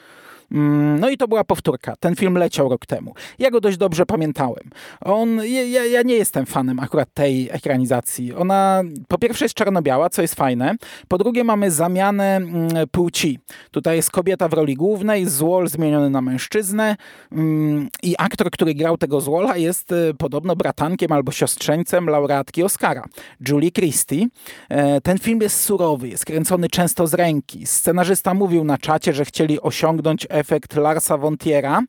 Mm, 0.53 1.01
no 1.01 1.11
i 1.11 1.17
to 1.17 1.29
była 1.29 1.45
powtórka. 1.45 1.95
Ten 2.01 2.17
film 2.17 2.35
leciał 2.35 2.69
rok 2.69 2.87
temu. 2.87 3.15
Ja 3.39 3.51
go 3.51 3.61
dość 3.61 3.77
dobrze 3.77 4.07
pamiętałem. 4.07 4.71
On, 5.01 5.41
ja, 5.45 5.85
ja 5.85 6.03
nie 6.03 6.15
jestem 6.15 6.47
fanem 6.47 6.79
akurat 6.79 7.09
tej 7.15 7.49
ekranizacji. 7.53 8.35
Ona 8.35 8.83
po 9.09 9.19
pierwsze 9.19 9.45
jest 9.45 9.55
czarno-biała, 9.55 10.11
co 10.11 10.23
jest 10.23 10.35
fajne. 10.35 10.75
Po 11.09 11.19
drugie 11.19 11.45
mamy 11.45 11.71
zamianę 11.71 12.37
mm, 12.37 12.69
płci. 12.91 13.39
Tutaj 13.71 13.97
jest 13.97 14.11
kobieta 14.11 14.49
w 14.49 14.53
roli 14.53 14.75
głównej, 14.75 15.27
złol 15.27 15.69
zmieniony 15.69 16.11
na 16.11 16.21
mężczyznę 16.21 16.97
mm, 17.33 17.89
i 18.03 18.15
aktor, 18.19 18.51
który 18.51 18.75
grał 18.75 18.97
tego 18.97 19.21
złola 19.21 19.57
jest 19.57 19.93
y, 19.93 20.15
podobno 20.19 20.57
bratankiem 20.57 21.13
albo 21.13 21.33
siostrzeńcem 21.33 22.07
laureatki 22.07 22.63
Oscara, 22.63 23.05
Julie 23.49 23.71
Christie. 23.71 24.27
E, 24.69 25.01
ten 25.01 25.19
film 25.19 25.41
jest 25.41 25.61
surowy, 25.61 26.09
jest 26.09 26.25
kręcony 26.25 26.69
często 26.69 27.07
z 27.07 27.15
ręki. 27.15 27.67
Scenarzysta 27.67 28.35
mówił 28.35 28.65
na 28.65 28.79
czacie, 28.79 29.13
że 29.13 29.25
chcieli 29.25 29.61
osiągnąć 29.61 30.27
efekt 30.41 30.77
Larsa 30.77 31.17
Vontiera. 31.17 31.83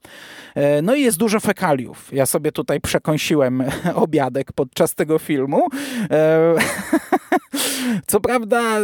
E, 0.56 0.82
no 0.82 0.96
i 0.96 1.02
jest 1.02 1.18
dużo 1.18 1.40
fekaliów. 1.40 2.14
Ja 2.14 2.26
sobie 2.26 2.52
tutaj 2.52 2.82
przekąsiłem 2.82 3.64
obiadek 3.96 4.54
podczas 4.54 4.96
tego 4.96 5.20
filmu. 5.20 5.68
E, 6.12 6.56
co 8.08 8.20
prawda 8.20 8.62
e, 8.62 8.82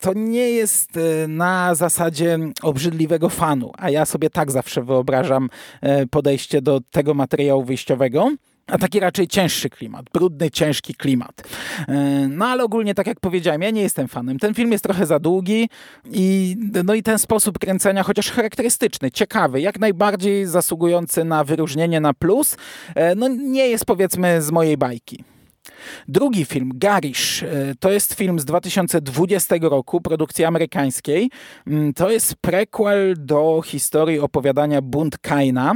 to 0.00 0.12
nie 0.14 0.50
jest 0.50 0.90
na 1.28 1.74
zasadzie 1.74 2.38
obrzydliwego 2.62 3.28
fanu, 3.28 3.72
a 3.78 3.90
ja 3.90 4.04
sobie 4.04 4.30
tak 4.30 4.50
zawsze 4.50 4.82
wyobrażam 4.82 5.48
podejście 6.10 6.62
do 6.62 6.80
tego 6.90 7.14
materiału 7.14 7.64
wyjściowego 7.64 8.30
a 8.66 8.78
taki 8.78 9.00
raczej 9.00 9.28
cięższy 9.28 9.70
klimat, 9.70 10.06
brudny, 10.12 10.50
ciężki 10.50 10.94
klimat. 10.94 11.42
E, 11.88 12.28
no 12.28 12.46
ale 12.46 12.64
ogólnie, 12.64 12.94
tak 12.94 13.06
jak 13.06 13.20
powiedziałem, 13.20 13.62
ja 13.62 13.70
nie 13.70 13.82
jestem 13.82 14.08
fanem. 14.08 14.38
Ten 14.38 14.54
film 14.54 14.72
jest 14.72 14.84
trochę 14.84 15.06
za 15.06 15.18
długi 15.18 15.68
i, 16.10 16.56
no 16.84 16.94
i 16.94 17.02
ten 17.02 17.18
sposób 17.18 17.58
kręcenia, 17.58 18.02
chociaż 18.02 18.30
charakterystyczny, 18.30 19.10
ciekawy, 19.10 19.60
jak 19.60 19.80
najbardziej 19.80 20.46
zasługujący 20.46 21.24
na 21.24 21.44
wyróżnienie 21.44 22.00
na 22.00 22.14
plus, 22.14 22.56
e, 22.94 23.14
no 23.14 23.28
nie 23.28 23.68
jest 23.68 23.84
powiedzmy 23.84 24.42
z 24.42 24.50
mojej 24.50 24.76
bajki. 24.76 25.24
Drugi 26.08 26.44
film, 26.44 26.70
Garish, 26.74 27.42
e, 27.42 27.74
to 27.80 27.90
jest 27.90 28.14
film 28.14 28.40
z 28.40 28.44
2020 28.44 29.68
roku, 29.68 30.00
produkcji 30.00 30.44
amerykańskiej. 30.44 31.30
Mm, 31.66 31.94
to 31.94 32.10
jest 32.10 32.34
prequel 32.36 33.14
do 33.18 33.62
historii 33.64 34.20
opowiadania 34.20 34.82
Bunt 34.82 35.18
Kaina. 35.18 35.74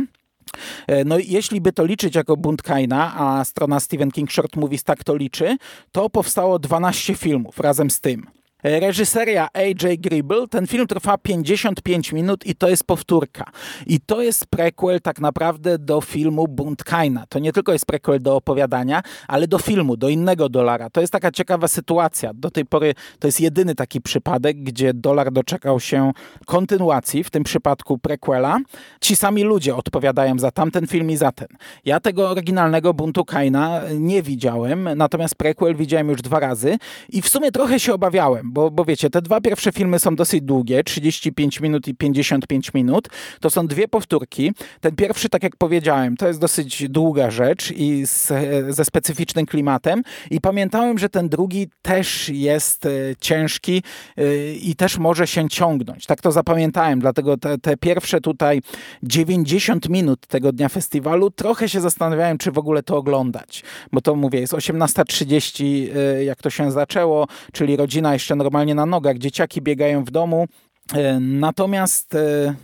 E, 0.87 1.05
no 1.05 1.19
jeśli 1.19 1.61
by 1.61 1.73
to 1.73 1.85
liczyć 1.85 2.15
jako 2.15 2.37
bunt 2.37 2.63
Kaina, 2.63 3.15
a 3.17 3.45
strona 3.45 3.81
Stephen 3.81 4.11
King 4.11 4.33
Short 4.33 4.57
Movies 4.57 4.85
tak 4.85 5.05
to 5.05 5.17
liczy, 5.17 5.57
to 5.93 6.11
powstało 6.11 6.59
12 6.59 7.15
filmów 7.15 7.61
razem 7.61 7.91
z 7.91 8.01
tym. 8.01 8.38
Reżyseria 8.63 9.49
AJ 9.53 9.99
Gribble. 9.99 10.49
Ten 10.49 10.67
film 10.67 10.87
trwa 10.87 11.19
55 11.19 12.13
minut 12.13 12.47
i 12.47 12.55
to 12.55 12.69
jest 12.69 12.85
powtórka. 12.85 13.45
I 13.87 14.01
to 14.01 14.23
jest 14.23 14.47
prequel 14.47 15.01
tak 15.01 15.21
naprawdę 15.21 15.79
do 15.79 16.01
filmu 16.01 16.49
Bunt 16.49 16.85
Kaina. 16.85 17.25
To 17.29 17.39
nie 17.39 17.53
tylko 17.53 17.73
jest 17.73 17.87
prequel 17.87 18.23
do 18.23 18.37
opowiadania, 18.37 19.03
ale 19.29 19.47
do 19.47 19.59
filmu, 19.59 19.97
do 19.97 20.09
innego 20.09 20.49
dolara. 20.49 20.91
To 20.91 21.01
jest 21.01 21.13
taka 21.13 21.31
ciekawa 21.31 21.69
sytuacja. 21.69 22.35
Do 22.35 22.51
tej 22.51 22.67
pory 22.67 22.95
to 23.19 23.29
jest 23.29 23.41
jedyny 23.41 23.75
taki 23.75 24.01
przypadek, 24.01 24.63
gdzie 24.63 24.95
dolar 24.95 25.33
doczekał 25.33 25.81
się 25.81 26.13
kontynuacji, 26.47 27.25
w 27.25 27.31
tym 27.31 27.45
przypadku 27.45 27.99
prequela. 27.99 28.59
Ci 29.01 29.17
sami 29.17 29.43
ludzie 29.43 29.77
odpowiadają 29.77 30.39
za 30.39 30.51
tamten 30.51 30.87
film 30.87 31.11
i 31.11 31.17
za 31.17 31.33
ten. 31.33 31.49
Ja 31.85 32.01
tego 32.01 32.31
oryginalnego 32.31 32.95
Buntu 32.95 33.25
Kaina 33.25 33.81
nie 33.99 34.23
widziałem, 34.23 34.89
natomiast 34.97 35.35
prequel 35.35 35.77
widziałem 35.77 36.09
już 36.09 36.23
dwa 36.23 36.41
razy 36.41 36.79
i 37.09 37.23
w 37.23 37.29
sumie 37.29 37.53
trochę 37.53 37.81
się 37.81 37.95
obawiałem 37.95 38.48
bo, 38.49 38.71
bo 38.71 38.85
wiecie, 38.85 39.11
te 39.11 39.23
dwa 39.23 39.41
pierwsze 39.41 39.73
filmy 39.73 39.99
są 39.99 40.17
dosyć 40.17 40.43
długie, 40.43 40.85
35 40.85 41.61
minut 41.61 41.89
i 41.89 41.95
55 41.95 42.75
minut. 42.75 43.09
To 43.41 43.51
są 43.51 43.67
dwie 43.67 43.89
powtórki. 43.89 44.53
Ten 44.81 44.97
pierwszy, 44.97 45.29
tak 45.29 45.43
jak 45.43 45.57
powiedziałem, 45.57 46.17
to 46.17 46.29
jest 46.29 46.41
dosyć 46.41 46.89
długa 46.89 47.31
rzecz 47.31 47.73
i 47.73 48.07
z, 48.07 48.33
ze 48.75 48.85
specyficznym 48.85 49.47
klimatem. 49.47 50.03
I 50.31 50.41
pamiętałem, 50.41 50.99
że 50.99 51.09
ten 51.09 51.29
drugi 51.29 51.69
też 51.83 52.29
jest 52.29 52.87
e, 52.87 52.91
ciężki 53.21 53.83
e, 54.17 54.53
i 54.53 54.75
też 54.75 54.99
może 54.99 55.27
się 55.27 55.49
ciągnąć. 55.49 56.07
Tak 56.07 56.21
to 56.21 56.33
zapamiętałem, 56.33 57.01
dlatego 57.01 57.37
te, 57.37 57.59
te 57.59 57.77
pierwsze 57.77 58.21
tutaj 58.21 58.63
90 59.03 59.89
minut 59.89 60.27
tego 60.27 60.53
dnia 60.53 60.69
festiwalu 60.69 61.31
trochę 61.31 61.69
się 61.69 61.81
zastanawiałem, 61.81 62.39
czy 62.39 62.53
w 62.53 62.59
ogóle 62.59 62.83
to 62.83 62.97
oglądać. 62.97 63.63
Bo 63.93 64.01
to 64.01 64.15
mówię, 64.15 64.41
jest 64.41 64.53
18.30, 64.53 65.89
e, 65.97 66.25
jak 66.25 66.43
to 66.43 66.51
się 66.51 66.73
zaczęło, 66.73 67.27
czyli 67.53 67.77
rodzina 67.77 68.13
jeszcze 68.13 68.37
normalnie 68.39 68.75
na 68.75 68.87
nogach, 68.87 69.19
dzieciaki 69.19 69.63
biegają 69.63 70.05
w 70.05 70.11
domu. 70.11 70.47
E, 70.95 71.21
natomiast 71.21 72.15
e, 72.15 72.55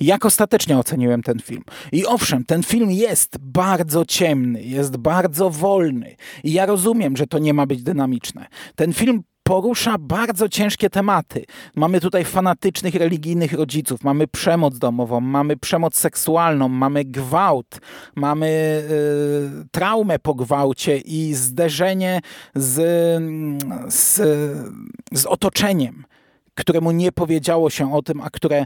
jak 0.00 0.24
ostatecznie 0.24 0.78
oceniłem 0.78 1.22
ten 1.22 1.38
film? 1.38 1.62
I 1.92 2.06
owszem, 2.06 2.44
ten 2.44 2.62
film 2.62 2.90
jest 2.90 3.38
bardzo 3.38 4.04
ciemny, 4.04 4.62
jest 4.62 4.96
bardzo 4.96 5.50
wolny. 5.50 6.16
I 6.44 6.52
ja 6.52 6.66
rozumiem, 6.66 7.16
że 7.16 7.26
to 7.26 7.38
nie 7.38 7.54
ma 7.54 7.66
być 7.66 7.82
dynamiczne. 7.82 8.46
Ten 8.74 8.92
film 8.92 9.22
porusza 9.50 9.96
bardzo 9.98 10.48
ciężkie 10.48 10.90
tematy. 10.90 11.44
Mamy 11.76 12.00
tutaj 12.00 12.24
fanatycznych 12.24 12.94
religijnych 12.94 13.52
rodziców, 13.52 14.04
mamy 14.04 14.26
przemoc 14.26 14.78
domową, 14.78 15.20
mamy 15.20 15.56
przemoc 15.56 15.96
seksualną, 15.96 16.68
mamy 16.68 17.04
gwałt, 17.04 17.80
mamy 18.16 18.46
y, 18.46 19.68
traumę 19.70 20.18
po 20.18 20.34
gwałcie 20.34 20.98
i 20.98 21.34
zderzenie 21.34 22.20
z, 22.54 22.74
z, 23.88 24.16
z 25.12 25.26
otoczeniem 25.26 26.04
któremu 26.60 26.90
nie 26.90 27.12
powiedziało 27.12 27.70
się 27.70 27.94
o 27.94 28.02
tym, 28.02 28.20
a 28.20 28.30
które 28.30 28.58
e, 28.58 28.64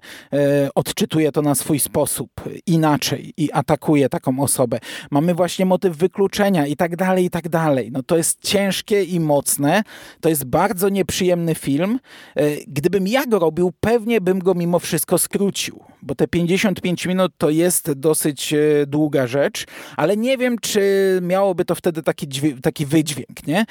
odczytuje 0.75 1.33
to 1.33 1.43
na 1.43 1.55
swój 1.55 1.81
sposób 1.81 2.31
inaczej 2.67 3.33
i 3.37 3.53
atakuje 3.53 4.09
taką 4.09 4.41
osobę. 4.41 4.79
Mamy 5.11 5.35
właśnie 5.35 5.67
motyw 5.67 5.97
wykluczenia 5.97 6.67
i 6.67 6.77
tak 6.77 6.97
dalej, 6.97 7.25
i 7.25 7.31
tak 7.31 7.49
dalej. 7.49 7.91
No 7.93 8.03
to 8.03 8.17
jest 8.17 8.41
ciężkie 8.43 9.03
i 9.03 9.21
mocne. 9.21 9.83
To 10.21 10.29
jest 10.29 10.45
bardzo 10.45 10.89
nieprzyjemny 10.89 11.55
film. 11.55 12.01
E, 12.37 12.43
gdybym 12.67 13.09
ja 13.09 13.27
go 13.27 13.39
robił, 13.39 13.73
pewnie 13.81 14.21
bym 14.21 14.39
go 14.39 14.55
mimo 14.55 14.79
wszystko 14.79 15.19
skrócił, 15.19 15.81
bo 16.03 16.15
te 16.15 16.29
55 16.29 17.07
minut 17.07 17.33
to 17.39 17.51
jest 17.51 17.93
dosyć 17.93 18.53
e, 18.53 18.59
długa 18.87 19.27
rzecz, 19.27 19.67
ale 19.97 20.17
nie 20.17 20.39
wiem, 20.39 20.59
czy 20.59 20.83
miałoby 21.23 21.65
to 21.65 21.75
wtedy 21.75 22.03
taki, 22.03 22.29
taki 22.63 22.87
wydźwięk, 22.87 23.47
nie? 23.47 23.65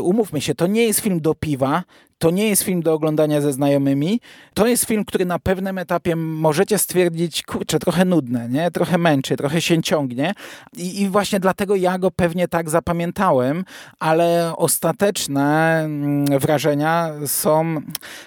Umówmy 0.00 0.40
się, 0.40 0.54
to 0.54 0.66
nie 0.66 0.84
jest 0.84 1.00
film 1.00 1.20
do 1.20 1.34
piwa, 1.34 1.82
To 2.22 2.30
nie 2.30 2.48
jest 2.48 2.62
film 2.62 2.82
do 2.82 2.92
oglądania 2.92 3.40
ze 3.40 3.52
znajomymi. 3.52 4.20
To 4.54 4.66
jest 4.66 4.84
film, 4.84 5.04
który 5.04 5.24
na 5.24 5.38
pewnym 5.38 5.78
etapie 5.78 6.16
możecie 6.16 6.78
stwierdzić, 6.78 7.42
kurczę, 7.42 7.78
trochę 7.78 8.04
nudne, 8.04 8.48
nie? 8.48 8.70
trochę 8.70 8.98
męczy, 8.98 9.36
trochę 9.36 9.60
się 9.60 9.82
ciągnie. 9.82 10.34
I, 10.76 11.02
I 11.02 11.08
właśnie 11.08 11.40
dlatego 11.40 11.76
ja 11.76 11.98
go 11.98 12.10
pewnie 12.10 12.48
tak 12.48 12.70
zapamiętałem, 12.70 13.64
ale 13.98 14.52
ostateczne 14.56 15.80
mm, 15.84 16.38
wrażenia 16.38 17.10
są 17.26 17.80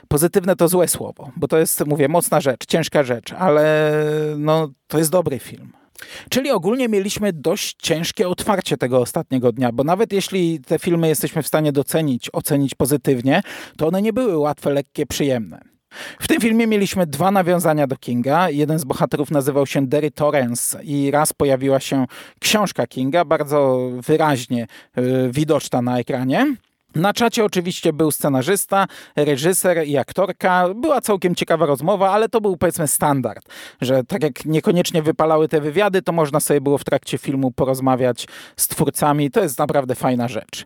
pozytywne 0.08 0.56
to 0.56 0.68
złe 0.68 0.88
słowo, 0.88 1.32
bo 1.36 1.48
to 1.48 1.58
jest, 1.58 1.86
mówię, 1.86 2.08
mocna 2.08 2.42
rzecz, 2.42 2.66
ciężka 2.66 3.04
rzecz, 3.04 3.34
ale 3.34 3.92
no, 4.38 4.70
to 4.88 4.98
jest 4.98 5.12
dobry 5.12 5.40
film. 5.40 5.85
Czyli 6.30 6.52
ogólnie 6.52 6.90
mieliśmy 6.90 7.34
dość 7.34 7.76
ciężkie 7.82 8.30
otwarcie 8.30 8.78
tego 8.78 9.00
ostatniego 9.00 9.52
dnia, 9.52 9.72
bo 9.72 9.84
nawet 9.84 10.14
jeśli 10.14 10.60
te 10.60 10.80
filmy 10.80 11.08
jesteśmy 11.08 11.44
w 11.44 11.48
stanie 11.48 11.72
docenić, 11.72 12.30
ocenić 12.34 12.76
pozytywnie, 12.76 13.42
to 13.78 13.88
one 13.88 14.02
nie 14.02 14.14
były 14.14 14.38
łatwe, 14.38 14.70
lekkie, 14.74 15.06
przyjemne. 15.06 15.76
W 16.20 16.28
tym 16.28 16.42
filmie 16.42 16.68
mieliśmy 16.68 17.08
dwa 17.08 17.32
nawiązania 17.32 17.88
do 17.88 17.98
Kinga. 17.98 18.50
Jeden 18.50 18.80
z 18.80 18.84
bohaterów 18.84 19.32
nazywał 19.32 19.66
się 19.66 19.88
Derry 19.88 20.12
Torrance 20.12 20.84
i 20.84 21.12
raz 21.12 21.34
pojawiła 21.34 21.80
się 21.80 22.06
książka 22.40 22.88
Kinga, 22.88 23.26
bardzo 23.26 23.90
wyraźnie 24.08 24.68
yy, 24.96 25.32
widoczna 25.32 25.82
na 25.82 26.00
ekranie. 26.00 26.56
Na 26.96 27.14
czacie 27.14 27.46
oczywiście 27.46 27.94
był 27.94 28.12
scenarzysta, 28.12 28.88
reżyser 29.16 29.88
i 29.88 29.98
aktorka. 29.98 30.70
Była 30.76 31.02
całkiem 31.02 31.36
ciekawa 31.36 31.66
rozmowa, 31.66 32.12
ale 32.12 32.30
to 32.30 32.42
był 32.42 32.58
powiedzmy 32.58 32.88
standard, 32.88 33.50
że 33.82 34.04
tak 34.04 34.24
jak 34.24 34.46
niekoniecznie 34.46 35.02
wypalały 35.02 35.48
te 35.48 35.62
wywiady, 35.62 36.02
to 36.02 36.12
można 36.12 36.40
sobie 36.40 36.62
było 36.62 36.78
w 36.78 36.84
trakcie 36.84 37.18
filmu 37.18 37.52
porozmawiać 37.52 38.28
z 38.58 38.68
twórcami. 38.68 39.32
To 39.32 39.44
jest 39.44 39.60
naprawdę 39.60 39.96
fajna 39.96 40.28
rzecz. 40.28 40.66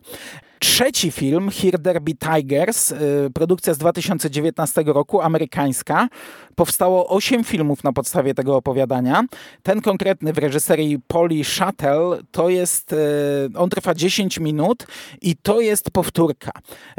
Trzeci 0.62 1.10
film, 1.10 1.50
Here 1.50 1.78
There 1.78 2.00
Tigers, 2.00 2.92
y, 2.92 2.96
produkcja 3.34 3.74
z 3.74 3.78
2019 3.78 4.82
roku, 4.86 5.20
amerykańska. 5.20 6.08
Powstało 6.54 7.08
osiem 7.08 7.44
filmów 7.44 7.84
na 7.84 7.92
podstawie 7.92 8.34
tego 8.34 8.56
opowiadania. 8.56 9.24
Ten 9.62 9.80
konkretny 9.80 10.32
w 10.32 10.38
reżyserii 10.38 10.98
Polly 11.06 11.44
Shuttle 11.44 12.18
to 12.30 12.48
jest, 12.48 12.92
y, 12.92 12.96
on 13.56 13.70
trwa 13.70 13.94
10 13.94 14.38
minut 14.40 14.86
i 15.22 15.36
to 15.36 15.60
jest 15.60 15.90
powtórka. 15.90 16.50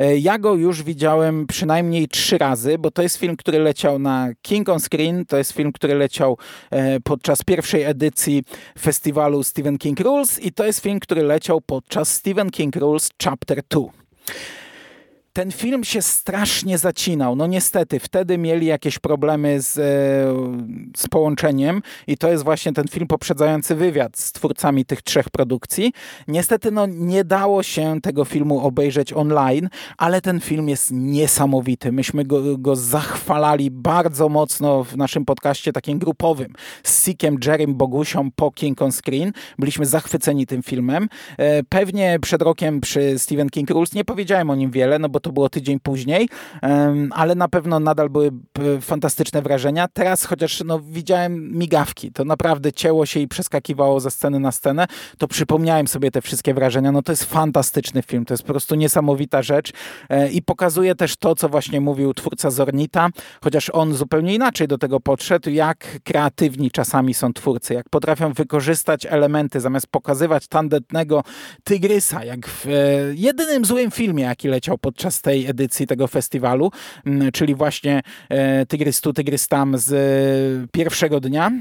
Y, 0.02 0.20
ja 0.20 0.40
go 0.40 0.56
już 0.56 0.84
widziałem 0.84 1.48
przynajmniej 1.48 2.08
trzy 2.08 2.38
razy, 2.38 2.78
bo 2.78 2.92
to 2.92 3.02
jest 3.02 3.18
film, 3.18 3.38
który 3.38 3.60
leciał 3.60 4.00
na 4.00 4.30
King 4.42 4.70
on 4.70 4.80
Screen, 4.80 5.26
to 5.26 5.38
jest 5.38 5.52
film, 5.52 5.72
który 5.72 5.96
leciał 5.96 6.38
podczas 7.04 7.44
pierwszej 7.44 7.84
edycji 7.84 8.44
festiwalu 8.80 9.44
Stephen 9.44 9.78
King 9.78 10.00
Rules 10.00 10.40
i 10.40 10.52
to 10.52 10.66
jest 10.66 10.80
film, 10.80 11.00
który 11.00 11.24
leciał 11.24 11.62
podczas 11.62 12.14
Stephen 12.16 12.50
King 12.50 12.76
Rules 12.76 13.10
Chapter 13.24 13.51
Chapter 13.52 13.68
2 13.68 13.92
ten 15.34 15.52
film 15.52 15.84
się 15.84 16.02
strasznie 16.02 16.78
zacinał. 16.78 17.36
No 17.36 17.48
niestety, 17.48 18.00
wtedy 18.00 18.38
mieli 18.38 18.68
jakieś 18.68 19.00
problemy 19.00 19.62
z, 19.62 19.78
e, 19.78 19.82
z 20.98 21.08
połączeniem 21.08 21.82
i 22.08 22.18
to 22.18 22.32
jest 22.32 22.44
właśnie 22.44 22.74
ten 22.74 22.88
film 22.88 23.08
poprzedzający 23.08 23.76
wywiad 23.76 24.18
z 24.18 24.32
twórcami 24.32 24.86
tych 24.86 25.02
trzech 25.02 25.30
produkcji. 25.30 25.94
Niestety, 26.28 26.72
no 26.72 26.86
nie 26.86 27.24
dało 27.24 27.64
się 27.64 28.02
tego 28.02 28.26
filmu 28.26 28.60
obejrzeć 28.60 29.14
online, 29.14 29.70
ale 29.98 30.22
ten 30.22 30.40
film 30.40 30.70
jest 30.70 30.92
niesamowity. 30.92 31.92
Myśmy 31.92 32.26
go, 32.26 32.58
go 32.58 32.76
zachwalali 32.76 33.72
bardzo 33.72 34.30
mocno 34.30 34.84
w 34.84 34.98
naszym 34.98 35.26
podcaście 35.26 35.74
takim 35.74 36.00
grupowym 36.00 36.54
z 36.84 37.06
Sikiem, 37.06 37.38
Jerrym, 37.46 37.76
Bogusią 37.76 38.30
po 38.36 38.52
King 38.52 38.82
on 38.82 38.92
Screen. 38.92 39.32
Byliśmy 39.60 39.86
zachwyceni 39.86 40.48
tym 40.48 40.64
filmem. 40.64 41.08
E, 41.38 41.64
pewnie 41.64 42.18
przed 42.22 42.42
rokiem 42.42 42.82
przy 42.82 43.20
Stephen 43.20 43.50
King 43.50 43.70
Rules 43.70 43.94
nie 43.94 44.06
powiedziałem 44.06 44.50
o 44.50 44.56
nim 44.56 44.72
wiele, 44.72 45.00
no 45.00 45.10
bo 45.10 45.21
to 45.22 45.32
było 45.32 45.50
tydzień 45.50 45.80
później, 45.80 46.30
ale 47.12 47.36
na 47.36 47.48
pewno 47.48 47.80
nadal 47.80 48.10
były 48.10 48.32
fantastyczne 48.82 49.42
wrażenia. 49.42 49.88
Teraz 49.94 50.26
chociaż 50.26 50.64
no, 50.66 50.80
widziałem 50.80 51.58
migawki, 51.58 52.12
to 52.12 52.26
naprawdę 52.26 52.74
cięło 52.74 53.06
się 53.06 53.20
i 53.20 53.28
przeskakiwało 53.28 54.00
ze 54.00 54.12
sceny 54.12 54.40
na 54.40 54.52
scenę, 54.52 54.88
to 55.18 55.28
przypomniałem 55.28 55.88
sobie 55.88 56.12
te 56.12 56.22
wszystkie 56.22 56.54
wrażenia. 56.54 56.92
No 56.92 57.02
to 57.02 57.12
jest 57.12 57.24
fantastyczny 57.24 58.02
film, 58.02 58.26
to 58.26 58.34
jest 58.34 58.44
po 58.44 58.54
prostu 58.54 58.76
niesamowita 58.76 59.42
rzecz 59.42 59.72
e, 60.10 60.32
i 60.32 60.42
pokazuje 60.42 60.96
też 60.96 61.18
to, 61.18 61.36
co 61.36 61.50
właśnie 61.50 61.82
mówił 61.82 62.14
twórca 62.14 62.52
Zornita, 62.52 63.10
chociaż 63.44 63.70
on 63.70 63.94
zupełnie 63.94 64.36
inaczej 64.36 64.68
do 64.68 64.78
tego 64.78 65.00
podszedł, 65.00 65.50
jak 65.50 66.00
kreatywni 66.04 66.72
czasami 66.72 67.14
są 67.14 67.34
twórcy, 67.34 67.74
jak 67.74 67.90
potrafią 67.90 68.34
wykorzystać 68.34 69.06
elementy, 69.06 69.60
zamiast 69.60 69.88
pokazywać 69.88 70.48
tandetnego 70.48 71.24
tygrysa, 71.64 72.24
jak 72.24 72.48
w 72.48 72.68
e, 72.68 72.72
jedynym 73.14 73.66
złym 73.66 73.92
filmie, 73.92 74.24
jaki 74.24 74.48
leciał 74.48 74.78
podczas 74.78 75.11
tej 75.22 75.48
edycji 75.48 75.88
tego 75.88 76.08
festiwalu, 76.08 76.72
mm, 77.06 77.32
czyli 77.32 77.56
właśnie 77.56 78.02
e, 78.30 78.66
Tygrys 78.66 79.02
tu, 79.02 79.14
Tygrys 79.14 79.48
tam 79.48 79.78
z 79.78 79.92
e, 79.94 80.68
pierwszego 80.72 81.20
dnia 81.20 81.52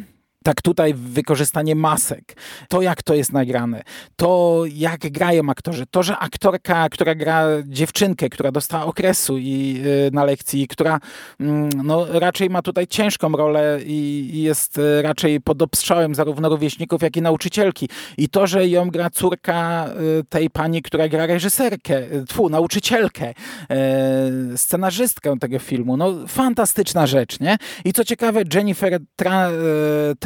tak 0.45 0.63
tutaj 0.63 0.95
wykorzystanie 0.95 1.75
masek, 1.75 2.37
to 2.69 2.83
jak 2.83 3.03
to 3.03 3.15
jest 3.15 3.33
nagrane, 3.33 3.83
to 4.17 4.63
jak 4.75 5.01
grają 5.01 5.51
aktorzy, 5.51 5.85
to, 5.91 6.03
że 6.03 6.19
aktorka, 6.19 6.89
która 6.89 7.15
gra 7.15 7.47
dziewczynkę, 7.65 8.29
która 8.29 8.53
dostała 8.53 8.85
okresu 8.85 9.39
i 9.39 9.83
y, 10.09 10.11
na 10.13 10.25
lekcji, 10.25 10.69
która 10.69 10.99
mm, 11.41 11.71
no, 11.85 12.07
raczej 12.09 12.51
ma 12.51 12.63
tutaj 12.63 12.87
ciężką 12.87 13.33
rolę 13.33 13.79
i, 13.85 14.31
i 14.33 14.43
jest 14.43 14.79
y, 14.79 15.03
raczej 15.03 15.41
pod 15.41 15.63
obstrzałem 15.63 16.15
zarówno 16.15 16.49
rówieśników, 16.49 17.03
jak 17.03 17.17
i 17.17 17.23
nauczycielki. 17.23 17.89
I 18.19 18.29
to, 18.29 18.47
że 18.47 18.69
ją 18.69 18.91
gra 18.91 19.11
córka 19.11 19.89
y, 20.21 20.25
tej 20.25 20.51
pani, 20.51 20.83
która 20.83 21.09
gra 21.09 21.27
reżyserkę, 21.27 22.03
tfu, 22.29 22.49
nauczycielkę, 22.49 23.35
scenarzystkę 24.57 25.39
tego 25.39 25.59
filmu, 25.59 25.97
no 25.97 26.15
fantastyczna 26.29 27.07
rzecz, 27.07 27.41
nie? 27.41 27.57
I 27.85 27.93
co 27.93 28.05
ciekawe, 28.05 28.43
Jennifer 28.55 28.99
Tra, 29.17 29.51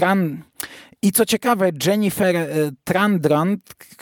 Tran... 0.04 0.42
I 1.02 1.12
co 1.12 1.26
ciekawe, 1.26 1.70
Jennifer 1.86 2.36
e, 2.36 2.46
Trandrand, 2.84 3.60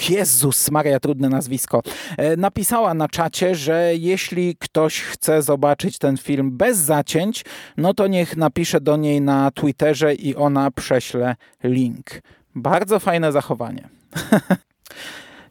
Jezus 0.09 0.71
Maria, 0.71 1.01
trudne 1.01 1.29
nazwisko, 1.29 1.83
e, 2.17 2.37
napisała 2.37 2.95
na 2.95 3.09
czacie, 3.09 3.55
że 3.55 3.93
jeśli 3.97 4.57
ktoś 4.57 5.01
chce 5.01 5.43
zobaczyć 5.43 5.99
ten 5.99 6.17
film 6.17 6.57
bez 6.57 6.79
zacięć, 6.79 7.45
no 7.77 7.95
to 7.95 8.07
niech 8.07 8.37
napisze 8.37 8.81
do 8.81 8.97
niej 8.97 9.21
na 9.21 9.51
Twitterze 9.51 10.15
i 10.15 10.37
ona 10.37 10.71
prześle 10.71 11.37
link. 11.65 12.11
Bardzo 12.55 13.01
fajne 13.01 13.33
zachowanie. 13.33 13.89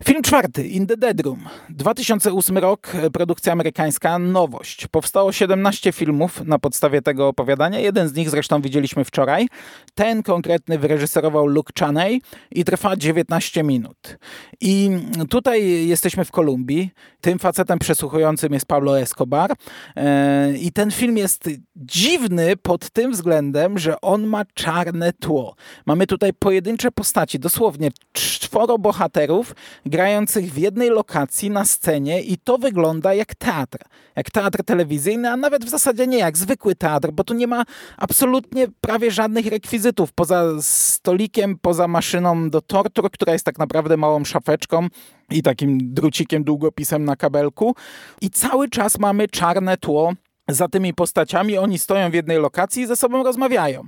Film 0.06 0.22
czwarty, 0.22 0.68
In 0.68 0.88
the 0.88 0.98
Dead 0.98 1.22
Room. 1.22 1.50
2008 1.70 2.58
rok, 2.58 2.92
produkcja 3.14 3.54
amerykańska, 3.54 4.20
nowość. 4.20 4.88
Powstało 4.88 5.32
17 5.32 5.92
filmów 5.92 6.42
na 6.46 6.60
podstawie 6.60 7.02
tego 7.02 7.28
opowiadania. 7.28 7.80
Jeden 7.80 8.08
z 8.08 8.14
nich 8.14 8.30
zresztą 8.30 8.62
widzieliśmy 8.62 9.06
wczoraj. 9.06 9.48
Ten 9.96 10.24
konkretny 10.24 10.80
wyreżyserował 10.80 11.48
Luke 11.48 11.74
Chaney 11.80 12.22
i 12.52 12.66
trwa 12.66 12.96
19 12.98 13.64
minut. 13.64 14.18
I 14.62 14.90
tutaj 15.30 15.88
jesteśmy 15.88 16.26
w 16.26 16.32
Kolumbii. 16.32 16.92
Tym 17.22 17.40
facetem 17.40 17.80
przesłuchującym 17.80 18.54
jest 18.54 18.66
Pablo 18.66 19.00
Escobar. 19.00 19.52
E, 19.96 20.54
I 20.58 20.72
ten 20.72 20.92
film 20.92 21.18
jest 21.18 21.50
dziwny 21.76 22.58
pod 22.58 22.90
tym 22.90 23.12
względem, 23.12 23.80
że 23.80 24.02
on 24.02 24.28
ma 24.28 24.46
czarne 24.54 25.14
tło. 25.14 25.56
Mamy 25.86 26.08
tutaj 26.08 26.34
pojedyncze 26.34 26.92
postaci, 26.92 27.40
dosłownie 27.40 27.92
czworo 28.14 28.78
bohaterów, 28.78 29.56
grających 29.92 30.54
w 30.54 30.58
jednej 30.58 30.90
lokacji 30.90 31.50
na 31.50 31.66
scenie 31.66 32.22
i 32.22 32.38
to 32.38 32.58
wygląda 32.58 33.14
jak 33.14 33.36
teatr. 33.36 33.78
Jak 34.16 34.32
teatr 34.32 34.64
telewizyjny, 34.64 35.30
a 35.30 35.38
nawet 35.38 35.66
w 35.66 35.70
zasadzie 35.70 36.08
nie 36.08 36.18
jak 36.18 36.38
zwykły 36.38 36.76
teatr, 36.76 37.12
bo 37.12 37.24
tu 37.24 37.34
nie 37.34 37.48
ma 37.48 37.64
absolutnie 37.98 38.68
prawie 38.82 39.12
żadnych 39.12 39.46
rekwizytów 39.46 40.14
poza 40.14 40.44
stolikiem, 40.62 41.58
poza 41.62 41.88
maszyną 41.88 42.50
do 42.50 42.62
tortur, 42.62 43.12
która 43.12 43.34
jest 43.34 43.46
tak 43.46 43.60
naprawdę 43.60 43.98
małą 43.98 44.26
szafeczką 44.26 44.88
i 45.32 45.44
takim 45.44 45.94
drucikiem, 45.94 46.44
długopisem 46.44 47.06
na 47.06 47.16
kabelku. 47.16 47.76
I 48.22 48.30
cały 48.30 48.70
czas 48.70 49.00
mamy 49.00 49.28
czarne 49.28 49.78
tło 49.78 50.14
za 50.52 50.68
tymi 50.68 50.94
postaciami. 50.94 51.58
Oni 51.58 51.80
stoją 51.80 52.12
w 52.12 52.14
jednej 52.14 52.38
lokacji 52.38 52.84
i 52.84 52.88
ze 52.88 52.96
sobą 52.96 53.24
rozmawiają. 53.24 53.84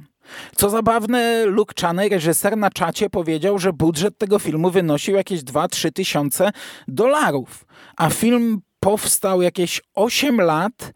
Co 0.56 0.70
zabawne, 0.70 1.46
Luke 1.46 1.74
Chaney, 1.82 2.10
reżyser 2.10 2.58
na 2.58 2.70
czacie 2.70 3.10
powiedział, 3.10 3.60
że 3.60 3.74
budżet 3.74 4.18
tego 4.18 4.40
filmu 4.40 4.72
wynosił 4.72 5.16
jakieś 5.16 5.40
2-3 5.40 5.92
tysiące 5.92 6.52
dolarów, 6.88 7.66
a 7.98 8.10
film 8.10 8.62
powstał 8.80 9.42
jakieś 9.42 9.82
8 9.96 10.42
lat 10.42 10.94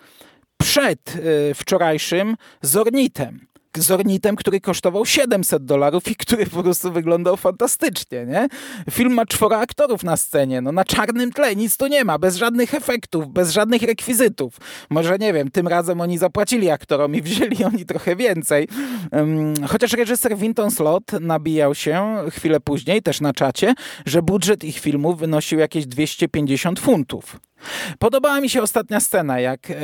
przed 0.58 1.16
y, 1.16 1.54
wczorajszym 1.54 2.36
Zornitem 2.62 3.47
zornitem, 3.78 4.36
który 4.36 4.62
kosztował 4.62 5.06
700 5.06 5.66
dolarów 5.66 6.08
i 6.08 6.16
który 6.16 6.46
po 6.46 6.64
prostu 6.64 6.92
wyglądał 6.92 7.38
fantastycznie, 7.38 8.26
nie? 8.26 8.48
Film 8.92 9.14
ma 9.14 9.26
czworo 9.26 9.58
aktorów 9.58 10.04
na 10.04 10.18
scenie, 10.18 10.62
no 10.62 10.72
na 10.72 10.86
czarnym 10.86 11.32
tle 11.32 11.56
nic 11.56 11.78
tu 11.78 11.88
nie 11.88 12.06
ma, 12.06 12.20
bez 12.20 12.36
żadnych 12.36 12.74
efektów, 12.74 13.28
bez 13.28 13.52
żadnych 13.52 13.82
rekwizytów. 13.82 14.58
Może, 14.90 15.18
nie 15.18 15.34
wiem, 15.34 15.52
tym 15.52 15.68
razem 15.68 16.02
oni 16.02 16.18
zapłacili 16.18 16.70
aktorom 16.70 17.16
i 17.16 17.22
wzięli 17.22 17.64
oni 17.64 17.86
trochę 17.86 18.16
więcej. 18.16 18.68
chociaż 19.68 19.94
reżyser 19.94 20.38
Winton 20.38 20.72
Slot 20.72 21.12
nabijał 21.22 21.76
się 21.76 22.16
chwilę 22.32 22.60
później, 22.60 23.02
też 23.02 23.22
na 23.22 23.34
czacie, 23.34 23.74
że 24.06 24.22
budżet 24.22 24.64
ich 24.64 24.80
filmu 24.80 25.16
wynosił 25.16 25.60
jakieś 25.60 25.86
250 25.86 26.80
funtów. 26.80 27.47
Podobała 28.00 28.42
mi 28.42 28.50
się 28.50 28.62
ostatnia 28.62 29.00
scena, 29.00 29.40
jak 29.40 29.72
e, 29.72 29.76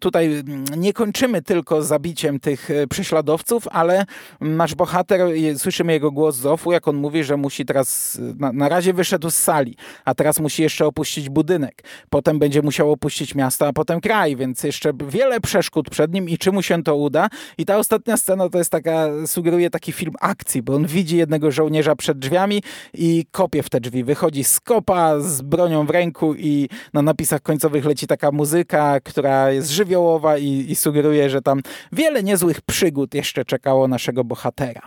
tutaj 0.00 0.44
nie 0.76 0.92
kończymy 0.92 1.42
tylko 1.42 1.82
zabiciem 1.82 2.40
tych 2.40 2.70
e, 2.70 2.86
prześladowców, 2.86 3.68
ale 3.70 4.06
nasz 4.40 4.74
bohater, 4.74 5.20
słyszymy 5.56 5.92
jego 5.92 6.10
głos 6.10 6.36
z 6.36 6.46
ofu, 6.46 6.72
jak 6.72 6.88
on 6.88 6.96
mówi, 6.96 7.24
że 7.24 7.36
musi 7.36 7.64
teraz, 7.64 8.18
na, 8.38 8.52
na 8.52 8.68
razie 8.68 8.92
wyszedł 8.92 9.30
z 9.30 9.34
sali, 9.34 9.76
a 10.04 10.14
teraz 10.14 10.40
musi 10.40 10.62
jeszcze 10.62 10.86
opuścić 10.86 11.28
budynek. 11.28 11.82
Potem 12.10 12.38
będzie 12.38 12.62
musiał 12.62 12.92
opuścić 12.92 13.34
miasto, 13.34 13.66
a 13.66 13.72
potem 13.72 14.00
kraj, 14.00 14.36
więc 14.36 14.62
jeszcze 14.62 14.92
wiele 15.08 15.40
przeszkód 15.40 15.90
przed 15.90 16.12
nim 16.12 16.28
i 16.28 16.38
czy 16.38 16.52
mu 16.52 16.62
się 16.62 16.82
to 16.82 16.96
uda. 16.96 17.28
I 17.58 17.64
ta 17.64 17.78
ostatnia 17.78 18.16
scena 18.16 18.48
to 18.48 18.58
jest 18.58 18.70
taka, 18.70 19.06
sugeruje 19.26 19.70
taki 19.70 19.92
film 19.92 20.14
akcji, 20.20 20.62
bo 20.62 20.74
on 20.74 20.86
widzi 20.86 21.16
jednego 21.16 21.50
żołnierza 21.50 21.96
przed 21.96 22.18
drzwiami 22.18 22.62
i 22.94 23.26
kopie 23.30 23.62
w 23.62 23.70
te 23.70 23.80
drzwi. 23.80 24.04
Wychodzi 24.04 24.44
z 24.44 24.60
kopa 24.60 25.20
z 25.20 25.42
bronią 25.42 25.86
w 25.86 25.90
ręku 25.90 26.34
i 26.34 26.68
na 26.92 27.02
napisach 27.10 27.42
końcowych 27.42 27.84
leci 27.84 28.06
taka 28.06 28.32
muzyka, 28.32 29.00
która 29.00 29.50
jest 29.50 29.70
żywiołowa 29.70 30.38
i, 30.38 30.66
i 30.68 30.76
sugeruje, 30.76 31.30
że 31.30 31.42
tam 31.42 31.60
wiele 31.92 32.22
niezłych 32.22 32.60
przygód 32.60 33.14
jeszcze 33.14 33.44
czekało 33.44 33.88
naszego 33.88 34.24
bohatera. 34.24 34.82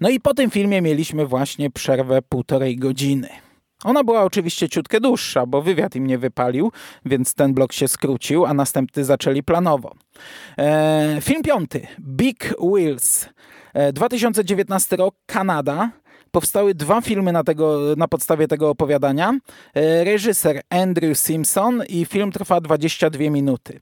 No 0.00 0.08
i 0.08 0.20
po 0.20 0.34
tym 0.34 0.50
filmie 0.50 0.82
mieliśmy 0.82 1.26
właśnie 1.26 1.70
przerwę 1.70 2.22
półtorej 2.22 2.76
godziny. 2.76 3.28
Ona 3.84 4.04
była 4.04 4.22
oczywiście 4.22 4.68
ciutkę 4.68 5.00
dłuższa, 5.00 5.46
bo 5.46 5.62
wywiad 5.62 5.96
im 5.96 6.06
nie 6.06 6.18
wypalił, 6.18 6.72
więc 7.04 7.34
ten 7.34 7.54
blok 7.54 7.72
się 7.72 7.88
skrócił, 7.88 8.46
a 8.46 8.54
następny 8.54 9.04
zaczęli 9.04 9.42
planowo. 9.42 9.94
E, 10.58 11.18
film 11.20 11.42
piąty, 11.42 11.86
Big 12.00 12.54
Wheels. 12.72 13.28
E, 13.74 13.92
2019 13.92 14.96
rok, 14.96 15.14
Kanada. 15.26 15.90
Powstały 16.36 16.74
dwa 16.74 17.00
filmy 17.00 17.32
na, 17.32 17.44
tego, 17.44 17.80
na 17.96 18.08
podstawie 18.08 18.48
tego 18.48 18.70
opowiadania. 18.70 19.38
E, 19.74 20.04
reżyser 20.04 20.62
Andrew 20.70 21.18
Simpson 21.18 21.82
i 21.88 22.04
film 22.04 22.32
trwa 22.32 22.60
22 22.60 23.30
minuty. 23.30 23.80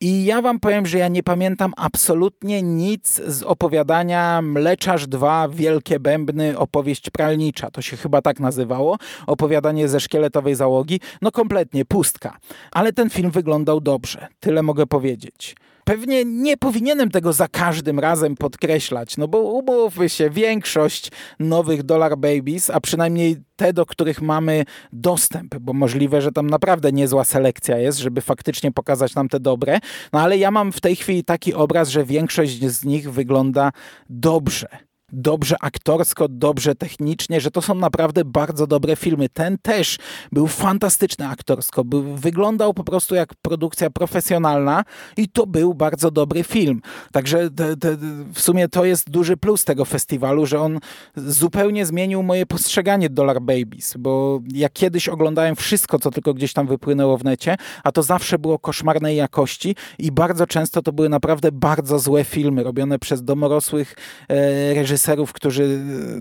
I 0.00 0.24
ja 0.24 0.42
wam 0.42 0.60
powiem, 0.60 0.86
że 0.86 0.98
ja 0.98 1.08
nie 1.08 1.22
pamiętam 1.22 1.72
absolutnie 1.76 2.62
nic 2.62 3.22
z 3.26 3.42
opowiadania 3.42 4.42
Mleczarz 4.42 5.06
2, 5.06 5.48
Wielkie 5.48 6.00
Bębny, 6.00 6.58
opowieść 6.58 7.10
pralnicza. 7.10 7.70
To 7.70 7.82
się 7.82 7.96
chyba 7.96 8.22
tak 8.22 8.40
nazywało. 8.40 8.96
Opowiadanie 9.26 9.88
ze 9.88 10.00
szkieletowej 10.00 10.54
załogi. 10.54 11.00
No 11.22 11.32
kompletnie, 11.32 11.84
pustka. 11.84 12.36
Ale 12.72 12.92
ten 12.92 13.10
film 13.10 13.30
wyglądał 13.30 13.80
dobrze. 13.80 14.26
Tyle 14.40 14.62
mogę 14.62 14.86
powiedzieć. 14.86 15.56
Pewnie 15.84 16.24
nie 16.24 16.56
powinienem 16.56 17.10
tego 17.10 17.32
za 17.32 17.48
każdym 17.48 18.00
razem 18.00 18.34
podkreślać, 18.34 19.16
no 19.16 19.28
bo 19.28 19.38
umówmy 19.38 20.08
się, 20.08 20.30
większość 20.30 21.10
nowych 21.38 21.82
Dollar 21.82 22.18
Babies, 22.18 22.70
a 22.70 22.80
przynajmniej 22.80 23.36
te, 23.56 23.72
do 23.72 23.86
których 23.86 24.22
mamy 24.22 24.64
dostęp, 24.92 25.54
bo 25.60 25.72
możliwe, 25.72 26.22
że 26.22 26.32
tam 26.32 26.50
naprawdę 26.50 26.92
niezła 26.92 27.24
selekcja 27.24 27.78
jest, 27.78 27.98
żeby 27.98 28.20
faktycznie 28.20 28.72
pokazać 28.72 29.14
nam 29.14 29.28
te 29.28 29.40
dobre, 29.40 29.78
no 30.12 30.20
ale 30.20 30.38
ja 30.38 30.50
mam 30.50 30.72
w 30.72 30.80
tej 30.80 30.96
chwili 30.96 31.24
taki 31.24 31.54
obraz, 31.54 31.88
że 31.88 32.04
większość 32.04 32.64
z 32.64 32.84
nich 32.84 33.12
wygląda 33.12 33.72
dobrze 34.08 34.93
dobrze 35.12 35.56
aktorsko, 35.60 36.28
dobrze 36.28 36.74
technicznie, 36.74 37.40
że 37.40 37.50
to 37.50 37.62
są 37.62 37.74
naprawdę 37.74 38.24
bardzo 38.24 38.66
dobre 38.66 38.96
filmy. 38.96 39.28
Ten 39.28 39.58
też 39.58 39.98
był 40.32 40.46
fantastyczny 40.46 41.28
aktorsko, 41.28 41.84
był, 41.84 42.02
wyglądał 42.02 42.74
po 42.74 42.84
prostu 42.84 43.14
jak 43.14 43.34
produkcja 43.34 43.90
profesjonalna 43.90 44.84
i 45.16 45.28
to 45.28 45.46
był 45.46 45.74
bardzo 45.74 46.10
dobry 46.10 46.44
film. 46.44 46.82
Także 47.12 47.50
te, 47.50 47.76
te, 47.76 47.96
w 48.32 48.40
sumie 48.40 48.68
to 48.68 48.84
jest 48.84 49.10
duży 49.10 49.36
plus 49.36 49.64
tego 49.64 49.84
festiwalu, 49.84 50.46
że 50.46 50.60
on 50.60 50.78
zupełnie 51.16 51.86
zmienił 51.86 52.22
moje 52.22 52.46
postrzeganie 52.46 53.10
Dollar 53.10 53.40
Babies, 53.40 53.94
bo 53.98 54.40
ja 54.54 54.68
kiedyś 54.68 55.08
oglądałem 55.08 55.56
wszystko, 55.56 55.98
co 55.98 56.10
tylko 56.10 56.34
gdzieś 56.34 56.52
tam 56.52 56.66
wypłynęło 56.66 57.18
w 57.18 57.24
necie, 57.24 57.56
a 57.84 57.92
to 57.92 58.02
zawsze 58.02 58.38
było 58.38 58.58
koszmarnej 58.58 59.16
jakości 59.16 59.76
i 59.98 60.12
bardzo 60.12 60.46
często 60.46 60.82
to 60.82 60.92
były 60.92 61.08
naprawdę 61.08 61.52
bardzo 61.52 61.98
złe 61.98 62.24
filmy, 62.24 62.62
robione 62.62 62.98
przez 62.98 63.24
domorosłych 63.24 63.96
e, 64.28 64.74
reżyserów, 64.74 64.93
reżyserów, 64.94 65.32
którzy, 65.32 65.80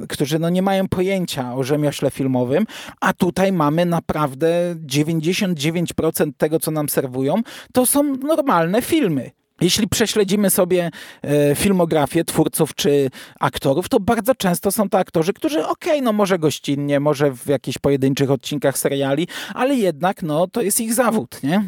którzy 0.09 0.39
no 0.39 0.49
nie 0.49 0.61
mają 0.61 0.87
pojęcia 0.87 1.55
o 1.55 1.63
rzemiośle 1.63 2.11
filmowym, 2.11 2.65
a 3.01 3.13
tutaj 3.13 3.51
mamy 3.51 3.85
naprawdę 3.85 4.75
99% 4.85 6.31
tego, 6.37 6.59
co 6.59 6.71
nam 6.71 6.89
serwują, 6.89 7.41
to 7.73 7.85
są 7.85 8.03
normalne 8.03 8.81
filmy. 8.81 9.31
Jeśli 9.61 9.87
prześledzimy 9.87 10.49
sobie 10.49 10.91
e, 11.21 11.55
filmografię 11.55 12.23
twórców 12.23 12.75
czy 12.75 13.09
aktorów, 13.39 13.89
to 13.89 13.99
bardzo 13.99 14.35
często 14.35 14.71
są 14.71 14.89
to 14.89 14.97
aktorzy, 14.97 15.33
którzy 15.33 15.65
okej, 15.65 15.91
okay, 15.91 16.01
no 16.01 16.13
może 16.13 16.39
gościnnie, 16.39 16.99
może 16.99 17.31
w 17.31 17.47
jakichś 17.47 17.77
pojedynczych 17.77 18.31
odcinkach 18.31 18.77
seriali, 18.77 19.27
ale 19.53 19.75
jednak 19.75 20.23
no 20.23 20.47
to 20.47 20.61
jest 20.61 20.81
ich 20.81 20.93
zawód, 20.93 21.43
nie? 21.43 21.63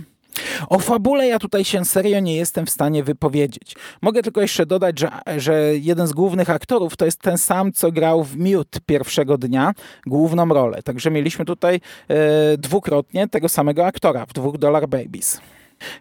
O 0.70 0.80
fabule 0.80 1.28
ja 1.28 1.40
tutaj 1.40 1.66
się 1.66 1.86
serio 1.86 2.20
nie 2.20 2.36
jestem 2.36 2.66
w 2.66 2.70
stanie 2.70 3.04
wypowiedzieć. 3.04 3.76
Mogę 4.02 4.24
tylko 4.24 4.42
jeszcze 4.42 4.66
dodać, 4.66 5.00
że, 5.00 5.10
że 5.38 5.78
jeden 5.78 6.08
z 6.08 6.14
głównych 6.14 6.50
aktorów 6.50 6.98
to 6.98 7.06
jest 7.06 7.22
ten 7.22 7.38
sam, 7.38 7.74
co 7.74 7.92
grał 7.92 8.24
w 8.24 8.38
Mute 8.38 8.80
pierwszego 8.86 9.38
dnia, 9.38 9.74
główną 10.06 10.48
rolę. 10.48 10.84
Także 10.84 11.12
mieliśmy 11.12 11.46
tutaj 11.46 11.76
e, 12.08 12.58
dwukrotnie 12.58 13.28
tego 13.28 13.50
samego 13.50 13.86
aktora 13.86 14.26
w 14.26 14.34
dwóch 14.34 14.58
Dollar 14.58 14.88
Babies. 14.88 15.42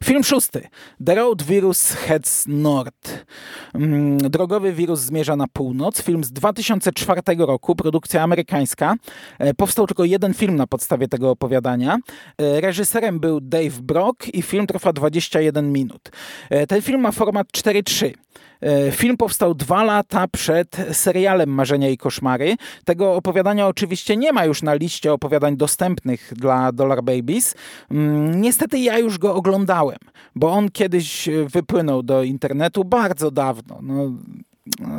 Film 0.04 0.24
szósty. 0.24 0.68
The 1.06 1.14
Road 1.14 1.42
Virus 1.42 1.92
Heads 1.92 2.44
North. 2.46 3.24
Mm, 3.74 4.18
drogowy 4.18 4.72
wirus 4.72 5.00
zmierza 5.00 5.36
na 5.36 5.46
północ. 5.52 6.02
Film 6.02 6.24
z 6.24 6.32
2004 6.32 7.22
roku, 7.38 7.74
produkcja 7.74 8.22
amerykańska. 8.22 8.94
E, 9.38 9.54
powstał 9.54 9.86
tylko 9.86 10.04
jeden 10.04 10.34
film 10.34 10.56
na 10.56 10.66
podstawie 10.66 11.08
tego 11.08 11.30
opowiadania. 11.30 11.98
E, 12.38 12.60
reżyserem 12.60 13.20
był 13.20 13.40
Dave 13.40 13.80
Brock 13.82 14.28
i 14.34 14.42
film 14.42 14.66
trwa 14.66 14.92
21 14.92 15.72
minut. 15.72 16.10
E, 16.50 16.66
ten 16.66 16.82
film 16.82 17.00
ma 17.00 17.12
format 17.12 17.46
4.3. 17.46 18.12
E, 18.64 18.92
film 18.92 19.16
powstał 19.16 19.54
dwa 19.54 19.84
lata 19.84 20.28
przed 20.28 20.76
serialem 20.92 21.50
Marzenia 21.50 21.88
i 21.88 21.96
Koszmary. 21.96 22.56
Tego 22.84 23.14
opowiadania 23.14 23.66
oczywiście 23.66 24.16
nie 24.16 24.32
ma 24.32 24.44
już 24.44 24.62
na 24.62 24.74
liście 24.74 25.12
opowiadań 25.12 25.56
dostępnych 25.56 26.32
dla 26.36 26.72
Dollar 26.72 27.02
Babies. 27.02 27.54
Mm, 27.90 28.40
niestety 28.40 28.78
ja 28.78 28.98
już 28.98 29.18
go 29.18 29.34
oglądałem, 29.34 29.98
bo 30.34 30.52
on 30.52 30.70
kiedyś 30.70 31.28
wypłynął 31.46 32.02
do 32.02 32.22
internetu 32.22 32.84
bardzo 32.84 33.30
dawno. 33.30 33.78
No, 33.82 34.12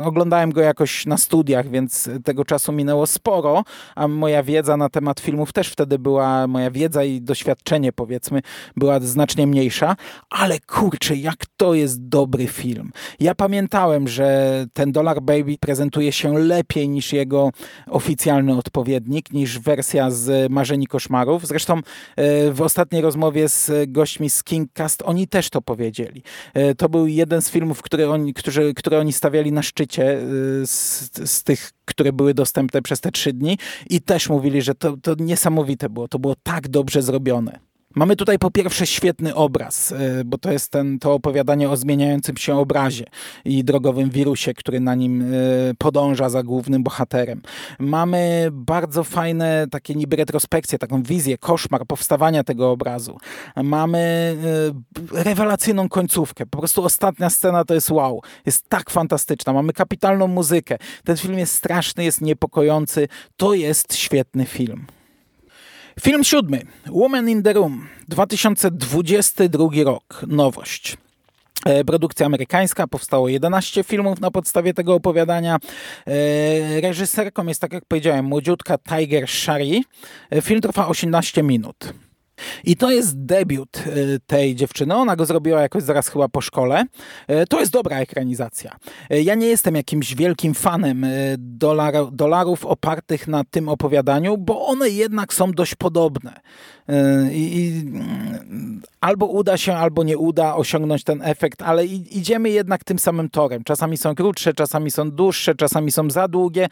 Oglądałem 0.04 0.52
go 0.52 0.60
jakoś 0.60 1.06
na 1.06 1.16
studiach, 1.16 1.68
więc 1.70 2.10
tego 2.24 2.44
czasu 2.44 2.72
minęło 2.72 3.06
sporo, 3.06 3.64
a 3.94 4.08
moja 4.08 4.42
wiedza 4.42 4.76
na 4.76 4.88
temat 4.88 5.20
filmów 5.20 5.52
też 5.52 5.68
wtedy 5.68 5.98
była, 5.98 6.46
moja 6.46 6.70
wiedza 6.70 7.04
i 7.04 7.20
doświadczenie 7.20 7.92
powiedzmy 7.92 8.42
była 8.76 9.00
znacznie 9.00 9.46
mniejsza, 9.46 9.96
ale 10.30 10.60
kurczę, 10.60 11.16
jak 11.16 11.36
to 11.56 11.74
jest 11.74 12.08
dobry 12.08 12.46
film. 12.46 12.92
Ja 13.20 13.34
pamiętałem, 13.34 14.08
że 14.08 14.66
ten 14.72 14.92
Dollar 14.92 15.22
Baby 15.22 15.58
prezentuje 15.60 16.12
się 16.12 16.38
lepiej 16.38 16.88
niż 16.88 17.12
jego 17.12 17.50
oficjalny 17.86 18.58
odpowiednik, 18.58 19.32
niż 19.32 19.58
wersja 19.58 20.10
z 20.10 20.52
Marzeni 20.52 20.86
Koszmarów. 20.86 21.46
Zresztą 21.46 21.76
e, 22.16 22.52
w 22.52 22.62
ostatniej 22.62 23.02
rozmowie 23.02 23.48
z 23.48 23.70
gośćmi 23.88 24.30
z 24.30 24.44
Kingcast 24.44 25.02
oni 25.06 25.28
też 25.28 25.50
to 25.50 25.62
powiedzieli. 25.62 26.22
E, 26.54 26.74
to 26.74 26.88
był 26.88 27.06
jeden 27.06 27.42
z 27.42 27.50
filmów, 27.50 27.82
które 27.82 28.10
oni, 28.10 28.34
którzy, 28.34 28.74
które 28.74 28.98
oni 28.98 29.12
stawiali 29.12 29.55
na 29.56 29.62
szczycie 29.62 30.18
y, 30.18 30.66
z, 30.66 31.10
z 31.24 31.42
tych, 31.42 31.70
które 31.84 32.12
były 32.12 32.34
dostępne 32.34 32.82
przez 32.82 33.00
te 33.00 33.10
trzy 33.10 33.32
dni 33.32 33.58
i 33.90 34.00
też 34.00 34.28
mówili, 34.28 34.62
że 34.62 34.74
to, 34.74 34.96
to 34.96 35.14
niesamowite 35.18 35.88
było. 35.88 36.08
To 36.08 36.18
było 36.18 36.34
tak 36.42 36.68
dobrze 36.68 37.02
zrobione. 37.02 37.65
Mamy 37.96 38.16
tutaj 38.16 38.38
po 38.38 38.50
pierwsze 38.50 38.86
świetny 38.86 39.34
obraz, 39.34 39.92
e, 39.92 40.24
bo 40.24 40.38
to 40.38 40.52
jest 40.52 40.70
ten, 40.70 40.98
to 40.98 41.14
opowiadanie 41.14 41.70
o 41.70 41.76
zmieniającym 41.76 42.36
się 42.36 42.56
obrazie 42.56 43.04
i 43.44 43.64
drogowym 43.64 44.10
wirusie, 44.10 44.54
który 44.54 44.80
na 44.80 44.94
nim 44.94 45.22
e, 45.22 45.26
podąża 45.78 46.28
za 46.28 46.42
głównym 46.42 46.82
bohaterem. 46.82 47.42
Mamy 47.78 48.48
bardzo 48.52 49.04
fajne 49.04 49.66
takie 49.70 49.94
niby 49.94 50.16
retrospekcje, 50.16 50.78
taką 50.78 51.02
wizję, 51.02 51.38
koszmar 51.38 51.86
powstawania 51.86 52.44
tego 52.44 52.70
obrazu. 52.70 53.18
Mamy 53.56 54.36
e, 55.14 55.22
rewelacyjną 55.22 55.88
końcówkę. 55.88 56.46
Po 56.46 56.58
prostu 56.58 56.84
ostatnia 56.84 57.30
scena 57.30 57.64
to 57.64 57.74
jest 57.74 57.90
wow. 57.90 58.20
Jest 58.46 58.68
tak 58.68 58.90
fantastyczna. 58.90 59.52
Mamy 59.52 59.72
kapitalną 59.72 60.26
muzykę. 60.26 60.78
Ten 61.04 61.16
film 61.16 61.38
jest 61.38 61.54
straszny, 61.54 62.04
jest 62.04 62.20
niepokojący. 62.20 63.08
To 63.36 63.54
jest 63.54 63.94
świetny 63.94 64.44
film. 64.44 64.86
Film 66.00 66.24
siódmy. 66.24 66.62
Woman 66.90 67.28
in 67.28 67.42
the 67.42 67.52
Room. 67.52 67.88
2022 68.08 69.84
rok. 69.84 70.24
Nowość. 70.26 70.96
E, 71.66 71.84
produkcja 71.84 72.26
amerykańska, 72.26 72.86
powstało 72.86 73.28
11 73.28 73.84
filmów 73.84 74.20
na 74.20 74.30
podstawie 74.30 74.74
tego 74.74 74.94
opowiadania. 74.94 75.58
E, 76.06 76.80
reżyserką 76.80 77.46
jest, 77.46 77.60
tak 77.60 77.72
jak 77.72 77.84
powiedziałem, 77.84 78.24
młodziutka 78.24 78.78
Tiger 78.78 79.28
Shari. 79.28 79.84
E, 80.30 80.42
film 80.42 80.60
trwa 80.60 80.88
18 80.88 81.42
minut. 81.42 81.92
I 82.64 82.76
to 82.76 82.90
jest 82.90 83.24
debiut 83.24 83.76
y, 83.86 84.20
tej 84.26 84.54
dziewczyny. 84.54 84.94
Ona 84.94 85.16
go 85.16 85.26
zrobiła 85.26 85.60
jakoś 85.60 85.82
zaraz 85.82 86.08
chyba 86.08 86.28
po 86.28 86.40
szkole. 86.40 86.84
Y, 87.30 87.46
to 87.46 87.60
jest 87.60 87.72
dobra 87.72 87.98
ekranizacja. 87.98 88.76
Y, 89.12 89.22
ja 89.22 89.34
nie 89.34 89.46
jestem 89.46 89.74
jakimś 89.74 90.14
wielkim 90.14 90.54
fanem 90.54 91.06
dolar, 91.38 91.94
dolarów 92.12 92.64
opartych 92.64 93.28
na 93.28 93.44
tym 93.50 93.68
opowiadaniu, 93.68 94.36
bo 94.36 94.66
one 94.66 94.88
jednak 94.88 95.34
są 95.34 95.52
dość 95.52 95.74
podobne. 95.74 96.40
I, 97.32 97.58
i 97.58 97.84
albo 99.00 99.26
uda 99.26 99.56
się, 99.56 99.74
albo 99.74 100.04
nie 100.04 100.18
uda 100.18 100.54
osiągnąć 100.54 101.04
ten 101.04 101.22
efekt, 101.22 101.62
ale 101.62 101.86
idziemy 101.86 102.50
jednak 102.50 102.84
tym 102.84 102.98
samym 102.98 103.30
torem. 103.30 103.64
Czasami 103.64 103.96
są 103.96 104.14
krótsze, 104.14 104.54
czasami 104.54 104.90
są 104.90 105.10
dłuższe, 105.10 105.54
czasami 105.54 105.92
są 105.92 106.10
za 106.10 106.28
długie. 106.28 106.68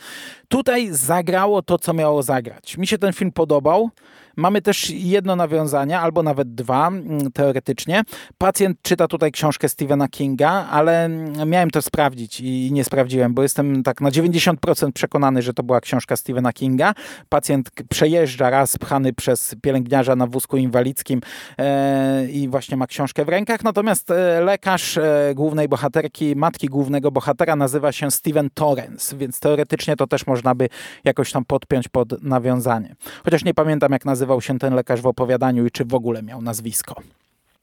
Tutaj 0.48 0.88
zagrało 0.90 1.62
to, 1.62 1.78
co 1.78 1.92
miało 1.92 2.22
zagrać. 2.22 2.78
Mi 2.78 2.86
się 2.86 2.98
ten 2.98 3.12
film 3.12 3.32
podobał. 3.32 3.90
Mamy 4.36 4.62
też 4.62 4.90
jedno 4.90 5.36
nawiązanie, 5.36 6.00
albo 6.00 6.22
nawet 6.22 6.54
dwa 6.54 6.88
mm, 6.88 7.32
teoretycznie. 7.32 8.02
Pacjent 8.38 8.82
czyta 8.82 9.08
tutaj 9.08 9.32
książkę 9.32 9.68
Stephena 9.68 10.08
Kinga, 10.08 10.50
ale 10.50 11.04
mm, 11.04 11.48
miałem 11.50 11.70
to 11.70 11.82
sprawdzić 11.82 12.40
i 12.40 12.70
nie 12.72 12.84
sprawdziłem, 12.84 13.34
bo 13.34 13.42
jestem 13.42 13.82
tak 13.82 14.00
na 14.00 14.10
90% 14.10 14.92
przekonany, 14.92 15.42
że 15.42 15.54
to 15.54 15.62
była 15.62 15.80
książka 15.80 16.16
Stephena 16.16 16.52
Kinga. 16.52 16.94
Pacjent 17.28 17.70
przejeżdża 17.90 18.50
raz 18.50 18.78
pchany 18.78 19.12
przez 19.12 19.54
pielęgniarza 19.62 20.16
na 20.16 20.26
wózku 20.26 20.56
inwalidzkim 20.56 21.20
e, 21.58 22.26
i 22.26 22.48
właśnie 22.48 22.76
ma 22.76 22.86
książkę 22.86 23.24
w 23.24 23.28
rękach, 23.28 23.64
natomiast 23.64 24.10
e, 24.10 24.40
lekarz 24.40 24.98
e, 24.98 25.32
głównej 25.34 25.68
bohaterki, 25.68 26.36
matki 26.36 26.66
głównego 26.68 27.10
bohatera 27.10 27.56
nazywa 27.56 27.92
się 27.92 28.10
Steven 28.10 28.48
Torrens, 28.54 29.14
więc 29.14 29.40
teoretycznie 29.40 29.96
to 29.96 30.06
też 30.06 30.26
można 30.26 30.54
by 30.54 30.68
jakoś 31.04 31.32
tam 31.32 31.44
podpiąć 31.44 31.88
pod 31.88 32.22
nawiązanie. 32.22 32.94
Chociaż 33.24 33.44
nie 33.44 33.54
pamiętam 33.54 33.92
jak 33.92 34.04
nazywa 34.04 34.23
nazywał 34.24 34.40
się 34.40 34.58
ten 34.58 34.74
lekarz 34.74 35.00
w 35.00 35.06
opowiadaniu 35.06 35.66
i 35.66 35.70
czy 35.70 35.84
w 35.84 35.94
ogóle 35.94 36.22
miał 36.22 36.42
nazwisko. 36.42 36.94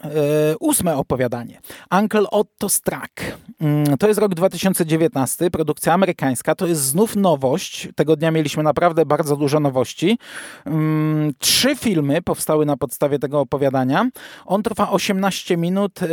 E, 0.03 0.55
ósme 0.59 0.97
opowiadanie. 0.97 1.59
Uncle 1.91 2.29
Otto 2.29 2.69
Strack. 2.69 3.21
Mm, 3.61 3.97
to 3.97 4.07
jest 4.07 4.19
rok 4.19 4.35
2019, 4.35 5.51
produkcja 5.51 5.93
amerykańska. 5.93 6.55
To 6.55 6.67
jest 6.67 6.81
znów 6.81 7.15
nowość. 7.15 7.87
Tego 7.95 8.15
dnia 8.15 8.31
mieliśmy 8.31 8.63
naprawdę 8.63 9.05
bardzo 9.05 9.37
dużo 9.37 9.59
nowości. 9.59 10.17
Mm, 10.65 11.33
trzy 11.39 11.75
filmy 11.75 12.21
powstały 12.21 12.65
na 12.65 12.77
podstawie 12.77 13.19
tego 13.19 13.39
opowiadania. 13.39 14.09
On 14.45 14.63
trwa 14.63 14.89
18 14.89 15.57
minut. 15.57 15.99
E, 16.03 16.07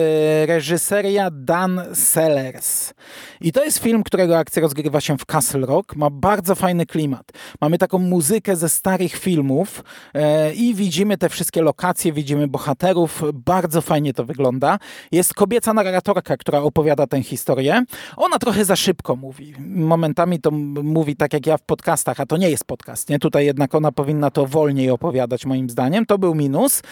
reżyseria 0.46 1.30
Dan 1.30 1.80
Sellers. 1.94 2.94
I 3.40 3.52
to 3.52 3.64
jest 3.64 3.78
film, 3.78 4.02
którego 4.02 4.38
akcja 4.38 4.62
rozgrywa 4.62 5.00
się 5.00 5.18
w 5.18 5.26
Castle 5.26 5.66
Rock. 5.66 5.96
Ma 5.96 6.10
bardzo 6.10 6.54
fajny 6.54 6.86
klimat. 6.86 7.32
Mamy 7.60 7.78
taką 7.78 7.98
muzykę 7.98 8.56
ze 8.56 8.68
starych 8.68 9.12
filmów 9.12 9.84
e, 10.14 10.54
i 10.54 10.74
widzimy 10.74 11.18
te 11.18 11.28
wszystkie 11.28 11.62
lokacje, 11.62 12.12
widzimy 12.12 12.48
bohaterów. 12.48 13.22
Bardzo 13.34 13.77
bardzo 13.78 13.88
fajnie 13.88 14.14
to 14.14 14.24
wygląda. 14.24 14.78
Jest 15.12 15.34
kobieca 15.34 15.74
narratorka, 15.74 16.36
która 16.36 16.58
opowiada 16.58 17.06
tę 17.06 17.22
historię. 17.22 17.84
Ona 18.16 18.38
trochę 18.38 18.64
za 18.64 18.76
szybko 18.76 19.16
mówi. 19.16 19.54
Momentami 19.58 20.40
to 20.40 20.50
mówi 20.50 21.16
tak 21.16 21.32
jak 21.32 21.46
ja 21.46 21.56
w 21.56 21.62
podcastach, 21.62 22.20
a 22.20 22.26
to 22.26 22.36
nie 22.36 22.50
jest 22.50 22.64
podcast. 22.64 23.08
Nie? 23.08 23.18
Tutaj 23.18 23.46
jednak 23.46 23.74
ona 23.74 23.92
powinna 23.92 24.30
to 24.30 24.46
wolniej 24.46 24.90
opowiadać 24.90 25.46
moim 25.46 25.70
zdaniem. 25.70 26.06
To 26.06 26.18
był 26.18 26.34
minus. 26.34 26.82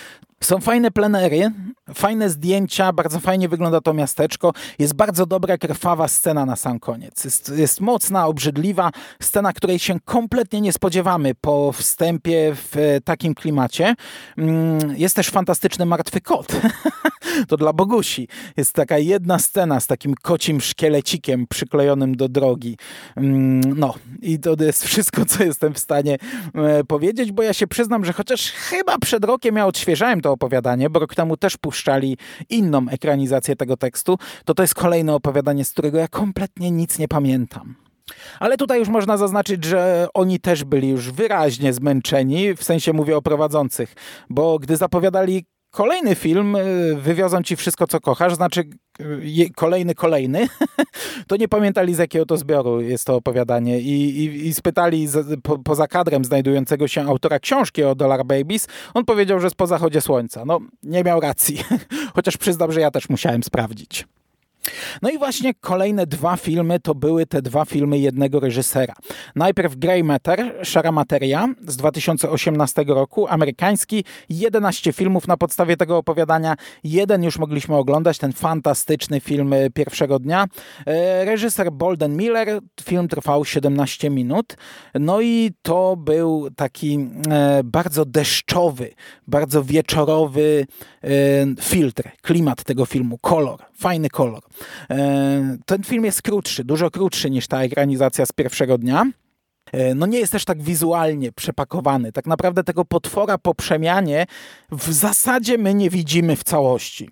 Są 0.45 0.61
fajne 0.61 0.91
plenery, 0.91 1.51
fajne 1.95 2.31
zdjęcia, 2.31 2.93
bardzo 2.93 3.21
fajnie 3.21 3.49
wygląda 3.49 3.81
to 3.81 3.95
miasteczko. 3.95 4.53
Jest 4.79 4.95
bardzo 4.95 5.27
dobra, 5.27 5.59
krwawa 5.59 6.09
scena 6.09 6.47
na 6.47 6.57
sam 6.57 6.81
koniec. 6.81 7.25
Jest, 7.25 7.53
jest 7.57 7.81
mocna, 7.81 8.27
obrzydliwa 8.27 8.91
scena, 9.21 9.53
której 9.53 9.79
się 9.79 10.01
kompletnie 10.05 10.61
nie 10.61 10.73
spodziewamy 10.73 11.35
po 11.35 11.73
wstępie 11.73 12.53
w 12.55 12.99
takim 13.05 13.35
klimacie. 13.35 13.95
Mm, 14.39 14.97
jest 14.97 15.17
też 15.17 15.31
fantastyczny 15.31 15.87
martwy 15.87 16.21
kot. 16.21 16.47
to 17.49 17.57
dla 17.57 17.73
Bogusi. 17.73 18.29
Jest 18.57 18.73
taka 18.73 18.99
jedna 18.99 19.39
scena 19.39 19.81
z 19.81 19.87
takim 19.87 20.15
kocim 20.15 20.61
szkielecikiem 20.61 21.47
przyklejonym 21.47 22.17
do 22.17 22.29
drogi. 22.29 22.77
Mm, 23.17 23.79
no 23.79 23.95
i 24.23 24.39
to 24.39 24.57
jest 24.61 24.85
wszystko, 24.85 25.25
co 25.25 25.45
jestem 25.45 25.75
w 25.75 25.79
stanie 25.79 26.17
e, 26.55 26.85
powiedzieć, 26.85 27.33
bo 27.33 27.43
ja 27.43 27.53
się 27.53 27.67
przyznam, 27.67 28.05
że 28.05 28.13
chociaż 28.13 28.51
chyba 28.51 28.99
przed 28.99 29.25
rokiem 29.25 29.57
ja 29.57 29.67
odświeżałem 29.67 30.21
to 30.21 30.33
opowiadanie, 30.33 30.91
bo 30.91 31.01
rok 31.01 31.15
temu 31.15 31.37
też 31.37 31.57
puszczali 31.57 32.19
inną 32.49 32.87
ekranizację 32.89 33.57
tego 33.57 33.77
tekstu, 33.77 34.19
to 34.45 34.55
to 34.55 34.63
jest 34.63 34.75
kolejne 34.75 35.15
opowiadanie, 35.15 35.65
z 35.65 35.71
którego 35.71 35.99
ja 35.99 36.09
kompletnie 36.09 36.71
nic 36.71 36.99
nie 36.99 37.09
pamiętam. 37.09 37.75
Ale 38.41 38.57
tutaj 38.57 38.79
już 38.79 38.89
można 38.89 39.17
zaznaczyć, 39.17 39.65
że 39.65 40.09
oni 40.15 40.41
też 40.41 40.65
byli 40.65 40.89
już 40.89 41.11
wyraźnie 41.11 41.73
zmęczeni, 41.73 42.55
w 42.55 42.65
sensie 42.65 42.93
mówię 42.93 43.17
o 43.17 43.23
prowadzących, 43.23 43.95
bo 44.31 44.59
gdy 44.59 44.77
zapowiadali 44.77 45.47
kolejny 45.77 46.15
film, 46.15 46.57
y, 46.57 46.97
wywiozą 46.97 47.43
ci 47.43 47.57
wszystko, 47.57 47.87
co 47.87 48.01
kochasz, 48.01 48.35
znaczy 48.35 48.65
y, 49.01 49.51
kolejny, 49.57 49.95
kolejny, 49.95 50.49
to 51.29 51.37
nie 51.37 51.49
pamiętali 51.49 51.95
z 51.95 51.99
jakiego 51.99 52.27
to 52.27 52.37
zbioru 52.37 52.81
jest 52.81 53.05
to 53.05 53.15
opowiadanie 53.15 53.81
i, 53.81 54.25
i, 54.25 54.47
i 54.47 54.55
spytali 54.55 55.09
z, 55.09 55.41
po, 55.43 55.59
poza 55.59 55.87
kadrem 55.87 56.25
znajdującego 56.25 56.89
się 56.89 57.03
autora 57.03 57.39
książki 57.39 57.85
o 57.85 57.95
Dollar 57.95 58.25
Babies, 58.25 58.69
on 58.95 59.05
powiedział, 59.05 59.41
że 59.41 59.47
jest 59.47 59.57
po 59.57 59.67
zachodzie 59.67 60.01
słońca. 60.01 60.45
No, 60.45 60.61
nie 60.83 61.05
miał 61.05 61.21
racji, 61.21 61.59
chociaż 62.15 62.37
przyznam, 62.37 62.73
że 62.73 62.81
ja 62.81 62.91
też 62.91 63.09
musiałem 63.09 63.43
sprawdzić. 63.43 64.07
No 65.03 65.11
i 65.11 65.19
właśnie 65.19 65.55
kolejne 65.55 66.07
dwa 66.07 66.37
filmy 66.37 66.81
to 66.81 66.95
były 66.95 67.27
te 67.27 67.43
dwa 67.43 67.65
filmy 67.65 67.99
jednego 67.99 68.41
reżysera. 68.41 68.95
Najpierw 69.37 69.77
Grey 69.77 70.05
Matter, 70.05 70.55
Szara 70.63 70.93
Materia 70.93 71.49
z 71.67 71.77
2018 71.77 72.85
roku, 72.89 73.29
amerykański, 73.29 74.05
11 74.29 74.93
filmów 74.93 75.29
na 75.29 75.37
podstawie 75.37 75.77
tego 75.77 75.99
opowiadania. 75.99 76.57
Jeden 76.85 77.23
już 77.23 77.39
mogliśmy 77.39 77.77
oglądać, 77.77 78.19
ten 78.19 78.33
fantastyczny 78.33 79.21
film 79.21 79.55
pierwszego 79.75 80.19
dnia. 80.19 80.47
E, 80.87 81.25
reżyser 81.25 81.73
Bolden 81.73 82.17
Miller, 82.17 82.61
film 82.83 83.09
trwał 83.09 83.45
17 83.45 84.11
minut. 84.11 84.57
No 84.95 85.21
i 85.21 85.51
to 85.63 85.97
był 85.97 86.49
taki 86.57 86.99
e, 87.31 87.61
bardzo 87.65 88.05
deszczowy, 88.05 88.91
bardzo 89.27 89.65
wieczorowy 89.65 90.67
e, 91.05 91.09
filtr, 91.61 92.03
klimat 92.23 92.65
tego 92.65 92.87
filmu, 92.87 93.19
kolor, 93.19 93.66
fajny 93.79 94.09
kolor. 94.09 94.43
E, 94.91 95.57
ten 95.67 95.83
film 95.83 96.05
jest 96.05 96.23
krótszy, 96.23 96.65
dużo 96.65 96.91
krótszy 96.91 97.31
niż 97.31 97.47
ta 97.47 97.63
ekranizacja 97.63 98.27
z 98.27 98.33
pierwszego 98.33 98.79
dnia. 98.79 99.05
E, 99.73 99.95
no 99.95 100.07
nie 100.07 100.19
jest 100.19 100.33
też 100.33 100.45
tak 100.45 100.63
wizualnie 100.63 101.33
przepakowany. 101.33 102.13
Tak 102.13 102.27
naprawdę 102.27 102.65
tego 102.65 102.85
potwora 102.85 103.39
po 103.39 103.55
przemianie 103.55 104.27
w 104.73 104.93
zasadzie 104.93 105.59
my 105.59 105.75
nie 105.75 105.91
widzimy 105.91 106.37
w 106.37 106.45
całości. 106.45 107.11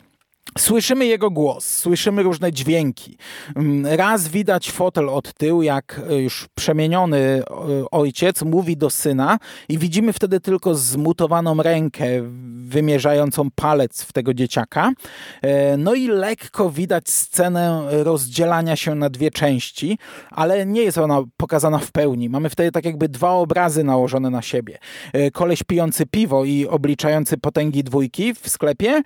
Słyszymy 0.59 1.07
jego 1.07 1.31
głos, 1.31 1.67
słyszymy 1.67 2.23
różne 2.23 2.53
dźwięki. 2.53 3.19
Mm, 3.57 3.87
raz 3.87 4.29
widać 4.29 4.71
fotel 4.71 5.09
od 5.09 5.33
tyłu, 5.33 5.63
jak 5.63 6.01
e, 6.11 6.23
już 6.23 6.49
przemieniony 6.55 7.19
e, 7.19 7.45
ojciec 7.91 8.43
mówi 8.43 8.77
do 8.77 8.91
syna 8.91 9.39
i 9.69 9.79
widzimy 9.79 10.13
wtedy 10.13 10.41
tylko 10.41 10.75
zmutowaną 10.75 11.63
rękę 11.63 12.07
wymierzającą 12.57 13.49
palec 13.55 14.03
w 14.03 14.13
tego 14.13 14.35
dzieciaka. 14.35 14.93
E, 15.43 15.77
no 15.77 15.95
i 15.95 16.09
lekko 16.09 16.71
widać 16.71 17.11
scenę 17.11 17.89
rozdzielania 17.91 18.77
się 18.77 18.95
na 18.95 19.11
dwie 19.11 19.31
części, 19.31 19.99
ale 20.31 20.67
nie 20.67 20.83
jest 20.83 20.99
ona 20.99 21.23
pokazana 21.37 21.79
w 21.79 21.93
pełni. 21.93 22.29
Mamy 22.29 22.51
wtedy 22.51 22.73
tak 22.73 22.85
jakby 22.85 23.09
dwa 23.09 23.31
obrazy 23.31 23.85
nałożone 23.85 24.31
na 24.31 24.43
siebie. 24.43 24.79
Koleś 25.33 25.63
pijący 25.63 26.07
piwo 26.07 26.45
i 26.45 26.67
obliczający 26.67 27.39
potęgi 27.39 27.85
dwójki 27.85 28.35
w 28.35 28.49
sklepie 28.49 29.03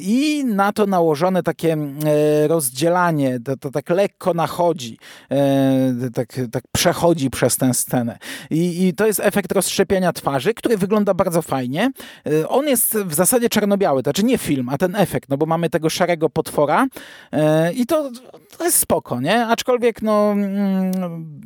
i 0.00 0.44
na 0.44 0.63
to 0.72 0.86
nałożone 0.86 1.42
takie 1.42 1.72
e, 1.72 2.48
rozdzielanie, 2.48 3.40
to, 3.40 3.56
to 3.56 3.70
tak 3.70 3.90
lekko 3.90 4.34
nachodzi, 4.34 4.98
e, 5.30 6.10
tak, 6.14 6.28
tak 6.52 6.64
przechodzi 6.72 7.30
przez 7.30 7.56
tę 7.56 7.74
scenę. 7.74 8.18
I, 8.50 8.86
I 8.86 8.94
to 8.94 9.06
jest 9.06 9.20
efekt 9.20 9.52
rozszczepiania 9.52 10.12
twarzy, 10.12 10.54
który 10.54 10.76
wygląda 10.76 11.14
bardzo 11.14 11.42
fajnie. 11.42 11.90
E, 12.26 12.48
on 12.48 12.68
jest 12.68 12.98
w 12.98 13.14
zasadzie 13.14 13.48
czarno-biały, 13.48 14.02
to 14.02 14.10
znaczy 14.10 14.24
nie 14.24 14.38
film, 14.38 14.68
a 14.68 14.78
ten 14.78 14.96
efekt, 14.96 15.28
no 15.28 15.36
bo 15.36 15.46
mamy 15.46 15.70
tego 15.70 15.90
szarego 15.90 16.30
potwora 16.30 16.86
i 17.74 17.86
to, 17.86 18.10
to 18.58 18.64
jest 18.64 18.78
spoko, 18.78 19.20
nie? 19.20 19.46
Aczkolwiek 19.46 20.02
no 20.02 20.32
mm, 20.32 20.92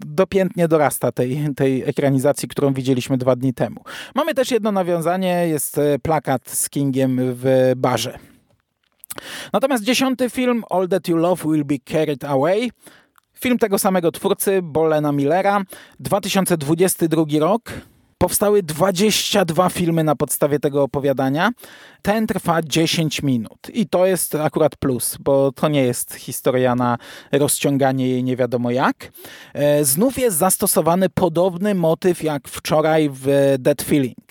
dopiętnie 0.07 0.68
dorasta 0.68 1.12
tej, 1.12 1.48
tej 1.57 1.83
ekranizacji, 1.88 2.48
którą 2.48 2.74
widzieliśmy 2.74 3.18
dwa 3.18 3.37
dni 3.37 3.54
temu. 3.54 3.85
Mamy 4.14 4.35
też 4.35 4.50
jedno 4.50 4.72
nawiązanie, 4.72 5.48
jest 5.48 5.81
plakat 6.02 6.50
z 6.50 6.70
Kingiem 6.70 7.18
w 7.20 7.72
barze. 7.76 8.18
Natomiast 9.52 9.85
dziesiąty 9.85 10.31
film, 10.31 10.64
All 10.70 10.88
That 10.88 11.09
You 11.09 11.16
Love 11.16 11.44
Will 11.48 11.64
Be 11.64 11.76
Carried 11.92 12.24
Away, 12.24 12.68
film 13.40 13.59
tego 13.59 13.78
samego 13.78 14.12
twórcy, 14.12 14.61
Bolena 14.62 15.12
Millera, 15.12 15.62
2022 16.01 17.24
rok. 17.40 17.72
Powstały 18.18 18.62
22 18.62 19.68
filmy 19.68 20.05
na 20.05 20.16
podstawie 20.16 20.61
tego 20.61 20.82
opowiadania. 20.82 21.51
Ten 22.03 22.26
trwa 22.26 22.62
10 22.62 23.22
minut 23.22 23.70
i 23.72 23.86
to 23.86 24.07
jest 24.07 24.34
akurat 24.34 24.76
plus, 24.76 25.16
bo 25.20 25.53
to 25.53 25.68
nie 25.68 25.82
jest 25.82 26.14
historia 26.14 26.74
na 26.74 26.99
rozciąganie 27.32 28.09
jej 28.09 28.24
nie 28.24 28.36
wiadomo 28.36 28.70
jak. 28.70 29.12
E, 29.55 29.84
znów 29.84 30.18
jest 30.18 30.36
zastosowany 30.36 31.09
podobny 31.09 31.74
motyw 31.74 32.22
jak 32.22 32.49
wczoraj 32.49 33.11
w 33.12 33.55
Dead 33.59 33.82
Feeling, 33.82 34.26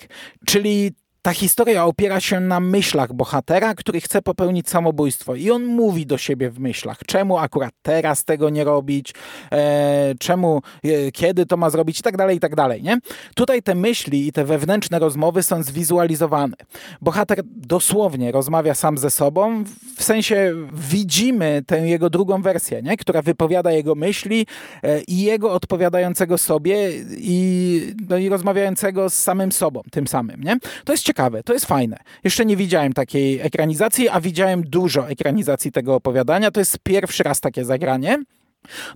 czyli 0.46 0.92
ta 1.28 1.34
historia 1.34 1.84
opiera 1.84 2.20
się 2.20 2.40
na 2.40 2.60
myślach 2.60 3.12
bohatera, 3.12 3.74
który 3.74 4.00
chce 4.00 4.22
popełnić 4.22 4.68
samobójstwo 4.68 5.34
i 5.34 5.50
on 5.50 5.64
mówi 5.64 6.06
do 6.06 6.18
siebie 6.18 6.50
w 6.50 6.58
myślach, 6.60 6.98
czemu 7.06 7.38
akurat 7.38 7.74
teraz 7.82 8.24
tego 8.24 8.50
nie 8.50 8.64
robić, 8.64 9.14
e, 9.52 10.14
czemu, 10.18 10.62
e, 10.84 11.12
kiedy 11.12 11.46
to 11.46 11.56
ma 11.56 11.70
zrobić 11.70 12.00
i 12.00 12.02
tak 12.02 12.16
dalej, 12.16 12.36
i 12.36 12.40
tak 12.40 12.54
dalej, 12.54 12.82
nie? 12.82 12.98
Tutaj 13.34 13.62
te 13.62 13.74
myśli 13.74 14.26
i 14.26 14.32
te 14.32 14.44
wewnętrzne 14.44 14.98
rozmowy 14.98 15.42
są 15.42 15.62
zwizualizowane. 15.62 16.56
Bohater 17.00 17.40
dosłownie 17.44 18.32
rozmawia 18.32 18.74
sam 18.74 18.98
ze 18.98 19.10
sobą, 19.10 19.64
w 19.96 20.02
sensie 20.02 20.54
widzimy 20.72 21.62
tę 21.66 21.88
jego 21.88 22.10
drugą 22.10 22.42
wersję, 22.42 22.82
nie? 22.82 22.96
która 22.96 23.22
wypowiada 23.22 23.72
jego 23.72 23.94
myśli 23.94 24.46
e, 24.82 25.00
i 25.00 25.22
jego 25.22 25.52
odpowiadającego 25.52 26.38
sobie 26.38 26.90
i, 27.10 27.94
no 28.08 28.16
i 28.16 28.28
rozmawiającego 28.28 29.10
z 29.10 29.14
samym 29.14 29.52
sobą, 29.52 29.82
tym 29.90 30.06
samym. 30.06 30.42
Nie? 30.42 30.56
To 30.84 30.92
jest 30.92 31.04
ciekawe, 31.04 31.17
to 31.44 31.52
jest 31.52 31.66
fajne. 31.66 31.96
Jeszcze 32.24 32.46
nie 32.46 32.56
widziałem 32.56 32.92
takiej 32.92 33.40
ekranizacji, 33.40 34.08
a 34.08 34.20
widziałem 34.20 34.62
dużo 34.62 35.08
ekranizacji 35.08 35.72
tego 35.72 35.94
opowiadania. 35.94 36.50
To 36.50 36.60
jest 36.60 36.78
pierwszy 36.82 37.22
raz 37.22 37.40
takie 37.40 37.64
zagranie. 37.64 38.18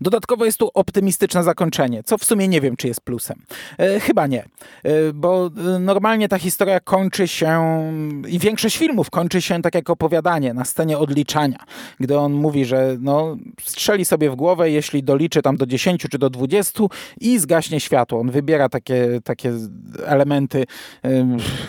Dodatkowo 0.01 0.45
jest 0.45 0.59
tu 0.59 0.71
optymistyczne 0.75 1.43
zakończenie, 1.43 2.03
co 2.03 2.19
w 2.19 2.25
sumie 2.25 2.49
nie 2.49 2.61
wiem, 2.61 2.77
czy 2.77 2.89
jest 2.89 3.01
plusem. 3.01 3.43
E, 3.79 4.01
chyba 4.01 4.27
nie, 4.27 4.45
e, 4.83 5.13
bo 5.15 5.51
e, 5.75 5.79
normalnie 5.79 6.29
ta 6.29 6.39
historia 6.39 6.81
kończy 6.81 7.29
się 7.29 7.83
i 8.29 8.39
większość 8.39 8.77
filmów 8.77 9.11
kończy 9.11 9.43
się 9.43 9.63
tak 9.63 9.75
jak 9.75 9.91
opowiadanie 9.91 10.55
na 10.55 10.65
scenie 10.65 10.99
odliczania, 10.99 11.59
gdy 12.01 12.19
on 12.19 12.33
mówi, 12.33 12.65
że 12.65 12.97
no, 13.01 13.37
strzeli 13.63 14.05
sobie 14.05 14.31
w 14.31 14.35
głowę, 14.35 14.71
jeśli 14.71 15.03
doliczy 15.03 15.43
tam 15.43 15.57
do 15.57 15.67
10 15.67 16.07
czy 16.11 16.19
do 16.19 16.31
20 16.31 16.85
i 17.21 17.39
zgaśnie 17.39 17.81
światło. 17.81 18.21
On 18.21 18.31
wybiera 18.31 18.69
takie, 18.69 19.21
takie 19.25 19.53
elementy, 20.07 20.65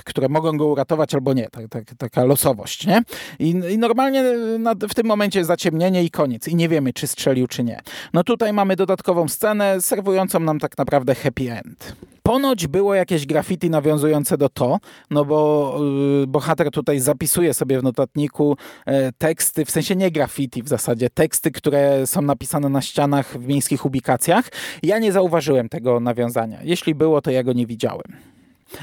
które 0.04 0.30
mogą 0.30 0.58
go 0.58 0.68
uratować 0.68 1.16
albo 1.16 1.34
nie. 1.34 1.50
Tak, 1.50 1.70
tak, 1.70 1.84
taka 1.98 2.24
losowość, 2.24 2.88
nie? 2.88 3.02
I, 3.40 3.50
i 3.50 3.78
normalnie 3.78 4.24
na, 4.60 4.76
w 4.76 4.94
tym 4.94 5.08
momencie 5.08 5.46
zaciemnienie 5.46 6.04
i 6.04 6.12
koniec. 6.12 6.48
I 6.48 6.56
nie 6.56 6.70
wiemy, 6.70 6.94
czy 6.94 7.08
strzelił, 7.08 7.48
czy 7.48 7.64
nie. 7.64 7.82
No 8.14 8.24
tutaj 8.24 8.54
mamy 8.54 8.76
dodatkową 8.76 9.28
scenę 9.28 9.82
serwującą 9.82 10.40
nam 10.40 10.60
tak 10.60 10.78
naprawdę 10.78 11.16
happy 11.16 11.52
end. 11.52 11.96
Ponoć 12.24 12.68
było 12.68 12.96
jakieś 12.96 13.26
graffiti 13.26 13.70
nawiązujące 13.70 14.38
do 14.38 14.50
to, 14.50 14.80
no 15.10 15.26
bo 15.26 15.74
yy, 16.20 16.28
bohater 16.28 16.72
tutaj 16.72 17.00
zapisuje 17.00 17.54
sobie 17.54 17.80
w 17.80 17.84
notatniku 17.84 18.58
e, 18.86 19.12
teksty, 19.12 19.66
w 19.66 19.72
sensie 19.72 19.96
nie 19.96 20.12
graffiti 20.12 20.64
w 20.64 20.68
zasadzie, 20.68 21.10
teksty, 21.10 21.52
które 21.52 22.08
są 22.08 22.22
napisane 22.22 22.70
na 22.70 22.82
ścianach 22.82 23.38
w 23.38 23.48
miejskich 23.48 23.86
ubikacjach. 23.86 24.50
Ja 24.84 25.00
nie 25.00 25.12
zauważyłem 25.12 25.70
tego 25.70 26.00
nawiązania. 26.00 26.60
Jeśli 26.64 26.96
było, 26.96 27.22
to 27.22 27.32
ja 27.32 27.44
go 27.44 27.54
nie 27.54 27.66
widziałem. 27.68 28.18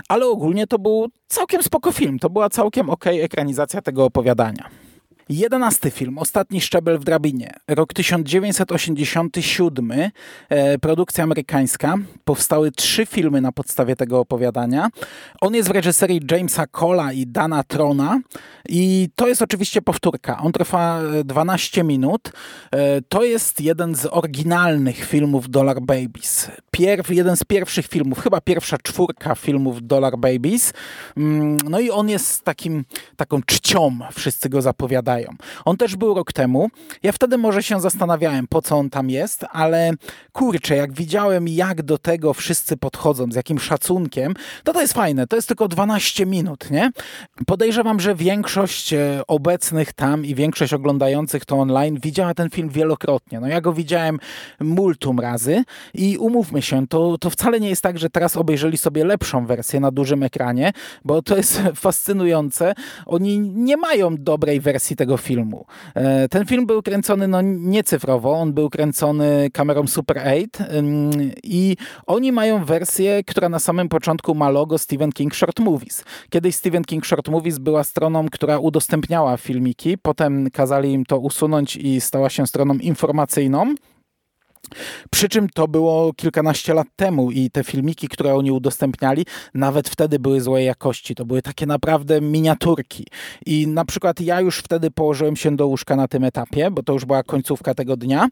Ale 0.08 0.26
ogólnie 0.26 0.66
to 0.66 0.78
był 0.78 1.08
całkiem 1.28 1.62
spoko 1.62 1.92
film. 1.92 2.18
To 2.18 2.30
była 2.30 2.48
całkiem 2.48 2.90
ok 2.90 3.06
ekranizacja 3.06 3.82
tego 3.82 4.04
opowiadania. 4.04 4.79
Jedenasty 5.30 5.90
film, 5.90 6.18
Ostatni 6.18 6.60
szczebel 6.60 6.98
w 6.98 7.04
drabinie. 7.04 7.52
Rok 7.68 7.92
1987, 7.94 9.92
e, 10.48 10.78
produkcja 10.78 11.24
amerykańska. 11.24 11.98
Powstały 12.24 12.72
trzy 12.72 13.06
filmy 13.06 13.40
na 13.40 13.52
podstawie 13.52 13.96
tego 13.96 14.20
opowiadania. 14.20 14.88
On 15.40 15.54
jest 15.54 15.68
w 15.68 15.72
reżyserii 15.72 16.20
Jamesa 16.30 16.66
Cola 16.66 17.12
i 17.12 17.26
Dana 17.26 17.62
Trona 17.62 18.20
i 18.68 19.08
to 19.14 19.28
jest 19.28 19.42
oczywiście 19.42 19.82
powtórka. 19.82 20.38
On 20.38 20.52
trwa 20.52 21.00
12 21.24 21.84
minut. 21.84 22.32
E, 22.72 23.02
to 23.02 23.24
jest 23.24 23.60
jeden 23.60 23.94
z 23.94 24.06
oryginalnych 24.06 25.04
filmów 25.04 25.50
Dollar 25.50 25.80
Babies. 25.82 26.50
Pierw, 26.70 27.10
jeden 27.10 27.36
z 27.36 27.44
pierwszych 27.44 27.86
filmów, 27.86 28.20
chyba 28.20 28.40
pierwsza 28.40 28.78
czwórka 28.78 29.34
filmów 29.34 29.86
Dollar 29.86 30.18
Babies. 30.18 30.72
Mm, 31.16 31.56
no 31.68 31.80
i 31.80 31.90
on 31.90 32.08
jest 32.08 32.44
takim, 32.44 32.84
taką 33.16 33.42
czcią, 33.42 33.98
wszyscy 34.12 34.48
go 34.48 34.62
zapowiadają. 34.62 35.19
On 35.64 35.76
też 35.76 35.96
był 35.96 36.14
rok 36.14 36.32
temu. 36.32 36.68
Ja 37.02 37.12
wtedy 37.12 37.38
może 37.38 37.62
się 37.62 37.80
zastanawiałem, 37.80 38.46
po 38.48 38.62
co 38.62 38.76
on 38.76 38.90
tam 38.90 39.10
jest, 39.10 39.44
ale 39.50 39.92
kurczę, 40.32 40.76
jak 40.76 40.92
widziałem, 40.92 41.48
jak 41.48 41.82
do 41.82 41.98
tego 41.98 42.34
wszyscy 42.34 42.76
podchodzą, 42.76 43.32
z 43.32 43.34
jakim 43.34 43.58
szacunkiem, 43.58 44.34
to 44.64 44.72
to 44.72 44.80
jest 44.80 44.92
fajne. 44.92 45.26
To 45.26 45.36
jest 45.36 45.48
tylko 45.48 45.68
12 45.68 46.26
minut, 46.26 46.70
nie? 46.70 46.90
Podejrzewam, 47.46 48.00
że 48.00 48.14
większość 48.14 48.92
e, 48.92 49.22
obecnych 49.28 49.92
tam 49.92 50.24
i 50.24 50.34
większość 50.34 50.72
oglądających 50.72 51.44
to 51.44 51.56
online 51.56 51.98
widziała 52.02 52.34
ten 52.34 52.50
film 52.50 52.68
wielokrotnie. 52.68 53.40
No 53.40 53.46
ja 53.46 53.60
go 53.60 53.72
widziałem 53.72 54.18
multum 54.60 55.20
razy 55.20 55.64
i 55.94 56.18
umówmy 56.18 56.62
się, 56.62 56.86
to, 56.88 57.18
to 57.18 57.30
wcale 57.30 57.60
nie 57.60 57.68
jest 57.68 57.82
tak, 57.82 57.98
że 57.98 58.10
teraz 58.10 58.36
obejrzeli 58.36 58.78
sobie 58.78 59.04
lepszą 59.04 59.46
wersję 59.46 59.80
na 59.80 59.90
dużym 59.90 60.22
ekranie, 60.22 60.72
bo 61.04 61.22
to 61.22 61.36
jest 61.36 61.62
fascynujące. 61.74 62.74
Oni 63.06 63.38
nie 63.38 63.76
mają 63.76 64.16
dobrej 64.16 64.60
wersji 64.60 64.96
tego 64.96 65.09
tego 65.10 65.16
filmu. 65.16 65.64
E, 65.94 66.28
ten 66.28 66.46
film 66.46 66.66
był 66.66 66.82
kręcony 66.82 67.28
no, 67.28 67.42
nie 67.42 67.84
cyfrowo, 67.84 68.32
on 68.32 68.52
był 68.52 68.70
kręcony 68.70 69.50
kamerą 69.52 69.86
Super 69.86 70.18
8 70.18 71.10
i 71.42 71.76
oni 72.06 72.32
mają 72.32 72.64
wersję, 72.64 73.24
która 73.24 73.48
na 73.48 73.58
samym 73.58 73.88
początku 73.88 74.34
ma 74.34 74.50
logo 74.50 74.78
Stephen 74.78 75.12
King 75.12 75.34
Short 75.34 75.60
Movies. 75.60 76.04
Kiedyś 76.30 76.54
Stephen 76.54 76.84
King 76.84 77.06
Short 77.06 77.28
Movies 77.28 77.58
była 77.58 77.84
stroną, 77.84 78.28
która 78.28 78.58
udostępniała 78.58 79.36
filmiki, 79.36 79.98
potem 79.98 80.50
kazali 80.50 80.92
im 80.92 81.04
to 81.04 81.18
usunąć 81.18 81.76
i 81.76 82.00
stała 82.00 82.30
się 82.30 82.46
stroną 82.46 82.74
informacyjną. 82.74 83.74
Przy 85.10 85.28
czym 85.28 85.48
to 85.48 85.68
było 85.68 86.12
kilkanaście 86.12 86.74
lat 86.74 86.86
temu 86.96 87.30
i 87.30 87.50
te 87.50 87.64
filmiki, 87.64 88.08
które 88.08 88.34
oni 88.34 88.52
udostępniali, 88.52 89.26
nawet 89.54 89.88
wtedy 89.88 90.18
były 90.18 90.40
złej 90.40 90.66
jakości. 90.66 91.14
To 91.14 91.24
były 91.24 91.42
takie 91.42 91.66
naprawdę 91.66 92.20
miniaturki. 92.20 93.06
I 93.46 93.66
na 93.66 93.84
przykład 93.84 94.20
ja 94.20 94.40
już 94.40 94.58
wtedy 94.58 94.90
położyłem 94.90 95.36
się 95.36 95.56
do 95.56 95.66
łóżka 95.66 95.96
na 95.96 96.08
tym 96.08 96.24
etapie, 96.24 96.70
bo 96.70 96.82
to 96.82 96.92
już 96.92 97.04
była 97.04 97.22
końcówka 97.22 97.74
tego 97.74 97.96
dnia 97.96 98.28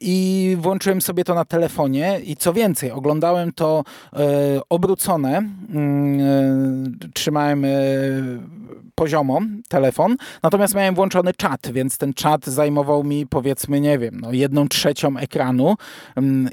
i 0.00 0.56
włączyłem 0.60 1.02
sobie 1.02 1.24
to 1.24 1.34
na 1.34 1.44
telefonie 1.44 2.20
i 2.24 2.36
co 2.36 2.52
więcej, 2.52 2.90
oglądałem 2.90 3.52
to 3.52 3.84
e, 4.12 4.60
obrócone. 4.68 5.36
Mm, 5.38 6.20
e, 6.20 7.08
trzymałem 7.14 7.64
e, 7.64 7.68
poziomo 8.94 9.40
telefon, 9.68 10.16
natomiast 10.42 10.74
miałem 10.74 10.94
włączony 10.94 11.34
czat, 11.34 11.72
więc 11.72 11.98
ten 11.98 12.14
czat 12.14 12.46
zajmował 12.46 13.04
mi 13.04 13.26
powiedzmy, 13.26 13.80
nie 13.80 13.98
wiem, 13.98 14.18
no 14.20 14.32
jedną 14.32 14.68
trzecią 14.68 15.16
ekranu 15.16 15.74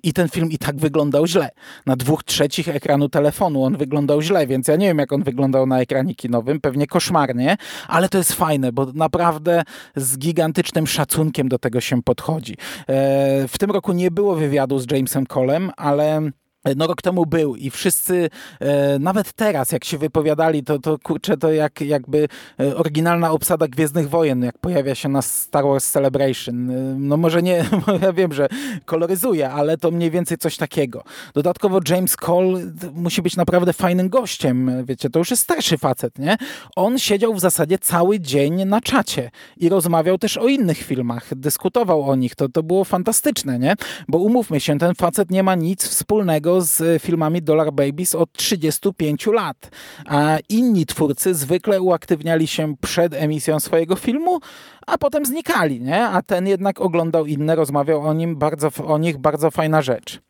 i 0.03 0.13
ten 0.13 0.29
film 0.29 0.51
i 0.51 0.57
tak 0.57 0.77
wyglądał 0.77 1.27
źle. 1.27 1.49
Na 1.85 1.95
dwóch 1.95 2.23
trzecich 2.23 2.67
ekranu 2.67 3.09
telefonu 3.09 3.63
on 3.63 3.77
wyglądał 3.77 4.21
źle, 4.21 4.47
więc 4.47 4.67
ja 4.67 4.75
nie 4.75 4.87
wiem 4.87 4.97
jak 4.97 5.13
on 5.13 5.23
wyglądał 5.23 5.65
na 5.65 5.81
ekranie 5.81 6.15
kinowym, 6.15 6.61
pewnie 6.61 6.87
koszmarnie, 6.87 7.57
ale 7.87 8.09
to 8.09 8.17
jest 8.17 8.33
fajne, 8.33 8.71
bo 8.71 8.85
naprawdę 8.93 9.63
z 9.95 10.17
gigantycznym 10.17 10.87
szacunkiem 10.87 11.49
do 11.49 11.59
tego 11.59 11.81
się 11.81 12.03
podchodzi. 12.03 12.53
E, 12.87 13.47
w 13.47 13.57
tym 13.57 13.71
roku 13.71 13.93
nie 13.93 14.11
było 14.11 14.35
wywiadu 14.35 14.79
z 14.79 14.91
Jamesem 14.91 15.25
Colem, 15.27 15.71
ale 15.77 16.31
no 16.75 16.87
rok 16.87 17.01
temu 17.01 17.25
był 17.25 17.55
i 17.55 17.69
wszyscy, 17.69 18.29
e, 18.59 18.99
nawet 18.99 19.33
teraz, 19.33 19.71
jak 19.71 19.85
się 19.85 19.97
wypowiadali, 19.97 20.63
to, 20.63 20.79
to 20.79 20.97
kurczę, 21.03 21.37
to 21.37 21.51
jak, 21.51 21.81
jakby 21.81 22.27
e, 22.59 22.75
oryginalna 22.75 23.31
obsada 23.31 23.67
Gwiezdnych 23.67 24.09
Wojen, 24.09 24.43
jak 24.43 24.57
pojawia 24.57 24.95
się 24.95 25.09
na 25.09 25.21
Star 25.21 25.63
Wars 25.63 25.91
Celebration. 25.91 26.69
E, 26.69 26.73
no 26.99 27.17
może 27.17 27.41
nie, 27.41 27.65
ja 28.01 28.13
wiem, 28.13 28.33
że 28.33 28.47
koloryzuje, 28.85 29.49
ale 29.49 29.77
to 29.77 29.91
mniej 29.91 30.11
więcej 30.11 30.37
coś 30.37 30.57
takiego. 30.57 31.03
Dodatkowo 31.33 31.79
James 31.89 32.15
Cole 32.15 32.59
musi 32.93 33.21
być 33.21 33.35
naprawdę 33.35 33.73
fajnym 33.73 34.09
gościem, 34.09 34.85
wiecie, 34.85 35.09
to 35.09 35.19
już 35.19 35.31
jest 35.31 35.43
starszy 35.43 35.77
facet, 35.77 36.19
nie? 36.19 36.37
On 36.75 36.99
siedział 36.99 37.33
w 37.33 37.39
zasadzie 37.39 37.77
cały 37.77 38.19
dzień 38.19 38.65
na 38.65 38.81
czacie 38.81 39.31
i 39.57 39.69
rozmawiał 39.69 40.17
też 40.17 40.37
o 40.37 40.47
innych 40.47 40.77
filmach, 40.77 41.35
dyskutował 41.35 42.09
o 42.09 42.15
nich, 42.15 42.35
to, 42.35 42.49
to 42.49 42.63
było 42.63 42.83
fantastyczne, 42.83 43.59
nie? 43.59 43.75
Bo 44.07 44.17
umówmy 44.17 44.59
się, 44.59 44.77
ten 44.77 44.95
facet 44.95 45.31
nie 45.31 45.43
ma 45.43 45.55
nic 45.55 45.87
wspólnego 45.87 46.58
z 46.61 47.01
filmami 47.01 47.41
Dollar 47.41 47.73
Babies 47.73 48.15
od 48.15 48.31
35 48.33 49.27
lat. 49.27 49.71
A 50.05 50.37
inni 50.49 50.85
twórcy 50.85 51.33
zwykle 51.33 51.81
uaktywniali 51.81 52.47
się 52.47 52.75
przed 52.81 53.13
emisją 53.13 53.59
swojego 53.59 53.95
filmu, 53.95 54.39
a 54.87 54.97
potem 54.97 55.25
znikali, 55.25 55.81
nie? 55.81 56.05
A 56.05 56.21
ten 56.21 56.47
jednak 56.47 56.81
oglądał 56.81 57.25
inne, 57.25 57.55
rozmawiał 57.55 58.01
o 58.01 58.13
nim 58.13 58.35
bardzo, 58.35 58.69
o 58.85 58.97
nich 58.97 59.17
bardzo 59.17 59.51
fajna 59.51 59.81
rzecz. 59.81 60.21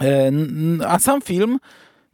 E, 0.00 0.32
a 0.86 0.98
sam 0.98 1.20
film 1.20 1.58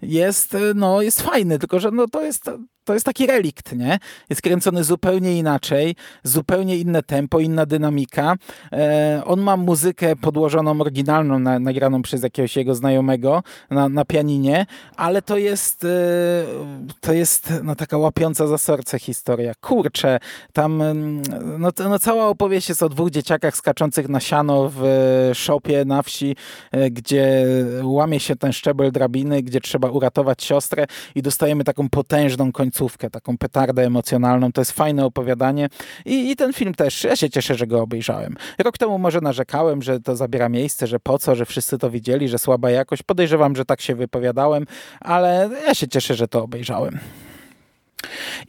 jest, 0.03 0.57
no, 0.75 1.03
jest 1.03 1.23
fajny, 1.23 1.59
tylko 1.59 1.81
że 1.81 1.91
no, 1.91 2.09
to 2.09 2.23
jest 2.23 2.51
to 2.85 2.95
jest 2.95 3.07
taki 3.07 3.27
relikt, 3.27 3.73
nie? 3.73 3.99
Jest 4.31 4.43
kręcony 4.43 4.85
zupełnie 4.85 5.39
inaczej, 5.39 5.97
zupełnie 6.23 6.77
inne 6.77 7.03
tempo, 7.03 7.41
inna 7.41 7.67
dynamika. 7.67 8.37
E, 8.73 9.23
on 9.27 9.41
ma 9.41 9.57
muzykę 9.57 10.17
podłożoną 10.17 10.81
oryginalną, 10.81 11.39
na, 11.39 11.59
nagraną 11.59 12.03
przez 12.03 12.23
jakiegoś 12.23 12.57
jego 12.57 12.75
znajomego 12.75 13.43
na, 13.71 13.89
na 13.89 14.05
pianinie, 14.05 14.67
ale 14.97 15.23
to 15.23 15.39
jest 15.39 15.85
e, 15.85 15.89
to 17.01 17.13
jest 17.13 17.53
no, 17.63 17.75
taka 17.75 17.99
łapiąca 17.99 18.47
za 18.47 18.59
serce 18.59 18.99
historia. 18.99 19.53
Kurczę, 19.61 20.19
tam 20.53 20.83
mm, 20.83 21.23
no, 21.59 21.71
no, 21.89 21.99
cała 21.99 22.29
opowieść 22.29 22.69
jest 22.69 22.83
o 22.83 22.89
dwóch 22.89 23.11
dzieciakach 23.11 23.57
skaczących 23.57 24.09
na 24.09 24.21
siano 24.21 24.71
w 24.75 24.85
szopie 25.35 25.85
na 25.85 26.03
wsi, 26.03 26.37
e, 26.73 26.91
gdzie 26.91 27.47
łamie 27.83 28.21
się 28.21 28.37
ten 28.37 28.53
szczebel 28.53 28.93
drabiny, 28.93 29.43
gdzie 29.43 29.61
trzeba 29.61 29.91
uratować 29.91 30.45
siostrę 30.45 30.87
i 31.15 31.23
dostajemy 31.23 31.65
taką 31.65 31.89
potężną 31.89 32.53
końcówkę 32.53 32.74
końcówkę, 32.75 33.11
taką 33.11 33.39
petardę 33.39 33.87
emocjonalną. 33.87 34.53
To 34.53 34.61
jest 34.61 34.73
fajne 34.73 35.05
opowiadanie 35.05 35.69
i, 36.05 36.31
i 36.31 36.37
ten 36.37 36.53
film 36.53 36.75
też, 36.75 37.05
ja 37.05 37.17
się 37.17 37.31
cieszę, 37.31 37.55
że 37.55 37.67
go 37.67 37.83
obejrzałem. 37.83 38.37
Rok 38.59 38.79
temu 38.79 38.99
może 38.99 39.21
narzekałem, 39.21 39.83
że 39.83 40.01
to 40.01 40.17
zabiera 40.17 40.49
miejsce, 40.49 40.87
że 40.87 41.01
po 41.01 41.19
co, 41.19 41.35
że 41.35 41.47
wszyscy 41.47 41.79
to 41.79 41.91
widzieli, 41.91 42.29
że 42.29 42.39
słaba 42.39 42.71
jakość. 42.71 43.03
Podejrzewam, 43.03 43.57
że 43.57 43.65
tak 43.65 43.81
się 43.81 43.95
wypowiadałem, 43.95 44.67
ale 45.01 45.51
ja 45.67 45.75
się 45.75 45.89
cieszę, 45.89 46.15
że 46.15 46.29
to 46.29 46.43
obejrzałem. 46.43 46.99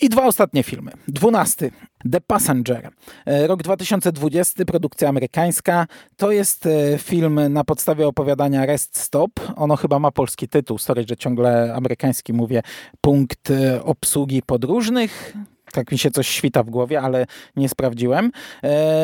I 0.01 0.09
dwa 0.09 0.25
ostatnie 0.25 0.63
filmy. 0.63 0.91
Dwunasty. 1.07 1.71
The 2.11 2.21
Passenger. 2.21 2.89
E, 3.25 3.47
rok 3.47 3.63
2020, 3.63 4.65
produkcja 4.65 5.09
amerykańska. 5.09 5.87
To 6.17 6.31
jest 6.31 6.65
e, 6.65 6.97
film 6.97 7.39
na 7.49 7.63
podstawie 7.63 8.07
opowiadania 8.07 8.65
Rest 8.65 8.97
Stop. 8.97 9.31
Ono 9.55 9.75
chyba 9.75 9.99
ma 9.99 10.11
polski 10.11 10.47
tytuł. 10.47 10.77
Sorry, 10.77 11.05
że 11.09 11.17
ciągle 11.17 11.73
amerykański 11.75 12.33
mówię. 12.33 12.61
Punkt 13.01 13.51
e, 13.51 13.83
obsługi 13.83 14.41
podróżnych 14.41 15.33
tak 15.71 15.91
mi 15.91 15.97
się 15.97 16.11
coś 16.11 16.27
świta 16.27 16.63
w 16.63 16.69
głowie, 16.69 17.01
ale 17.01 17.25
nie 17.55 17.69
sprawdziłem. 17.69 18.31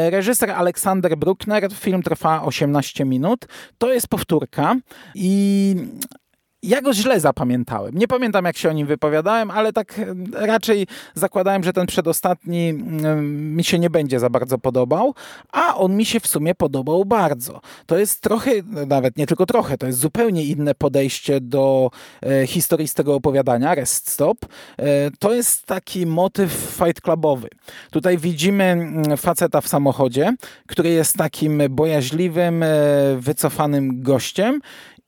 reżyser 0.10 0.52
Aleksander 0.52 1.18
Bruckner, 1.18 1.74
film 1.74 2.04
trwa 2.04 2.43
18 2.43 3.06
minut. 3.06 3.45
To 3.78 3.93
jest 3.93 4.08
powtórka 4.08 4.76
i 5.16 5.76
ja 6.64 6.82
go 6.82 6.93
źle 6.93 7.20
zapamiętałem. 7.20 7.97
Nie 7.97 8.07
pamiętam, 8.07 8.45
jak 8.45 8.57
się 8.57 8.70
o 8.70 8.72
nim 8.72 8.88
wypowiadałem, 8.88 9.51
ale 9.51 9.74
tak 9.74 9.99
e, 9.99 10.05
raczej 10.47 10.88
zakładałem, 11.14 11.64
że 11.64 11.74
ten 11.74 11.88
przedostatni 11.88 12.70
mm, 12.70 13.55
mi 13.55 13.64
się 13.64 13.80
nie 13.80 13.89
będzie 13.89 14.20
za 14.20 14.30
bardzo 14.30 14.57
podobał, 14.57 15.16
a 15.51 15.76
on 15.76 15.95
mi 15.95 16.05
się 16.05 16.20
w 16.20 16.28
sumie 16.28 16.55
podobał 16.55 17.05
bardzo. 17.05 17.62
To 17.86 17.97
jest 17.97 18.22
trochę, 18.22 18.51
nawet 18.88 19.18
nie 19.18 19.28
tylko 19.28 19.45
trochę, 19.45 19.78
to 19.78 19.88
jest 19.88 19.99
zupełnie 19.99 20.43
inne 20.45 20.76
podejście 20.76 21.41
do 21.41 21.91
e, 22.22 22.47
historii 22.47 22.88
z 22.88 22.93
tego 22.93 23.16
opowiadania, 23.16 23.76
Rest 23.76 24.09
Stop. 24.09 24.38
E, 24.78 25.12
to 25.20 25.34
jest 25.34 25.66
taki 25.66 26.05
motyw 26.05 26.51
fight 26.51 27.01
clubowy. 27.01 27.47
Tutaj 27.91 28.18
widzimy 28.18 28.64
mm, 28.64 29.18
faceta 29.18 29.62
w 29.62 29.68
samochodzie, 29.68 30.36
który 30.68 30.89
jest 30.89 31.18
takim 31.18 31.62
bojaźliwym, 31.70 32.64
e, 32.64 32.68
wycofanym 33.18 34.03
gościem, 34.03 34.62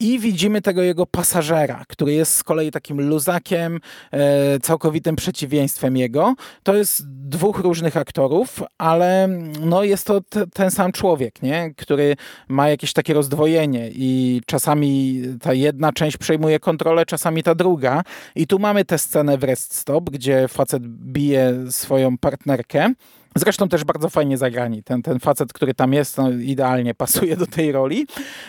i 0.03 0.19
widzimy 0.19 0.61
tego 0.61 0.81
jego 0.81 1.05
pasażera, 1.05 1.83
który 1.87 2.13
jest 2.13 2.35
z 2.35 2.43
kolei 2.43 2.71
takim 2.71 3.01
luzakiem, 3.01 3.79
e, 4.11 4.59
całkowitym 4.59 5.15
przeciwieństwem 5.15 5.97
jego. 5.97 6.35
To 6.63 6.75
jest 6.75 7.03
dwóch 7.07 7.59
różnych 7.59 7.97
aktorów, 7.97 8.63
ale 8.77 9.29
no 9.61 9.83
jest 9.83 10.07
to 10.07 10.21
ten 10.53 10.71
sam 10.71 10.91
człowiek, 10.91 11.41
nie? 11.41 11.73
który 11.77 12.15
ma 12.47 12.69
jakieś 12.69 12.93
takie 12.93 13.13
rozdwojenie 13.13 13.89
i 13.93 14.41
czasami 14.45 15.21
ta 15.41 15.53
jedna 15.53 15.93
część 15.93 16.17
przejmuje 16.17 16.59
kontrolę, 16.59 17.05
czasami 17.05 17.43
ta 17.43 17.55
druga. 17.55 18.03
I 18.35 18.47
tu 18.47 18.59
mamy 18.59 18.85
tę 18.85 18.97
scenę 18.97 19.37
w 19.37 19.43
Rest 19.43 19.75
Stop, 19.75 20.09
gdzie 20.09 20.47
facet 20.47 20.87
bije 20.87 21.53
swoją 21.69 22.17
partnerkę. 22.17 22.93
Zresztą 23.35 23.69
też 23.69 23.83
bardzo 23.83 24.09
fajnie 24.09 24.37
zagrani. 24.37 24.83
Ten, 24.83 25.01
ten 25.01 25.19
facet, 25.19 25.53
który 25.53 25.73
tam 25.73 25.93
jest, 25.93 26.17
no, 26.17 26.31
idealnie 26.31 26.93
pasuje 26.93 27.37
do 27.37 27.47
tej 27.47 27.71
roli. 27.71 28.07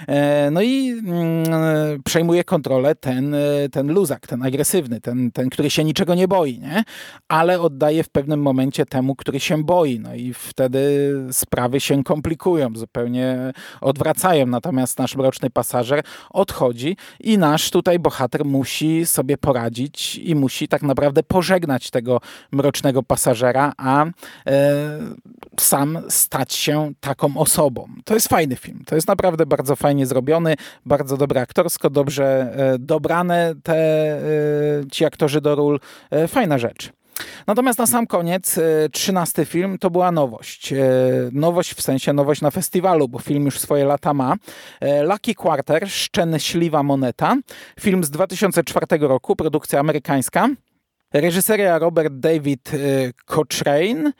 E, 0.08 0.50
no 0.50 0.62
i 0.62 0.90
mm, 0.90 2.02
przejmuje 2.04 2.44
kontrolę 2.44 2.94
ten, 2.94 3.34
e, 3.34 3.68
ten 3.72 3.92
luzak, 3.92 4.26
ten 4.26 4.42
agresywny, 4.42 5.00
ten, 5.00 5.30
ten, 5.32 5.50
który 5.50 5.70
się 5.70 5.84
niczego 5.84 6.14
nie 6.14 6.28
boi, 6.28 6.58
nie? 6.58 6.84
ale 7.28 7.60
oddaje 7.60 8.04
w 8.04 8.08
pewnym 8.08 8.42
momencie 8.42 8.86
temu, 8.86 9.16
który 9.16 9.40
się 9.40 9.64
boi. 9.64 10.00
No 10.00 10.14
i 10.14 10.34
wtedy 10.34 10.80
sprawy 11.32 11.80
się 11.80 12.04
komplikują, 12.04 12.70
zupełnie 12.74 13.52
odwracają. 13.80 14.46
Natomiast 14.46 14.98
nasz 14.98 15.16
mroczny 15.16 15.50
pasażer 15.50 16.02
odchodzi 16.30 16.96
i 17.20 17.38
nasz 17.38 17.70
tutaj 17.70 17.98
bohater 17.98 18.44
musi 18.44 19.06
sobie 19.06 19.38
poradzić 19.38 20.16
i 20.16 20.34
musi 20.34 20.68
tak 20.68 20.82
naprawdę 20.82 21.22
pożegnać 21.22 21.90
tego 21.90 22.20
mrocznego 22.52 23.02
pasażera, 23.02 23.72
a 23.76 24.04
e, 24.46 24.73
sam 25.60 25.98
stać 26.08 26.54
się 26.54 26.92
taką 27.00 27.36
osobą. 27.36 27.88
To 28.04 28.14
jest 28.14 28.28
fajny 28.28 28.56
film. 28.56 28.82
To 28.86 28.94
jest 28.94 29.08
naprawdę 29.08 29.46
bardzo 29.46 29.76
fajnie 29.76 30.06
zrobiony, 30.06 30.54
bardzo 30.86 31.16
dobre 31.16 31.40
aktorsko, 31.40 31.90
dobrze 31.90 32.24
e, 32.56 32.78
dobrane 32.78 33.54
te 33.62 33.76
e, 33.76 34.20
ci 34.92 35.04
aktorzy 35.04 35.40
do 35.40 35.54
ról. 35.54 35.80
E, 36.10 36.28
fajna 36.28 36.58
rzecz. 36.58 36.92
Natomiast 37.46 37.78
na 37.78 37.86
sam 37.86 38.06
koniec, 38.06 38.60
trzynasty 38.92 39.44
film 39.44 39.78
to 39.78 39.90
była 39.90 40.12
nowość. 40.12 40.74
Nowość 41.32 41.74
w 41.74 41.82
sensie 41.82 42.12
nowość 42.12 42.40
na 42.40 42.50
festiwalu, 42.50 43.08
bo 43.08 43.18
film 43.18 43.44
już 43.44 43.60
swoje 43.60 43.84
lata 43.84 44.14
ma. 44.14 44.34
Lucky 45.02 45.34
Quarter, 45.34 45.90
Szczęśliwa 45.90 46.82
Moneta. 46.82 47.36
Film 47.80 48.04
z 48.04 48.10
2004 48.10 48.86
roku, 49.00 49.36
produkcja 49.36 49.80
amerykańska. 49.80 50.48
Reżyseria 51.14 51.78
Robert 51.78 52.14
David 52.14 52.74
y, 52.74 53.12
Cochrane. 53.24 54.12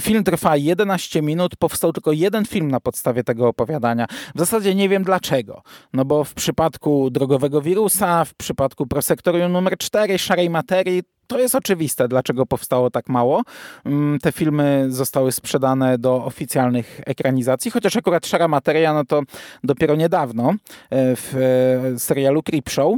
Film 0.00 0.24
trwa 0.24 0.56
11 0.56 1.22
minut. 1.22 1.56
Powstał 1.56 1.92
tylko 1.92 2.12
jeden 2.12 2.44
film 2.44 2.70
na 2.70 2.80
podstawie 2.80 3.24
tego 3.24 3.48
opowiadania. 3.48 4.06
W 4.34 4.38
zasadzie 4.38 4.74
nie 4.74 4.88
wiem 4.88 5.04
dlaczego. 5.04 5.62
No 5.92 6.04
bo 6.04 6.24
w 6.24 6.34
przypadku 6.34 7.10
drogowego 7.10 7.62
wirusa, 7.62 8.24
w 8.24 8.34
przypadku 8.34 8.86
prosektorium 8.86 9.52
numer 9.52 9.78
4, 9.78 10.18
szarej 10.18 10.50
materii, 10.50 11.02
to 11.26 11.38
jest 11.38 11.54
oczywiste, 11.54 12.08
dlaczego 12.08 12.46
powstało 12.46 12.90
tak 12.90 13.08
mało. 13.08 13.42
Mm, 13.84 14.18
te 14.18 14.32
filmy 14.32 14.86
zostały 14.88 15.32
sprzedane 15.32 15.98
do 15.98 16.24
oficjalnych 16.24 17.00
ekranizacji, 17.06 17.70
chociaż 17.70 17.96
akurat 17.96 18.26
Szara 18.26 18.48
Materia, 18.48 18.94
no 18.94 19.04
to 19.04 19.22
dopiero 19.64 19.96
niedawno 19.96 20.50
e, 20.50 20.56
w 21.16 21.34
e, 21.94 21.98
serialu 21.98 22.42
Creepshow 22.42 22.94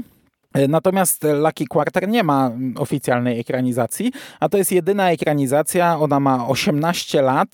natomiast 0.69 1.27
Lucky 1.43 1.67
Quarter 1.67 2.09
nie 2.09 2.23
ma 2.25 2.51
oficjalnej 2.77 3.41
ekranizacji, 3.41 4.13
a 4.41 4.49
to 4.49 4.59
jest 4.59 4.73
jedyna 4.73 5.11
ekranizacja, 5.11 5.99
ona 5.99 6.21
ma 6.21 6.49
18 6.49 7.23
lat 7.23 7.49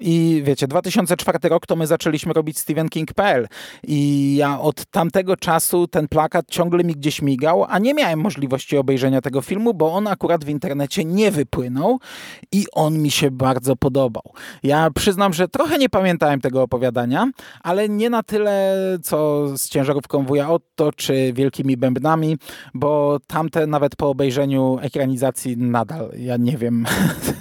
i 0.00 0.42
wiecie, 0.44 0.68
2004 0.68 1.38
rok 1.48 1.66
to 1.66 1.76
my 1.76 1.86
zaczęliśmy 1.86 2.32
robić 2.32 2.58
Stephen 2.58 2.88
King.pl 2.88 3.48
i 3.82 4.36
ja 4.36 4.60
od 4.60 4.86
tamtego 4.86 5.36
czasu 5.36 5.86
ten 5.86 6.08
plakat 6.08 6.46
ciągle 6.48 6.84
mi 6.84 6.94
gdzieś 6.94 7.22
migał, 7.22 7.66
a 7.68 7.78
nie 7.78 7.94
miałem 7.94 8.20
możliwości 8.20 8.76
obejrzenia 8.76 9.20
tego 9.20 9.42
filmu, 9.42 9.74
bo 9.74 9.92
on 9.92 10.06
akurat 10.06 10.44
w 10.44 10.48
internecie 10.48 11.04
nie 11.04 11.30
wypłynął 11.30 11.98
i 12.52 12.66
on 12.72 12.98
mi 12.98 13.10
się 13.10 13.30
bardzo 13.30 13.76
podobał. 13.76 14.22
Ja 14.62 14.90
przyznam, 14.94 15.32
że 15.32 15.48
trochę 15.48 15.78
nie 15.78 15.88
pamiętałem 15.88 16.40
tego 16.40 16.62
opowiadania, 16.62 17.30
ale 17.62 17.88
nie 17.88 18.10
na 18.10 18.22
tyle, 18.22 18.76
co 19.02 19.48
z 19.58 19.68
ciężarówką 19.68 20.24
wuja 20.24 20.50
Otto, 20.50 20.92
czy 20.92 21.32
Wielkimi 21.32 21.76
Bębnami, 21.76 22.38
bo 22.74 23.18
tamte 23.26 23.66
nawet 23.66 23.96
po 23.96 24.08
obejrzeniu 24.08 24.78
ekranizacji 24.82 25.56
nadal, 25.56 26.10
ja 26.16 26.36
nie 26.36 26.56
wiem, 26.56 26.86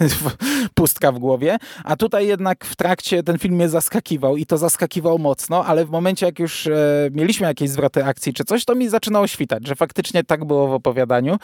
pustka 0.76 1.12
w 1.12 1.20
głowie, 1.20 1.58
a 1.84 1.96
tutaj 1.96 2.28
jednak 2.28 2.66
w 2.66 2.76
trakcie 2.76 3.24
ten 3.24 3.38
film 3.38 3.56
mnie 3.56 3.70
zaskakiwał 3.70 4.38
i 4.38 4.46
to 4.46 4.58
zaskakiwał 4.58 5.20
mocno, 5.20 5.66
ale 5.66 5.86
w 5.86 5.90
momencie 5.90 6.26
jak 6.26 6.40
już 6.40 6.68
e, 6.68 7.10
mieliśmy 7.12 7.48
jakieś 7.48 7.70
zwroty 7.70 8.06
akcji 8.06 8.34
czy 8.34 8.44
coś, 8.44 8.66
to 8.66 8.76
mi 8.76 8.90
zaczynało 8.90 9.28
świtać, 9.28 9.68
że 9.68 9.76
faktycznie 9.76 10.24
tak 10.24 10.46
było 10.46 10.68
w 10.68 10.74
opowiadaniu 10.74 11.38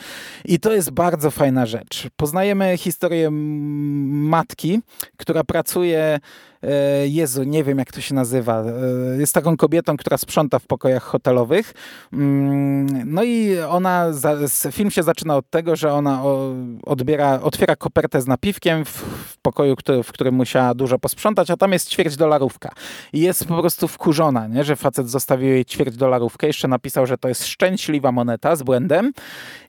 i 0.46 0.60
to 0.60 0.74
jest 0.74 0.92
bardzo 0.92 1.32
fajna 1.32 1.66
rzecz. 1.66 2.08
Poznajemy 2.16 2.78
historię 2.78 3.30
matki, 3.32 4.80
która 5.18 5.44
pracuje 5.44 6.20
Jezu, 7.06 7.44
nie 7.44 7.64
wiem 7.64 7.78
jak 7.78 7.92
to 7.92 8.02
się 8.02 8.16
nazywa. 8.16 8.64
E, 8.64 9.20
jest 9.20 9.34
taką 9.34 9.58
kobietą, 9.58 9.98
która 9.98 10.18
sprząta 10.18 10.60
w 10.60 10.68
pokojach 10.68 11.04
hotelowych. 11.04 11.74
Mm, 12.14 13.14
no 13.14 13.24
i 13.24 13.60
ona, 13.60 14.12
film 14.72 14.92
się 14.92 15.04
zaczyna 15.04 15.38
od 15.38 15.50
tego, 15.50 15.76
że 15.76 15.94
ona 15.94 16.24
odbiera, 16.86 17.42
otwiera 17.42 17.76
kopertę 17.76 18.22
z 18.22 18.28
napiwkiem 18.28 18.86
w 18.86 19.38
pokoju, 19.42 19.76
w 20.04 20.12
którym 20.12 20.36
musiała 20.36 20.76
dużo 20.76 21.00
posprzątać, 21.00 21.52
a 21.52 21.58
tam 21.58 21.74
jest 21.74 21.90
ćwierć 21.90 22.16
dolarówka. 22.16 22.72
I 23.14 23.20
jest 23.20 23.46
po 23.46 23.60
prostu 23.60 23.88
wkurzona, 23.88 24.48
nie? 24.48 24.64
że 24.64 24.76
facet 24.76 25.10
zostawił 25.10 25.50
jej 25.50 25.66
ćwierć 25.66 25.98
dolarówkę. 25.98 26.48
Jeszcze 26.48 26.68
napisał, 26.68 27.06
że 27.06 27.18
to 27.18 27.28
jest 27.28 27.48
szczęśliwa 27.48 28.12
moneta 28.12 28.56
z 28.56 28.64
błędem. 28.64 29.12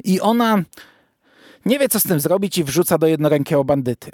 I 0.05 0.21
ona 0.21 0.63
nie 1.67 1.79
wie, 1.79 1.89
co 1.89 2.01
z 2.01 2.03
tym 2.03 2.21
zrobić 2.21 2.59
i 2.59 2.65
wrzuca 2.65 2.99
do 2.99 3.07
jednorękiego 3.07 3.65
bandyty 3.65 4.11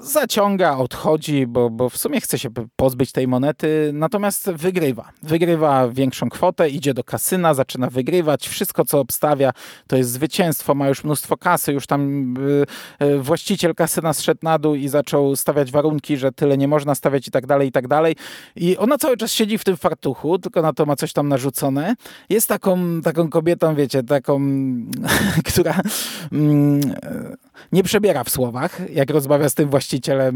zaciąga, 0.00 0.76
odchodzi, 0.76 1.46
bo, 1.46 1.70
bo 1.70 1.88
w 1.88 1.96
sumie 1.96 2.20
chce 2.20 2.38
się 2.38 2.48
pozbyć 2.76 3.12
tej 3.12 3.28
monety, 3.28 3.90
natomiast 3.94 4.50
wygrywa. 4.50 5.10
Wygrywa 5.22 5.88
większą 5.88 6.28
kwotę, 6.28 6.68
idzie 6.68 6.94
do 6.94 7.04
kasyna, 7.04 7.54
zaczyna 7.54 7.90
wygrywać. 7.90 8.48
Wszystko, 8.48 8.84
co 8.84 9.00
obstawia, 9.00 9.52
to 9.86 9.96
jest 9.96 10.10
zwycięstwo, 10.10 10.74
ma 10.74 10.88
już 10.88 11.04
mnóstwo 11.04 11.36
kasy. 11.36 11.72
Już 11.72 11.86
tam 11.86 12.34
y, 13.00 13.04
y, 13.04 13.18
właściciel 13.18 13.74
kasyna 13.74 14.12
zszedł 14.12 14.40
na 14.42 14.58
dół 14.58 14.74
i 14.74 14.88
zaczął 14.88 15.36
stawiać 15.36 15.72
warunki, 15.72 16.16
że 16.16 16.32
tyle 16.32 16.58
nie 16.58 16.68
można 16.68 16.94
stawiać 16.94 17.28
i 17.28 17.30
tak 17.30 17.46
dalej, 17.46 17.68
i 17.68 17.72
tak 17.72 17.88
dalej. 17.88 18.16
I 18.56 18.76
ona 18.76 18.98
cały 18.98 19.16
czas 19.16 19.32
siedzi 19.32 19.58
w 19.58 19.64
tym 19.64 19.76
fartuchu, 19.76 20.38
tylko 20.38 20.62
na 20.62 20.72
to 20.72 20.86
ma 20.86 20.96
coś 20.96 21.12
tam 21.12 21.28
narzucone. 21.28 21.94
Jest 22.28 22.48
taką, 22.48 23.00
taką 23.00 23.30
kobietą, 23.30 23.74
wiecie, 23.74 24.02
taką, 24.02 24.40
która 25.48 25.80
mm, 26.32 26.80
nie 27.72 27.82
przebiera 27.82 28.24
w 28.24 28.30
słowach, 28.30 28.80
jak 28.92 29.10
rozmawia 29.10 29.48
z 29.48 29.54
tym 29.54 29.68
właścicielem 29.70 29.77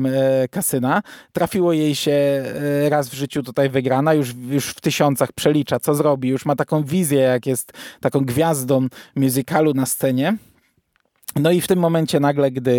e, 0.06 0.48
kasyna. 0.48 1.02
Trafiło 1.32 1.72
jej 1.72 1.94
się 1.94 2.12
e, 2.12 2.88
raz 2.88 3.08
w 3.08 3.14
życiu 3.14 3.42
tutaj 3.42 3.70
wygrana, 3.70 4.14
już, 4.14 4.34
już 4.50 4.70
w 4.70 4.80
tysiącach 4.80 5.32
przelicza, 5.32 5.80
co 5.80 5.94
zrobi, 5.94 6.28
już 6.28 6.46
ma 6.46 6.56
taką 6.56 6.84
wizję, 6.84 7.20
jak 7.20 7.46
jest 7.46 7.72
taką 8.00 8.20
gwiazdą 8.20 8.86
musicalu 9.16 9.74
na 9.74 9.86
scenie. 9.86 10.36
No 11.36 11.50
i 11.50 11.60
w 11.60 11.66
tym 11.66 11.78
momencie 11.78 12.20
nagle, 12.20 12.50
gdy 12.50 12.70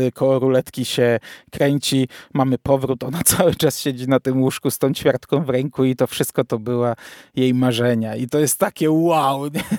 y, 0.00 0.12
koło 0.14 0.38
ruletki 0.38 0.84
się 0.84 1.18
kręci, 1.50 2.08
mamy 2.34 2.58
powrót, 2.58 3.04
ona 3.04 3.20
cały 3.36 3.54
czas 3.54 3.80
siedzi 3.80 4.08
na 4.08 4.20
tym 4.20 4.42
łóżku 4.42 4.70
z 4.70 4.78
tą 4.78 4.94
ćwiartką 4.94 5.44
w 5.44 5.50
ręku 5.50 5.84
i 5.84 5.96
to 5.96 6.06
wszystko 6.06 6.44
to 6.44 6.58
była 6.58 6.94
jej 7.36 7.54
marzenia. 7.54 8.16
I 8.16 8.28
to 8.28 8.38
jest 8.38 8.58
takie 8.58 8.90
wow! 8.90 9.46
Nie? 9.46 9.62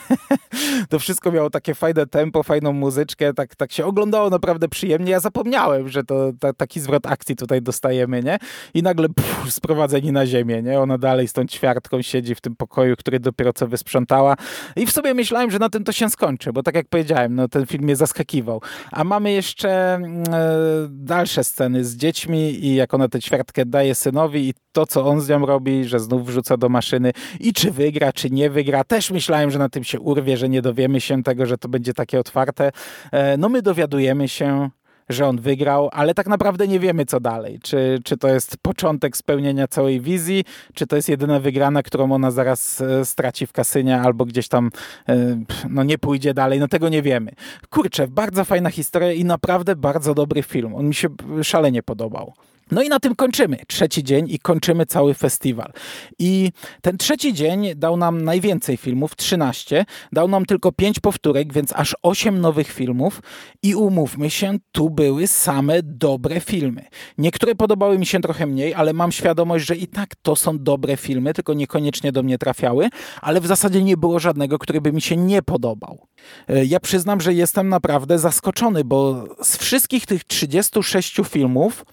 To 0.90 1.00
wszystko 1.00 1.32
miało 1.32 1.50
takie 1.50 1.76
fajne 1.76 2.08
tempo, 2.08 2.44
fajną 2.44 2.74
muzyczkę, 2.74 3.34
tak, 3.34 3.56
tak 3.56 3.72
się 3.72 3.86
oglądało 3.86 4.30
naprawdę 4.30 4.70
przyjemnie. 4.70 5.12
Ja 5.12 5.20
zapomniałem, 5.20 5.90
że 5.90 6.04
to 6.04 6.32
ta, 6.40 6.54
taki 6.54 6.80
zwrot 6.80 7.06
akcji 7.06 7.36
tutaj 7.36 7.62
dostajemy, 7.62 8.24
nie? 8.24 8.38
I 8.74 8.84
nagle 8.84 9.10
pff, 9.10 9.54
sprowadzeni 9.54 10.12
na 10.12 10.26
ziemię, 10.26 10.62
nie? 10.62 10.80
Ona 10.80 10.98
dalej 10.98 11.28
z 11.28 11.34
tą 11.34 11.46
ćwiartką 11.46 12.02
siedzi 12.02 12.36
w 12.36 12.42
tym 12.42 12.56
pokoju, 12.56 12.96
który 12.96 13.20
dopiero 13.20 13.54
co 13.54 13.68
wysprzątała. 13.68 14.36
I 14.76 14.86
w 14.86 14.92
sobie 14.92 15.14
myślałem, 15.14 15.52
że 15.52 15.60
na 15.60 15.70
tym 15.70 15.84
to 15.84 15.92
się 15.92 16.10
skończy, 16.10 16.54
bo 16.54 16.64
tak 16.64 16.76
jak 16.76 16.88
powiedziałem, 16.88 17.36
no 17.36 17.48
ten 17.48 17.66
film 17.66 17.84
mnie 17.84 17.96
zaskakiwał 17.96 18.23
zaskakiwał. 18.24 18.62
A 18.92 19.04
mamy 19.04 19.32
jeszcze 19.32 19.94
mm, 19.94 20.24
e, 20.24 20.48
dalsze 20.90 21.44
sceny 21.44 21.86
z 21.86 21.96
dziećmi 21.96 22.66
i 22.66 22.76
jak 22.76 22.94
ona 22.94 23.08
tę 23.08 23.20
ćwiartkę 23.20 23.66
daje 23.66 23.96
synowi 23.96 24.50
i 24.50 24.54
to, 24.72 24.86
co 24.86 25.06
on 25.06 25.22
z 25.22 25.30
nią 25.30 25.46
robi, 25.46 25.86
że 25.86 26.00
znów 26.00 26.26
wrzuca 26.26 26.58
do 26.58 26.70
maszyny 26.70 27.12
i 27.40 27.54
czy 27.54 27.72
wygra, 27.72 28.14
czy 28.14 28.30
nie 28.30 28.50
wygra. 28.50 28.84
Też 28.84 29.12
myślałem, 29.12 29.52
że 29.52 29.60
na 29.60 29.70
tym 29.70 29.84
się 29.84 30.00
urwie, 30.00 30.38
że 30.38 30.50
nie 30.50 30.62
dowiemy 30.62 31.02
się 31.02 31.24
tego, 31.24 31.46
że 31.46 31.58
to 31.58 31.70
będzie 31.70 31.94
takie 31.94 32.20
otwarte. 32.20 32.72
E, 33.12 33.38
no 33.38 33.50
my 33.50 33.62
dowiadujemy 33.62 34.28
się, 34.28 34.70
że 35.10 35.28
on 35.28 35.42
wygrał, 35.42 35.90
ale 35.92 36.14
tak 36.14 36.28
naprawdę 36.28 36.68
nie 36.68 36.80
wiemy, 36.80 37.06
co 37.06 37.20
dalej. 37.20 37.60
Czy, 37.64 38.00
czy 38.04 38.18
to 38.18 38.28
jest 38.28 38.58
początek 38.58 39.18
spełnienia 39.18 39.68
całej 39.68 40.02
wizji, 40.02 40.44
czy 40.74 40.88
to 40.88 40.96
jest 40.96 41.10
jedyna 41.10 41.40
wygrana, 41.40 41.84
którą 41.84 42.12
ona 42.12 42.32
zaraz 42.32 42.82
e, 42.82 43.06
straci 43.06 43.48
w 43.48 43.52
kasynie, 43.52 44.02
albo 44.02 44.26
gdzieś 44.26 44.48
tam 44.48 44.70
e, 45.10 45.44
no 45.70 45.84
nie 45.84 45.98
pójdzie 45.98 46.34
dalej. 46.34 46.60
No 46.60 46.68
tego 46.68 46.90
nie 46.90 47.02
wiemy. 47.02 47.32
Kurczę, 47.70 48.08
bardzo 48.08 48.46
fajna 48.46 48.70
historia 48.70 49.12
i 49.12 49.26
naprawdę 49.26 49.76
bardzo 49.76 50.14
dobry 50.14 50.44
film. 50.44 50.76
On 50.76 50.88
mi 50.88 50.96
się 50.96 51.08
szalenie 51.44 51.84
podobał. 51.84 52.34
No 52.72 52.84
i 52.84 52.90
na 52.90 53.00
tym 53.00 53.16
kończymy. 53.16 53.58
Trzeci 53.68 54.04
dzień 54.04 54.30
i 54.30 54.40
kończymy 54.40 54.86
cały 54.86 55.14
festiwal. 55.14 55.74
I 56.20 56.52
ten 56.82 56.98
trzeci 56.98 57.34
dzień 57.34 57.76
dał 57.76 57.98
nam 57.98 58.24
najwięcej 58.24 58.78
filmów, 58.78 59.16
13. 59.16 59.86
Dał 60.12 60.28
nam 60.28 60.46
tylko 60.46 60.72
5 60.72 61.00
powtórek, 61.00 61.54
więc 61.54 61.74
aż 61.74 61.96
8 62.02 62.42
nowych 62.42 62.72
filmów. 62.72 63.22
I 63.64 63.76
umówmy 63.76 64.30
się, 64.30 64.58
tu 64.72 64.90
były 64.90 65.28
same 65.28 65.84
dobre 65.84 66.40
filmy. 66.40 66.86
Niektóre 67.18 67.56
podobały 67.56 68.00
mi 68.00 68.06
się 68.06 68.20
trochę 68.20 68.46
mniej, 68.46 68.74
ale 68.74 68.94
mam 68.94 69.12
świadomość, 69.12 69.66
że 69.66 69.76
i 69.76 69.88
tak 69.88 70.16
to 70.22 70.36
są 70.36 70.60
dobre 70.60 70.98
filmy, 70.98 71.34
tylko 71.34 71.54
niekoniecznie 71.54 72.12
do 72.12 72.24
mnie 72.24 72.38
trafiały, 72.38 72.90
ale 73.22 73.42
w 73.42 73.48
zasadzie 73.48 73.84
nie 73.84 73.98
było 73.98 74.20
żadnego, 74.20 74.60
który 74.60 74.82
by 74.82 74.92
mi 74.92 75.02
się 75.02 75.18
nie 75.18 75.42
podobał. 75.42 76.08
E, 76.48 76.66
ja 76.66 76.80
przyznam, 76.80 77.22
że 77.22 77.34
jestem 77.34 77.70
naprawdę 77.70 78.20
zaskoczony, 78.20 78.84
bo 78.84 79.26
z 79.42 79.58
wszystkich 79.58 80.06
tych 80.06 80.24
36 80.24 81.22
filmów 81.30 81.86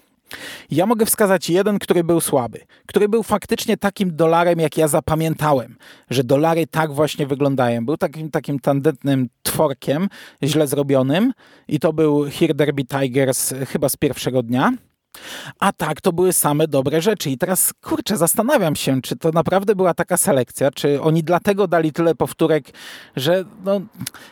ja 0.70 0.86
mogę 0.86 1.06
wskazać 1.06 1.50
jeden, 1.50 1.78
który 1.78 2.04
był 2.04 2.20
słaby, 2.20 2.60
który 2.86 3.08
był 3.08 3.22
faktycznie 3.22 3.76
takim 3.76 4.16
dolarem, 4.16 4.60
jak 4.60 4.76
ja 4.76 4.88
zapamiętałem, 4.88 5.76
że 6.10 6.24
dolary 6.24 6.66
tak 6.66 6.92
właśnie 6.92 7.26
wyglądają. 7.26 7.84
Był 7.86 7.96
takim, 7.96 8.30
takim 8.30 8.58
tandetnym 8.58 9.28
tworkiem, 9.42 10.08
źle 10.42 10.66
zrobionym 10.66 11.32
i 11.68 11.80
to 11.80 11.92
był 11.92 12.24
Here 12.30 12.54
Derby 12.54 12.84
Tigers 12.84 13.54
chyba 13.68 13.88
z 13.88 13.96
pierwszego 13.96 14.42
dnia. 14.42 14.72
A 15.58 15.72
tak, 15.72 16.00
to 16.00 16.12
były 16.12 16.32
same 16.32 16.68
dobre 16.68 17.02
rzeczy. 17.02 17.30
I 17.30 17.38
teraz, 17.38 17.72
kurczę, 17.82 18.16
zastanawiam 18.16 18.76
się, 18.76 19.02
czy 19.02 19.16
to 19.16 19.30
naprawdę 19.30 19.74
była 19.74 19.94
taka 19.94 20.16
selekcja, 20.16 20.70
czy 20.70 21.02
oni 21.02 21.24
dlatego 21.24 21.68
dali 21.68 21.92
tyle 21.92 22.14
powtórek, 22.14 22.64
że 23.16 23.44
no, 23.64 23.80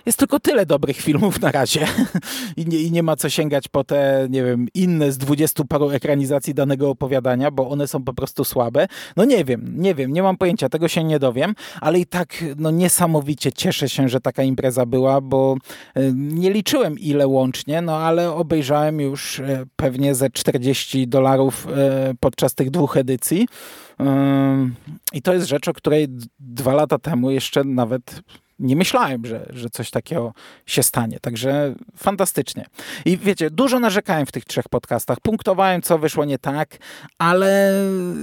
jest 0.07 0.19
tylko 0.19 0.41
tyle 0.41 0.67
dobrych 0.67 0.97
filmów 0.97 1.41
na 1.41 1.53
razie 1.53 1.87
I, 2.57 2.67
nie, 2.67 2.79
i 2.79 2.93
nie 2.93 3.03
ma 3.03 3.17
co 3.17 3.31
sięgać 3.31 3.69
po 3.69 3.85
te, 3.85 4.27
nie 4.31 4.45
wiem, 4.45 4.67
inne 4.75 5.13
z 5.13 5.19
dwudziestu 5.19 5.65
paru 5.65 5.91
ekranizacji 5.91 6.55
danego 6.55 6.91
opowiadania, 6.91 7.51
bo 7.51 7.69
one 7.69 7.89
są 7.89 8.05
po 8.05 8.15
prostu 8.15 8.45
słabe. 8.45 8.87
No 9.17 9.25
nie 9.25 9.45
wiem, 9.45 9.73
nie 9.77 9.95
wiem, 9.95 10.13
nie 10.13 10.23
mam 10.23 10.37
pojęcia, 10.37 10.69
tego 10.69 10.89
się 10.89 11.05
nie 11.05 11.19
dowiem, 11.19 11.55
ale 11.81 11.99
i 11.99 12.07
tak 12.07 12.45
no, 12.57 12.71
niesamowicie 12.71 13.53
cieszę 13.53 13.89
się, 13.89 14.09
że 14.09 14.21
taka 14.21 14.43
impreza 14.43 14.87
była, 14.87 15.21
bo 15.21 15.57
y, 15.97 16.13
nie 16.15 16.51
liczyłem 16.51 16.99
ile 16.99 17.27
łącznie, 17.27 17.83
no 17.83 17.97
ale 17.97 18.33
obejrzałem 18.33 19.01
już 19.01 19.39
y, 19.39 19.67
pewnie 19.77 20.15
ze 20.15 20.31
40 20.31 20.68
40 20.75 21.09
dolarów 21.09 21.67
e, 21.67 22.15
podczas 22.21 22.55
tych 22.55 22.71
dwóch 22.71 22.97
edycji. 22.97 23.49
I 25.13 25.23
to 25.23 25.35
jest 25.35 25.49
rzecz, 25.49 25.69
o 25.69 25.73
której 25.73 26.09
dwa 26.41 26.75
lata 26.75 26.99
temu 26.99 27.31
jeszcze 27.31 27.65
nawet 27.65 28.23
nie 28.59 28.77
myślałem, 28.77 29.27
że, 29.27 29.47
że 29.51 29.71
coś 29.71 29.91
takiego 29.91 30.33
się 30.67 30.83
stanie. 30.83 31.21
Także 31.21 31.75
fantastycznie. 31.97 32.65
I 33.05 33.19
wiecie, 33.19 33.51
dużo 33.51 33.81
narzekałem 33.81 34.27
w 34.27 34.33
tych 34.33 34.45
trzech 34.45 34.69
podcastach. 34.69 35.21
Punktowałem, 35.21 35.83
co 35.83 35.99
wyszło 35.99 36.25
nie 36.25 36.39
tak, 36.39 36.79
ale 37.19 37.73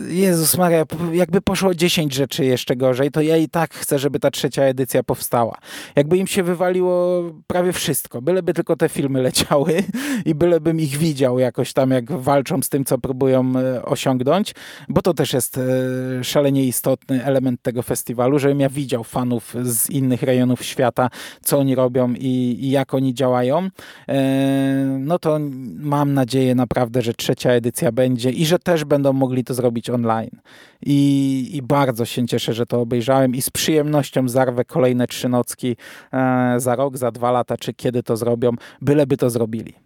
Jezus 0.07 0.57
Maria, 0.57 0.86
jakby 1.13 1.41
poszło 1.41 1.75
10 1.75 2.13
rzeczy 2.13 2.45
jeszcze 2.45 2.75
gorzej, 2.75 3.11
to 3.11 3.21
ja 3.21 3.38
i 3.38 3.49
tak 3.49 3.73
chcę, 3.73 3.99
żeby 3.99 4.19
ta 4.19 4.31
trzecia 4.31 4.63
edycja 4.63 5.03
powstała. 5.03 5.57
Jakby 5.95 6.17
im 6.17 6.27
się 6.27 6.43
wywaliło 6.43 7.23
prawie 7.47 7.73
wszystko. 7.73 8.21
Byleby 8.21 8.53
tylko 8.53 8.75
te 8.75 8.89
filmy 8.89 9.21
leciały 9.21 9.83
i 10.25 10.36
bylebym 10.36 10.79
ich 10.79 10.97
widział 10.97 11.39
jakoś 11.39 11.73
tam, 11.73 11.91
jak 11.91 12.11
walczą 12.11 12.61
z 12.61 12.69
tym, 12.69 12.86
co 12.86 12.97
próbują 12.97 13.53
e, 13.55 13.86
osiągnąć, 13.86 14.53
bo 14.89 15.01
to 15.01 15.13
też 15.13 15.33
jest 15.33 15.57
e, 15.57 16.23
szalenie 16.23 16.63
istotny 16.63 17.25
element 17.25 17.61
tego 17.61 17.83
festiwalu, 17.83 18.39
żebym 18.39 18.59
ja 18.59 18.69
widział 18.69 19.03
fanów 19.03 19.55
z 19.63 19.89
innych 19.89 20.23
rejonów 20.26 20.63
świata, 20.63 21.09
co 21.41 21.59
oni 21.59 21.76
robią 21.76 22.13
i, 22.13 22.57
i 22.59 22.69
jak 22.69 22.93
oni 22.93 23.13
działają, 23.13 23.69
e, 24.07 24.97
no 24.99 25.19
to 25.19 25.39
mam 25.78 26.13
nadzieję 26.13 26.55
naprawdę, 26.55 27.01
że 27.01 27.13
trzecia 27.13 27.51
edycja 27.51 27.91
będzie 27.91 28.30
i 28.30 28.45
że 28.45 28.59
też 28.59 28.86
będą 28.86 29.13
mogli 29.13 29.43
to 29.43 29.53
zrobić 29.53 29.89
online. 29.89 30.41
I, 30.86 31.49
i 31.53 31.61
bardzo 31.61 32.05
się 32.05 32.28
cieszę, 32.28 32.53
że 32.53 32.65
to 32.65 32.82
obejrzałem 32.82 33.36
i 33.36 33.41
z 33.41 33.49
przyjemnością 33.49 34.30
zarwę 34.30 34.65
kolejne 34.65 35.07
trzy 35.07 35.30
nocki 35.30 35.76
e, 36.13 36.55
za 36.57 36.76
rok, 36.76 36.97
za 36.97 37.11
dwa 37.11 37.32
lata, 37.32 37.57
czy 37.57 37.73
kiedy 37.73 38.03
to 38.03 38.17
zrobią, 38.17 38.51
byleby 38.82 39.17
to 39.17 39.30
zrobili. 39.30 39.84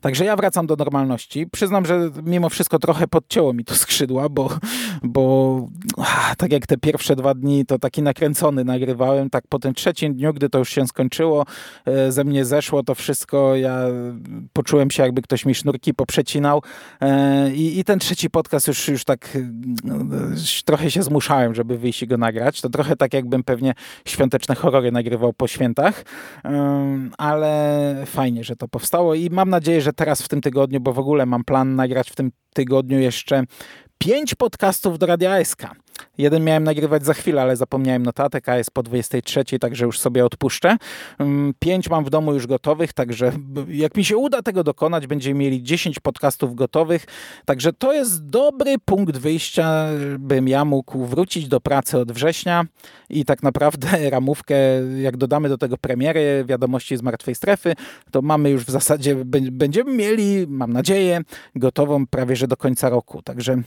Także 0.00 0.24
ja 0.24 0.36
wracam 0.36 0.66
do 0.66 0.76
normalności. 0.76 1.46
Przyznam, 1.46 1.86
że 1.86 2.10
mimo 2.24 2.48
wszystko 2.48 2.78
trochę 2.78 3.08
podcięło 3.08 3.52
mi 3.52 3.64
to 3.64 3.74
skrzydła, 3.74 4.28
bo, 4.28 4.50
bo 5.02 5.68
tak 6.38 6.52
jak 6.52 6.66
te 6.66 6.76
pierwsze 6.76 7.16
dwa 7.16 7.34
dni 7.34 7.66
to 7.66 7.78
taki 7.78 8.02
nakręcony 8.02 8.64
nagrywałem, 8.64 9.30
tak 9.30 9.44
po 9.48 9.58
tym 9.58 9.74
trzecim 9.74 10.14
dniu, 10.14 10.34
gdy 10.34 10.48
to 10.48 10.58
już 10.58 10.68
się 10.68 10.86
skończyło, 10.86 11.46
e, 11.84 12.12
ze 12.12 12.24
mnie 12.24 12.44
zeszło 12.44 12.82
to 12.82 12.94
wszystko, 12.94 13.56
ja 13.56 13.78
poczułem 14.52 14.90
się 14.90 15.02
jakby 15.02 15.22
ktoś 15.22 15.46
mi 15.46 15.54
sznurki 15.54 15.94
poprzecinał 15.94 16.62
e, 17.00 17.50
i, 17.54 17.78
i 17.78 17.84
ten 17.84 17.98
trzeci 17.98 18.30
podcast 18.30 18.68
już, 18.68 18.88
już 18.88 19.04
tak 19.04 19.38
no, 19.84 19.94
trochę 20.64 20.90
się 20.90 21.02
zmuszałem, 21.02 21.54
żeby 21.54 21.78
wyjść 21.78 22.02
i 22.02 22.06
go 22.06 22.16
nagrać. 22.16 22.60
To 22.60 22.68
trochę 22.68 22.96
tak 22.96 23.14
jakbym 23.14 23.44
pewnie 23.44 23.74
świąteczne 24.04 24.54
horrory 24.54 24.92
nagrywał 24.92 25.32
po 25.32 25.48
świętach, 25.48 26.04
e, 26.44 26.88
ale 27.18 28.02
fajnie, 28.06 28.44
że 28.44 28.56
to 28.56 28.68
powstało 28.68 29.14
i 29.14 29.30
mam 29.30 29.50
nadzieję, 29.50 29.67
nadzieję, 29.68 29.82
że 29.82 29.92
teraz 29.92 30.22
w 30.22 30.28
tym 30.28 30.40
tygodniu, 30.40 30.80
bo 30.80 30.92
w 30.92 30.98
ogóle 30.98 31.26
mam 31.26 31.44
plan 31.44 31.74
nagrać 31.74 32.10
w 32.10 32.14
tym 32.14 32.30
tygodniu 32.52 32.98
jeszcze 32.98 33.44
pięć 33.98 34.34
podcastów 34.34 34.98
do 34.98 35.06
Radia 35.06 35.44
SK. 35.44 35.62
Jeden 36.18 36.44
miałem 36.44 36.64
nagrywać 36.64 37.04
za 37.04 37.14
chwilę, 37.14 37.42
ale 37.42 37.56
zapomniałem 37.56 38.02
notatek, 38.02 38.48
a 38.48 38.56
jest 38.56 38.70
po 38.70 38.82
23, 38.82 39.44
także 39.60 39.84
już 39.84 40.00
sobie 40.00 40.24
odpuszczę. 40.24 40.76
Mm, 41.18 41.54
pięć 41.58 41.90
mam 41.90 42.04
w 42.04 42.10
domu 42.10 42.34
już 42.34 42.46
gotowych, 42.46 42.92
także 42.92 43.32
jak 43.68 43.96
mi 43.96 44.04
się 44.04 44.16
uda 44.16 44.42
tego 44.42 44.64
dokonać, 44.64 45.06
będziemy 45.06 45.40
mieli 45.40 45.62
10 45.62 46.00
podcastów 46.00 46.54
gotowych. 46.54 47.06
Także 47.44 47.72
to 47.72 47.92
jest 47.92 48.26
dobry 48.26 48.74
punkt 48.84 49.16
wyjścia, 49.16 49.86
bym 50.18 50.48
ja 50.48 50.64
mógł 50.64 51.04
wrócić 51.04 51.48
do 51.48 51.60
pracy 51.60 51.98
od 51.98 52.12
września 52.12 52.64
i 53.10 53.24
tak 53.24 53.42
naprawdę 53.42 53.88
ramówkę, 54.10 54.56
jak 55.00 55.16
dodamy 55.16 55.48
do 55.48 55.58
tego 55.58 55.78
premiery 55.78 56.44
Wiadomości 56.48 56.96
z 56.96 57.02
Martwej 57.02 57.34
Strefy, 57.34 57.74
to 58.10 58.22
mamy 58.22 58.50
już 58.50 58.64
w 58.64 58.70
zasadzie, 58.70 59.16
będziemy 59.52 59.92
mieli, 59.92 60.46
mam 60.48 60.72
nadzieję, 60.72 61.20
gotową 61.56 62.06
prawie 62.06 62.36
że 62.36 62.48
do 62.48 62.56
końca 62.56 62.88
roku. 62.88 63.22
Także 63.22 63.62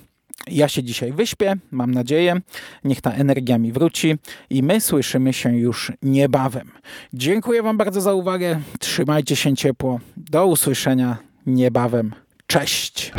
ja 0.47 0.67
się 0.67 0.83
dzisiaj 0.83 1.11
wyśpię, 1.11 1.55
mam 1.71 1.91
nadzieję. 1.91 2.41
Niech 2.83 3.01
ta 3.01 3.11
energia 3.11 3.57
mi 3.57 3.71
wróci 3.71 4.15
i 4.49 4.63
my 4.63 4.81
słyszymy 4.81 5.33
się 5.33 5.57
już 5.57 5.91
niebawem. 6.01 6.71
Dziękuję 7.13 7.63
Wam 7.63 7.77
bardzo 7.77 8.01
za 8.01 8.13
uwagę. 8.13 8.59
Trzymajcie 8.79 9.35
się 9.35 9.55
ciepło. 9.55 9.99
Do 10.17 10.47
usłyszenia 10.47 11.17
niebawem. 11.45 12.13
Cześć! 12.47 13.11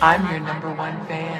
I'm 0.00 0.20
your 0.30 0.40
number 0.40 0.68
one 0.68 0.98
fan. 1.08 1.33